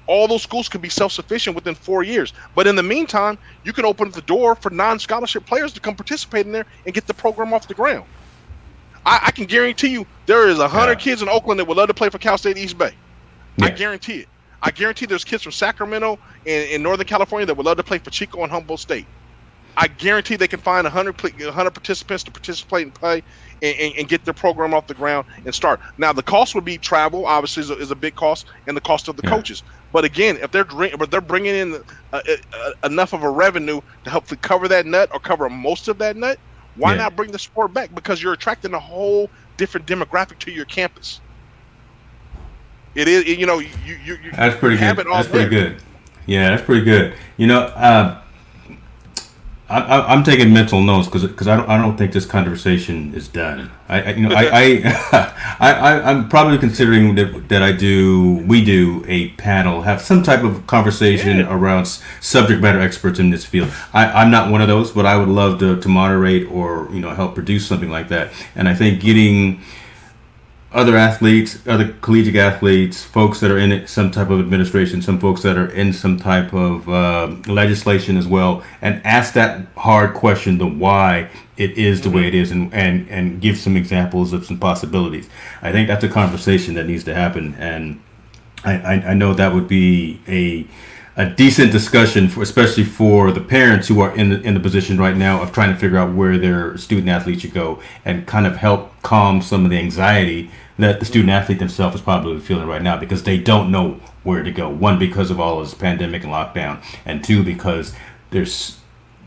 all 0.06 0.26
those 0.28 0.42
schools 0.42 0.68
can 0.68 0.80
be 0.80 0.88
self-sufficient 0.88 1.54
within 1.54 1.74
four 1.74 2.02
years. 2.02 2.32
But 2.54 2.66
in 2.66 2.76
the 2.76 2.82
meantime, 2.82 3.38
you 3.64 3.72
can 3.72 3.84
open 3.84 4.10
the 4.10 4.22
door 4.22 4.54
for 4.54 4.70
non-scholarship 4.70 5.46
players 5.46 5.72
to 5.74 5.80
come 5.80 5.94
participate 5.94 6.46
in 6.46 6.52
there 6.52 6.66
and 6.84 6.94
get 6.94 7.06
the 7.06 7.14
program 7.14 7.52
off 7.54 7.68
the 7.68 7.74
ground. 7.74 8.04
I, 9.04 9.20
I 9.26 9.30
can 9.30 9.46
guarantee 9.46 9.88
you 9.88 10.06
there 10.26 10.48
is 10.48 10.58
a 10.58 10.68
hundred 10.68 10.92
yeah. 10.92 11.04
kids 11.04 11.22
in 11.22 11.28
Oakland 11.28 11.58
that 11.60 11.66
would 11.66 11.76
love 11.76 11.88
to 11.88 11.94
play 11.94 12.08
for 12.08 12.18
Cal 12.18 12.38
State 12.38 12.56
East 12.56 12.78
Bay. 12.78 12.92
Yeah. 13.56 13.66
I 13.66 13.70
guarantee 13.70 14.20
it. 14.20 14.28
I 14.62 14.70
guarantee 14.70 15.06
there's 15.06 15.24
kids 15.24 15.42
from 15.42 15.52
Sacramento 15.52 16.18
and 16.46 16.70
in 16.70 16.82
Northern 16.82 17.06
California 17.06 17.46
that 17.46 17.56
would 17.56 17.66
love 17.66 17.78
to 17.78 17.82
play 17.82 17.98
for 17.98 18.10
Chico 18.10 18.42
and 18.42 18.52
Humboldt 18.52 18.80
State. 18.80 19.06
I 19.76 19.86
guarantee 19.86 20.36
they 20.36 20.48
can 20.48 20.60
find 20.60 20.84
100, 20.84 21.20
100 21.20 21.70
participants 21.70 22.24
to 22.24 22.30
participate 22.30 22.82
and 22.82 22.94
play 22.94 23.22
and, 23.62 23.78
and, 23.78 23.94
and, 23.96 24.08
get 24.08 24.24
their 24.24 24.34
program 24.34 24.74
off 24.74 24.86
the 24.86 24.94
ground 24.94 25.26
and 25.44 25.54
start. 25.54 25.80
Now, 25.96 26.12
the 26.12 26.22
cost 26.22 26.54
would 26.54 26.64
be 26.64 26.76
travel, 26.76 27.24
obviously, 27.26 27.62
is 27.62 27.70
a, 27.70 27.78
is 27.78 27.90
a 27.90 27.94
big 27.94 28.14
cost, 28.14 28.46
and 28.66 28.76
the 28.76 28.80
cost 28.80 29.08
of 29.08 29.16
the 29.16 29.22
yeah. 29.24 29.30
coaches. 29.30 29.62
But 29.92 30.04
again, 30.04 30.38
if 30.38 30.50
they're 30.50 30.64
but 30.64 31.10
they're 31.10 31.20
bringing 31.20 31.54
in 31.54 31.74
uh, 31.74 31.80
uh, 32.12 32.20
uh, 32.52 32.72
enough 32.84 33.12
of 33.12 33.22
a 33.22 33.30
revenue 33.30 33.80
to 34.04 34.10
help 34.10 34.26
to 34.26 34.36
cover 34.36 34.68
that 34.68 34.86
nut 34.86 35.10
or 35.12 35.20
cover 35.20 35.48
most 35.48 35.88
of 35.88 35.98
that 35.98 36.16
nut, 36.16 36.38
why 36.76 36.92
yeah. 36.92 37.02
not 37.02 37.16
bring 37.16 37.30
the 37.30 37.38
sport 37.38 37.72
back? 37.72 37.94
Because 37.94 38.22
you're 38.22 38.32
attracting 38.32 38.74
a 38.74 38.80
whole 38.80 39.30
different 39.56 39.86
demographic 39.86 40.38
to 40.40 40.50
your 40.50 40.64
campus. 40.64 41.20
It 42.94 43.08
is, 43.08 43.26
you 43.26 43.46
know, 43.46 43.58
you 43.58 43.70
you, 43.84 44.16
you 44.22 44.32
that's 44.32 44.58
pretty 44.58 44.76
good. 44.76 45.06
That's 45.06 45.28
pretty 45.28 45.50
good. 45.50 45.82
Yeah, 46.26 46.50
that's 46.50 46.62
pretty 46.62 46.84
good. 46.84 47.14
You 47.36 47.46
know, 47.46 47.60
uh, 47.60 48.22
I, 49.80 50.14
am 50.14 50.22
taking 50.22 50.52
mental 50.52 50.82
notes 50.82 51.08
because 51.08 51.22
because 51.22 51.48
I 51.48 51.56
don't 51.56 51.68
I 51.68 51.78
don't 51.78 51.96
think 51.96 52.12
this 52.12 52.26
conversation 52.26 53.14
is 53.14 53.28
done. 53.28 53.70
I, 53.88 54.02
I 54.02 54.10
you 54.10 54.28
know 54.28 54.34
I 54.34 54.44
I, 54.52 55.34
I 55.60 56.10
am 56.10 56.28
probably 56.28 56.58
considering 56.58 57.14
that 57.14 57.48
that 57.48 57.62
I 57.62 57.72
do 57.72 58.44
we 58.46 58.64
do 58.64 59.04
a 59.08 59.30
panel 59.30 59.82
have 59.82 60.02
some 60.02 60.22
type 60.22 60.44
of 60.44 60.66
conversation 60.66 61.38
yeah. 61.38 61.54
around 61.54 61.86
subject 62.20 62.60
matter 62.60 62.80
experts 62.80 63.18
in 63.18 63.30
this 63.30 63.44
field. 63.44 63.72
I, 63.92 64.06
I'm 64.06 64.30
not 64.30 64.50
one 64.50 64.60
of 64.60 64.68
those, 64.68 64.90
but 64.90 65.06
I 65.06 65.16
would 65.16 65.28
love 65.28 65.58
to, 65.60 65.80
to 65.80 65.88
moderate 65.88 66.50
or 66.50 66.88
you 66.92 67.00
know 67.00 67.10
help 67.10 67.34
produce 67.34 67.66
something 67.66 67.90
like 67.90 68.08
that. 68.08 68.32
And 68.54 68.68
I 68.68 68.74
think 68.74 69.00
getting 69.00 69.62
other 70.74 70.96
athletes, 70.96 71.58
other 71.66 71.94
collegiate 72.00 72.36
athletes, 72.36 73.04
folks 73.04 73.40
that 73.40 73.50
are 73.50 73.58
in 73.58 73.86
some 73.86 74.10
type 74.10 74.30
of 74.30 74.40
administration, 74.40 75.02
some 75.02 75.18
folks 75.18 75.42
that 75.42 75.56
are 75.56 75.70
in 75.70 75.92
some 75.92 76.18
type 76.18 76.52
of 76.52 76.88
uh, 76.88 77.26
legislation 77.46 78.16
as 78.16 78.26
well, 78.26 78.62
and 78.80 79.04
ask 79.04 79.34
that 79.34 79.66
hard 79.76 80.14
question: 80.14 80.58
the 80.58 80.66
why 80.66 81.30
it 81.56 81.72
is 81.72 82.00
the 82.00 82.10
way 82.10 82.26
it 82.26 82.34
is, 82.34 82.50
and 82.50 82.72
and 82.72 83.08
and 83.08 83.40
give 83.40 83.58
some 83.58 83.76
examples 83.76 84.32
of 84.32 84.46
some 84.46 84.58
possibilities. 84.58 85.28
I 85.60 85.72
think 85.72 85.88
that's 85.88 86.04
a 86.04 86.08
conversation 86.08 86.74
that 86.74 86.86
needs 86.86 87.04
to 87.04 87.14
happen, 87.14 87.54
and 87.58 88.02
I 88.64 88.72
I, 88.72 88.92
I 89.10 89.14
know 89.14 89.34
that 89.34 89.52
would 89.52 89.68
be 89.68 90.20
a 90.26 90.66
a 91.16 91.28
decent 91.28 91.70
discussion 91.70 92.28
for 92.28 92.42
especially 92.42 92.84
for 92.84 93.32
the 93.32 93.40
parents 93.40 93.88
who 93.88 94.00
are 94.00 94.16
in 94.16 94.30
the, 94.30 94.40
in 94.40 94.54
the 94.54 94.60
position 94.60 94.98
right 94.98 95.16
now 95.16 95.42
of 95.42 95.52
trying 95.52 95.70
to 95.70 95.78
figure 95.78 95.98
out 95.98 96.14
where 96.14 96.38
their 96.38 96.76
student 96.78 97.08
athlete 97.08 97.42
should 97.42 97.52
go 97.52 97.82
and 98.04 98.26
kind 98.26 98.46
of 98.46 98.56
help 98.56 98.90
calm 99.02 99.42
some 99.42 99.64
of 99.64 99.70
the 99.70 99.78
anxiety 99.78 100.50
that 100.78 101.00
the 101.00 101.06
student 101.06 101.30
athlete 101.30 101.58
themselves 101.58 101.96
is 101.96 102.00
probably 102.00 102.40
feeling 102.40 102.66
right 102.66 102.82
now 102.82 102.96
because 102.96 103.22
they 103.22 103.38
don't 103.38 103.70
know 103.70 104.00
where 104.22 104.42
to 104.42 104.50
go. 104.50 104.68
One, 104.68 104.98
because 104.98 105.30
of 105.30 105.40
all 105.40 105.60
this 105.60 105.74
pandemic 105.74 106.24
and 106.24 106.32
lockdown, 106.32 106.82
and 107.04 107.22
two, 107.22 107.42
because 107.42 107.94
there's 108.30 108.78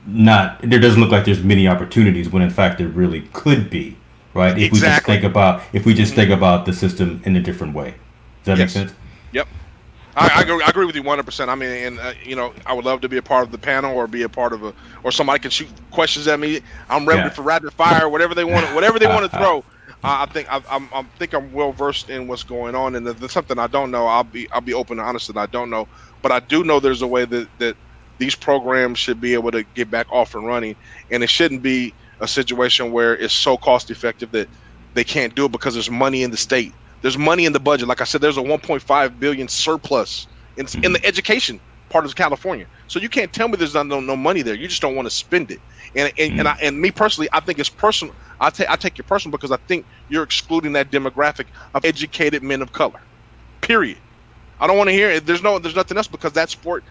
not 0.08 0.62
there 0.62 0.80
doesn't 0.80 1.02
look 1.02 1.12
like 1.12 1.26
there's 1.26 1.44
many 1.44 1.68
opportunities 1.68 2.30
when 2.30 2.44
in 2.44 2.50
fact 2.50 2.78
there 2.78 2.88
really 2.88 3.22
could 3.34 3.70
be, 3.70 3.98
right? 4.34 4.58
If 4.58 4.66
exactly. 4.66 4.72
we 4.72 4.82
just 4.82 5.06
think 5.06 5.24
about 5.24 5.64
if 5.74 5.86
we 5.86 5.94
just 5.94 6.12
mm-hmm. 6.12 6.22
think 6.22 6.32
about 6.32 6.66
the 6.66 6.74
system 6.74 7.22
in 7.26 7.36
a 7.36 7.42
different 7.42 7.74
way. 7.74 7.96
Does 8.44 8.58
that 8.58 8.58
yes. 8.58 8.76
make 8.76 8.88
sense? 8.88 8.98
Yep. 9.32 9.48
I, 10.18 10.30
I, 10.36 10.42
agree, 10.44 10.64
I 10.64 10.70
agree 10.70 10.86
with 10.86 10.96
you 10.96 11.04
100%. 11.04 11.50
I 11.50 11.56
mean, 11.56 11.70
and 11.70 12.00
uh, 12.00 12.14
you 12.24 12.36
know, 12.36 12.54
I 12.66 12.74
would 12.74 12.86
love 12.86 13.02
to 13.02 13.10
be 13.10 13.18
a 13.18 13.22
part 13.22 13.44
of 13.44 13.52
the 13.52 13.58
panel 13.58 13.96
or 13.96 14.08
be 14.08 14.22
a 14.22 14.30
part 14.30 14.54
of 14.54 14.64
a, 14.64 14.74
or 15.04 15.12
somebody 15.12 15.40
can 15.40 15.52
shoot 15.52 15.68
questions 15.92 16.28
at 16.28 16.40
me. 16.40 16.62
I'm 16.90 17.06
ready 17.06 17.22
yeah. 17.22 17.30
for 17.30 17.42
rapid 17.42 17.74
fire, 17.74 18.08
whatever 18.08 18.34
they 18.34 18.46
want, 18.46 18.74
whatever 18.74 18.98
they 18.98 19.08
want 19.08 19.30
to 19.30 19.38
throw. 19.38 19.64
I 20.04 20.26
think 20.28 20.52
I, 20.52 20.62
I'm, 20.70 20.90
I'm 20.94 21.06
think 21.18 21.34
I'm 21.34 21.52
well 21.52 21.72
versed 21.72 22.10
in 22.10 22.28
what's 22.28 22.44
going 22.44 22.76
on, 22.76 22.96
and 22.96 23.08
if 23.08 23.20
there's 23.20 23.32
something 23.32 23.58
I 23.58 23.68
don't 23.68 23.92
know, 23.92 24.06
I'll 24.08 24.24
be 24.24 24.50
I'll 24.52 24.62
be 24.62 24.74
open 24.74 25.00
and 25.00 25.08
honest 25.08 25.28
that 25.28 25.38
I 25.38 25.48
don't 25.48 25.70
know. 25.70 25.88
But 26.22 26.32
I 26.32 26.40
do 26.40 26.64
know 26.64 26.80
there's 26.80 27.02
a 27.02 27.08
way 27.08 27.26
that 27.26 27.48
that 27.60 27.78
these 28.18 28.36
programs 28.36 29.00
should 29.00 29.20
be 29.20 29.34
able 29.34 29.52
to 29.52 29.64
get 29.74 29.90
back 29.90 30.08
off 30.12 30.36
and 30.36 30.46
running, 30.46 30.76
and 31.12 31.24
it 31.24 31.30
shouldn't 31.30 31.62
be 31.62 31.94
a 32.20 32.28
situation 32.28 32.92
where 32.92 33.18
it's 33.18 33.34
so 33.34 33.58
cost 33.58 33.90
effective 33.92 34.32
that 34.32 34.48
they 34.94 35.04
can't 35.04 35.36
do 35.36 35.46
it 35.46 35.52
because 35.52 35.74
there's 35.74 35.92
money 35.92 36.24
in 36.24 36.32
the 36.32 36.38
state. 36.38 36.74
There's 37.02 37.18
money 37.18 37.46
in 37.46 37.54
the 37.54 37.60
budget. 37.60 37.88
Like 37.88 38.02
I 38.02 38.06
said, 38.06 38.22
there's 38.22 38.38
a 38.38 38.42
1.5 38.42 39.20
billion 39.20 39.48
surplus 39.48 40.28
in, 40.56 40.62
in 40.62 40.66
mm-hmm. 40.66 40.94
the 40.94 41.06
education 41.06 41.60
part 41.90 42.06
of 42.06 42.16
California. 42.16 42.68
So 42.88 43.00
you 43.00 43.10
can't 43.10 43.32
tell 43.32 43.48
me 43.48 43.58
there's 43.58 43.74
not 43.74 43.88
no, 43.88 44.00
no 44.00 44.16
money 44.16 44.42
there. 44.42 44.56
You 44.56 44.68
just 44.68 44.82
don't 44.82 44.96
want 44.96 45.06
to 45.06 45.10
spend 45.12 45.52
it. 45.52 45.60
And 45.96 46.12
and, 46.18 46.40
and, 46.40 46.42
hmm. 46.42 46.48
I, 46.48 46.58
and 46.62 46.82
me 46.82 46.92
personally, 46.92 47.30
I 47.32 47.40
think 47.40 47.60
it's 47.60 47.70
personal. 47.70 48.14
I 48.40 48.50
take 48.50 48.70
I 48.70 48.76
take 48.76 48.98
your 48.98 49.06
personal 49.06 49.32
because 49.32 49.52
I 49.52 49.58
think 49.68 49.86
you're 50.10 50.24
excluding 50.24 50.74
that 50.74 50.92
demographic 50.92 51.46
of 51.74 51.86
educated 51.86 52.44
men 52.44 52.62
of 52.62 52.74
color. 52.74 53.00
Period. 53.62 53.98
I 54.60 54.68
don't 54.68 54.78
want 54.78 54.90
to 54.90 54.94
hear 54.94 55.10
it. 55.10 55.26
There's 55.26 55.44
no 55.44 55.60
there's 55.60 55.76
nothing 55.76 55.98
else 55.98 56.08
because 56.08 56.34
that 56.34 56.50
sport, 56.50 56.84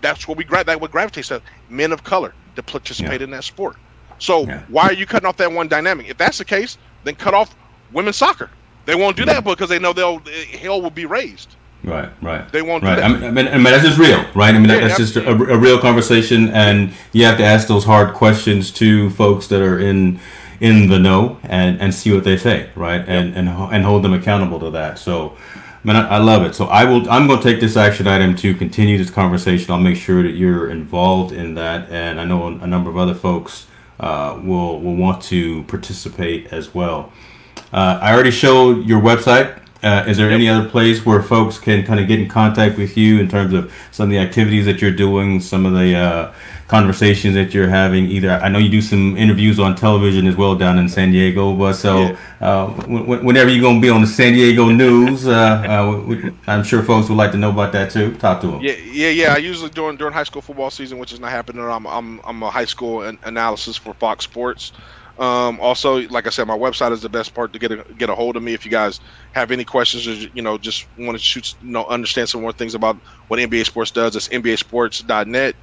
that's 0.00 0.26
what 0.26 0.36
we 0.36 0.44
grab 0.44 0.66
that 0.66 0.80
what 0.80 0.90
gravitates 0.90 1.28
to 1.28 1.42
men 1.68 1.92
of 1.92 2.04
color 2.04 2.34
to 2.56 2.62
participate 2.62 3.20
yeah. 3.20 3.24
in 3.24 3.30
that 3.30 3.44
sport. 3.44 3.76
So 4.18 4.44
yeah. 4.44 4.62
why 4.68 4.84
are 4.84 4.92
you 4.92 5.06
cutting 5.06 5.26
off 5.26 5.36
that 5.38 5.50
one 5.50 5.68
dynamic? 5.68 6.08
If 6.08 6.18
that's 6.18 6.38
the 6.38 6.44
case, 6.44 6.76
then 7.04 7.14
cut 7.14 7.34
off 7.34 7.54
women's 7.92 8.16
soccer. 8.16 8.50
They 8.86 8.94
won't 8.94 9.16
do 9.16 9.24
that 9.26 9.44
because 9.44 9.68
they 9.68 9.78
know 9.78 9.92
they'll 9.92 10.22
hell 10.60 10.82
will 10.82 10.90
be 10.90 11.06
raised. 11.06 11.56
Right, 11.82 12.10
right. 12.20 12.50
They 12.52 12.60
won't 12.62 12.84
right. 12.84 12.98
I 12.98 13.08
mean, 13.08 13.24
I 13.24 13.30
mean, 13.30 13.48
I 13.48 13.54
mean, 13.54 13.64
that's 13.64 13.84
just 13.84 13.98
real, 13.98 14.22
right? 14.34 14.54
I 14.54 14.58
mean, 14.58 14.68
yeah, 14.68 14.80
that's 14.80 14.98
just 14.98 15.16
a, 15.16 15.30
a, 15.30 15.56
real 15.56 15.78
conversation, 15.78 16.50
and 16.50 16.92
you 17.12 17.24
have 17.24 17.38
to 17.38 17.44
ask 17.44 17.68
those 17.68 17.84
hard 17.84 18.14
questions 18.14 18.70
to 18.72 19.08
folks 19.10 19.46
that 19.46 19.62
are 19.62 19.78
in 19.78 20.20
in 20.60 20.88
the 20.88 20.98
know 20.98 21.38
and 21.42 21.80
and 21.80 21.94
see 21.94 22.12
what 22.12 22.24
they 22.24 22.36
say, 22.36 22.68
right? 22.74 23.00
And 23.06 23.34
and 23.34 23.48
and 23.48 23.84
hold 23.84 24.04
them 24.04 24.12
accountable 24.12 24.60
to 24.60 24.70
that. 24.72 24.98
So, 24.98 25.38
man, 25.82 25.96
I, 25.96 26.16
I 26.16 26.18
love 26.18 26.44
it. 26.44 26.54
So 26.54 26.66
I 26.66 26.84
will. 26.84 27.10
I'm 27.10 27.26
going 27.26 27.40
to 27.40 27.44
take 27.44 27.60
this 27.60 27.78
action 27.78 28.06
item 28.06 28.36
to 28.36 28.54
continue 28.54 28.98
this 28.98 29.10
conversation. 29.10 29.72
I'll 29.72 29.80
make 29.80 29.96
sure 29.96 30.22
that 30.22 30.32
you're 30.32 30.70
involved 30.70 31.32
in 31.32 31.54
that, 31.54 31.90
and 31.90 32.20
I 32.20 32.26
know 32.26 32.46
a 32.46 32.66
number 32.66 32.90
of 32.90 32.98
other 32.98 33.14
folks 33.14 33.66
uh, 33.98 34.38
will 34.42 34.80
will 34.82 34.96
want 34.96 35.22
to 35.24 35.62
participate 35.62 36.52
as 36.52 36.74
well. 36.74 37.10
Uh, 37.72 37.98
I 38.02 38.12
already 38.12 38.32
showed 38.32 38.84
your 38.84 39.00
website 39.00 39.60
uh, 39.82 40.04
is 40.06 40.16
there 40.18 40.30
any 40.30 40.48
other 40.48 40.68
place 40.68 41.06
where 41.06 41.22
folks 41.22 41.58
can 41.58 41.84
kind 41.84 42.00
of 42.00 42.06
get 42.06 42.18
in 42.20 42.28
contact 42.28 42.76
with 42.76 42.96
you 42.96 43.18
in 43.18 43.28
terms 43.28 43.54
of 43.54 43.72
some 43.90 44.04
of 44.04 44.10
the 44.10 44.18
activities 44.18 44.66
that 44.66 44.82
you're 44.82 44.90
doing, 44.90 45.40
some 45.40 45.64
of 45.64 45.72
the 45.72 45.96
uh, 45.96 46.34
conversations 46.68 47.34
that 47.34 47.54
you're 47.54 47.68
having? 47.68 48.04
Either 48.06 48.30
I 48.30 48.48
know 48.48 48.58
you 48.58 48.68
do 48.68 48.82
some 48.82 49.16
interviews 49.16 49.58
on 49.58 49.74
television 49.74 50.26
as 50.26 50.36
well 50.36 50.54
down 50.54 50.78
in 50.78 50.88
San 50.88 51.12
Diego, 51.12 51.54
but 51.54 51.74
so 51.74 52.16
uh, 52.40 52.66
w- 52.82 53.24
whenever 53.24 53.48
you're 53.48 53.62
going 53.62 53.76
to 53.76 53.80
be 53.80 53.88
on 53.88 54.02
the 54.02 54.06
San 54.06 54.34
Diego 54.34 54.68
news, 54.68 55.26
uh, 55.26 55.32
uh, 55.32 56.30
I'm 56.46 56.62
sure 56.62 56.82
folks 56.82 57.08
would 57.08 57.16
like 57.16 57.32
to 57.32 57.38
know 57.38 57.50
about 57.50 57.72
that 57.72 57.90
too. 57.90 58.14
Talk 58.16 58.42
to 58.42 58.48
them. 58.48 58.60
Yeah, 58.60 58.74
yeah, 58.74 59.08
yeah. 59.08 59.34
I 59.34 59.38
usually 59.38 59.70
during 59.70 59.96
during 59.96 60.12
high 60.12 60.24
school 60.24 60.42
football 60.42 60.70
season, 60.70 60.98
which 60.98 61.12
is 61.12 61.20
not 61.20 61.30
happening. 61.30 61.62
I'm 61.62 61.86
I'm, 61.86 62.20
I'm 62.24 62.42
a 62.42 62.50
high 62.50 62.66
school 62.66 63.02
an- 63.02 63.18
analysis 63.22 63.76
for 63.78 63.94
Fox 63.94 64.24
Sports. 64.24 64.72
Um, 65.20 65.60
also, 65.60 66.08
like 66.08 66.26
I 66.26 66.30
said, 66.30 66.46
my 66.46 66.56
website 66.56 66.92
is 66.92 67.02
the 67.02 67.08
best 67.10 67.34
part 67.34 67.52
to 67.52 67.58
get 67.58 67.70
a, 67.70 67.84
get 67.98 68.08
a 68.08 68.14
hold 68.14 68.36
of 68.36 68.42
me. 68.42 68.54
If 68.54 68.64
you 68.64 68.70
guys 68.70 69.00
have 69.32 69.50
any 69.50 69.66
questions 69.66 70.08
or 70.08 70.12
you 70.12 70.40
know 70.40 70.56
just 70.56 70.86
want 70.96 71.12
to 71.12 71.22
shoot, 71.22 71.54
you 71.62 71.70
know, 71.70 71.84
understand 71.86 72.30
some 72.30 72.40
more 72.40 72.52
things 72.52 72.74
about 72.74 72.96
what 73.28 73.38
MBA 73.38 73.66
Sports 73.66 73.90
does, 73.90 74.16
it's 74.16 74.28
MBASports.net. 74.28 75.54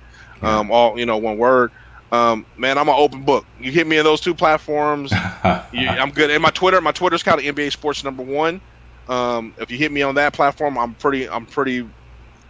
Um, 0.43 0.69
all 0.69 0.99
you 0.99 1.07
know, 1.07 1.17
one 1.17 1.39
word. 1.39 1.71
Um, 2.11 2.45
man, 2.55 2.77
I'm 2.77 2.87
an 2.87 2.95
open 2.95 3.23
book. 3.23 3.45
You 3.59 3.71
hit 3.71 3.87
me 3.87 3.97
in 3.97 4.03
those 4.03 4.21
two 4.21 4.35
platforms, 4.35 5.11
you, 5.73 5.87
I'm 5.87 6.11
good. 6.11 6.29
And 6.29 6.41
my 6.41 6.51
Twitter, 6.51 6.79
my 6.79 6.91
Twitter's 6.91 7.23
kind 7.23 7.39
of 7.39 7.55
MBA 7.55 7.71
Sports 7.71 8.03
number 8.03 8.23
one. 8.23 8.61
Um, 9.09 9.55
if 9.57 9.71
you 9.71 9.77
hit 9.77 9.91
me 9.91 10.03
on 10.03 10.15
that 10.15 10.33
platform, 10.33 10.77
I'm 10.77 10.93
pretty, 10.93 11.27
I'm 11.27 11.45
pretty 11.47 11.89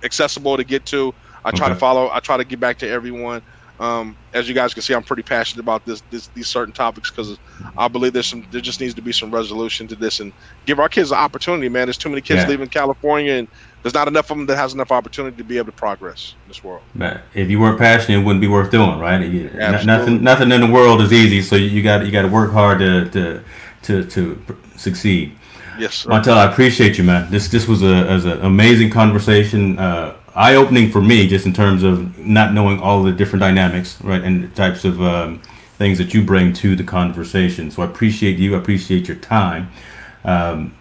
accessible 0.03 0.57
to 0.57 0.63
get 0.63 0.85
to. 0.87 1.13
I 1.45 1.51
try 1.51 1.67
okay. 1.67 1.73
to 1.73 1.79
follow. 1.79 2.09
I 2.11 2.19
try 2.19 2.35
to 2.35 2.43
get 2.43 2.59
back 2.59 2.77
to 2.79 2.89
everyone. 2.89 3.41
Um, 3.79 4.17
as 4.33 4.49
you 4.49 4.55
guys 4.55 4.73
can 4.73 4.81
see, 4.81 4.93
I'm 4.95 5.03
pretty 5.03 5.21
passionate 5.21 5.61
about 5.61 5.85
this, 5.85 6.01
this 6.09 6.27
these 6.27 6.47
certain 6.47 6.73
topics 6.73 7.11
because 7.11 7.37
I 7.77 7.87
believe 7.87 8.13
there's 8.13 8.25
some 8.25 8.45
there 8.49 8.61
just 8.61 8.79
needs 8.79 8.95
to 8.95 9.01
be 9.01 9.11
some 9.11 9.29
resolution 9.29 9.87
to 9.89 9.95
this 9.95 10.19
and 10.19 10.33
give 10.65 10.79
our 10.79 10.89
kids 10.89 11.11
an 11.11 11.17
opportunity. 11.17 11.69
Man, 11.69 11.85
there's 11.85 11.97
too 11.97 12.09
many 12.09 12.21
kids 12.21 12.41
yeah. 12.41 12.47
leaving 12.47 12.69
California 12.69 13.33
and 13.33 13.47
there's 13.83 13.93
not 13.93 14.07
enough 14.07 14.31
of 14.31 14.37
them 14.37 14.47
that 14.47 14.57
has 14.57 14.73
enough 14.73 14.91
opportunity 14.91 15.37
to 15.37 15.43
be 15.43 15.57
able 15.57 15.67
to 15.67 15.71
progress 15.71 16.33
in 16.43 16.47
this 16.49 16.63
world. 16.63 16.81
Man, 16.95 17.21
if 17.35 17.49
you 17.49 17.59
weren't 17.59 17.77
passionate, 17.77 18.19
it 18.19 18.25
wouldn't 18.25 18.41
be 18.41 18.47
worth 18.47 18.71
doing, 18.71 18.99
right? 18.99 19.21
You, 19.21 19.49
nothing 19.51 20.23
nothing 20.23 20.51
in 20.51 20.61
the 20.61 20.71
world 20.71 21.01
is 21.01 21.13
easy, 21.13 21.41
so 21.41 21.55
you 21.55 21.83
got 21.83 22.05
you 22.05 22.11
got 22.11 22.23
to 22.23 22.27
work 22.27 22.51
hard 22.51 22.79
to 22.79 23.09
to 23.11 23.43
to, 23.83 24.03
to 24.05 24.57
succeed. 24.75 25.37
Yes, 25.77 25.95
sir. 25.95 26.09
Montel, 26.09 26.35
I 26.35 26.51
appreciate 26.51 26.97
you, 26.97 27.03
man. 27.03 27.29
This 27.29 27.47
this 27.49 27.67
was 27.67 27.83
a, 27.83 28.05
was 28.05 28.25
an 28.25 28.41
amazing 28.41 28.89
conversation. 28.89 29.77
Uh, 29.77 30.16
eye 30.37 30.55
opening 30.55 30.91
for 30.91 31.01
me, 31.01 31.27
just 31.27 31.45
in 31.45 31.53
terms 31.53 31.83
of 31.83 32.17
not 32.19 32.53
knowing 32.53 32.79
all 32.79 33.03
the 33.03 33.11
different 33.11 33.41
dynamics, 33.41 33.99
right, 34.03 34.23
and 34.23 34.43
the 34.43 34.47
types 34.49 34.85
of 34.85 35.01
um, 35.01 35.41
things 35.77 35.97
that 35.97 36.13
you 36.13 36.23
bring 36.23 36.53
to 36.53 36.75
the 36.75 36.83
conversation. 36.83 37.71
So 37.71 37.81
I 37.81 37.85
appreciate 37.85 38.37
you. 38.37 38.55
I 38.55 38.59
appreciate 38.59 39.07
your 39.07 39.17
time. 39.17 39.69
Um, 40.23 40.75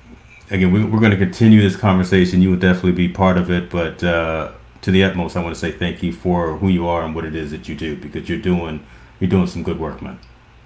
again, 0.50 0.72
we, 0.72 0.82
are 0.82 1.00
going 1.00 1.10
to 1.10 1.16
continue 1.16 1.62
this 1.62 1.74
conversation. 1.74 2.42
You 2.42 2.50
will 2.50 2.58
definitely 2.58 2.92
be 2.92 3.08
part 3.08 3.38
of 3.38 3.50
it, 3.50 3.70
but 3.70 4.04
uh, 4.04 4.52
to 4.82 4.90
the 4.90 5.02
utmost, 5.02 5.36
I 5.36 5.42
want 5.42 5.54
to 5.54 5.60
say 5.60 5.72
thank 5.72 6.02
you 6.02 6.12
for 6.12 6.58
who 6.58 6.68
you 6.68 6.86
are 6.86 7.02
and 7.02 7.14
what 7.14 7.24
it 7.24 7.34
is 7.34 7.50
that 7.50 7.66
you 7.66 7.74
do 7.74 7.96
because 7.96 8.28
you're 8.28 8.38
doing 8.38 8.84
you're 9.18 9.30
doing 9.30 9.46
some 9.46 9.62
good 9.62 9.80
work, 9.80 10.02
man. 10.02 10.18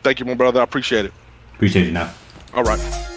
Thank 0.02 0.18
you, 0.18 0.26
my 0.26 0.34
brother. 0.34 0.60
I 0.60 0.64
appreciate 0.64 1.04
it. 1.04 1.12
Appreciate 1.54 1.86
you 1.86 1.92
now. 1.92 2.12
All 2.52 2.64
right. 2.64 3.16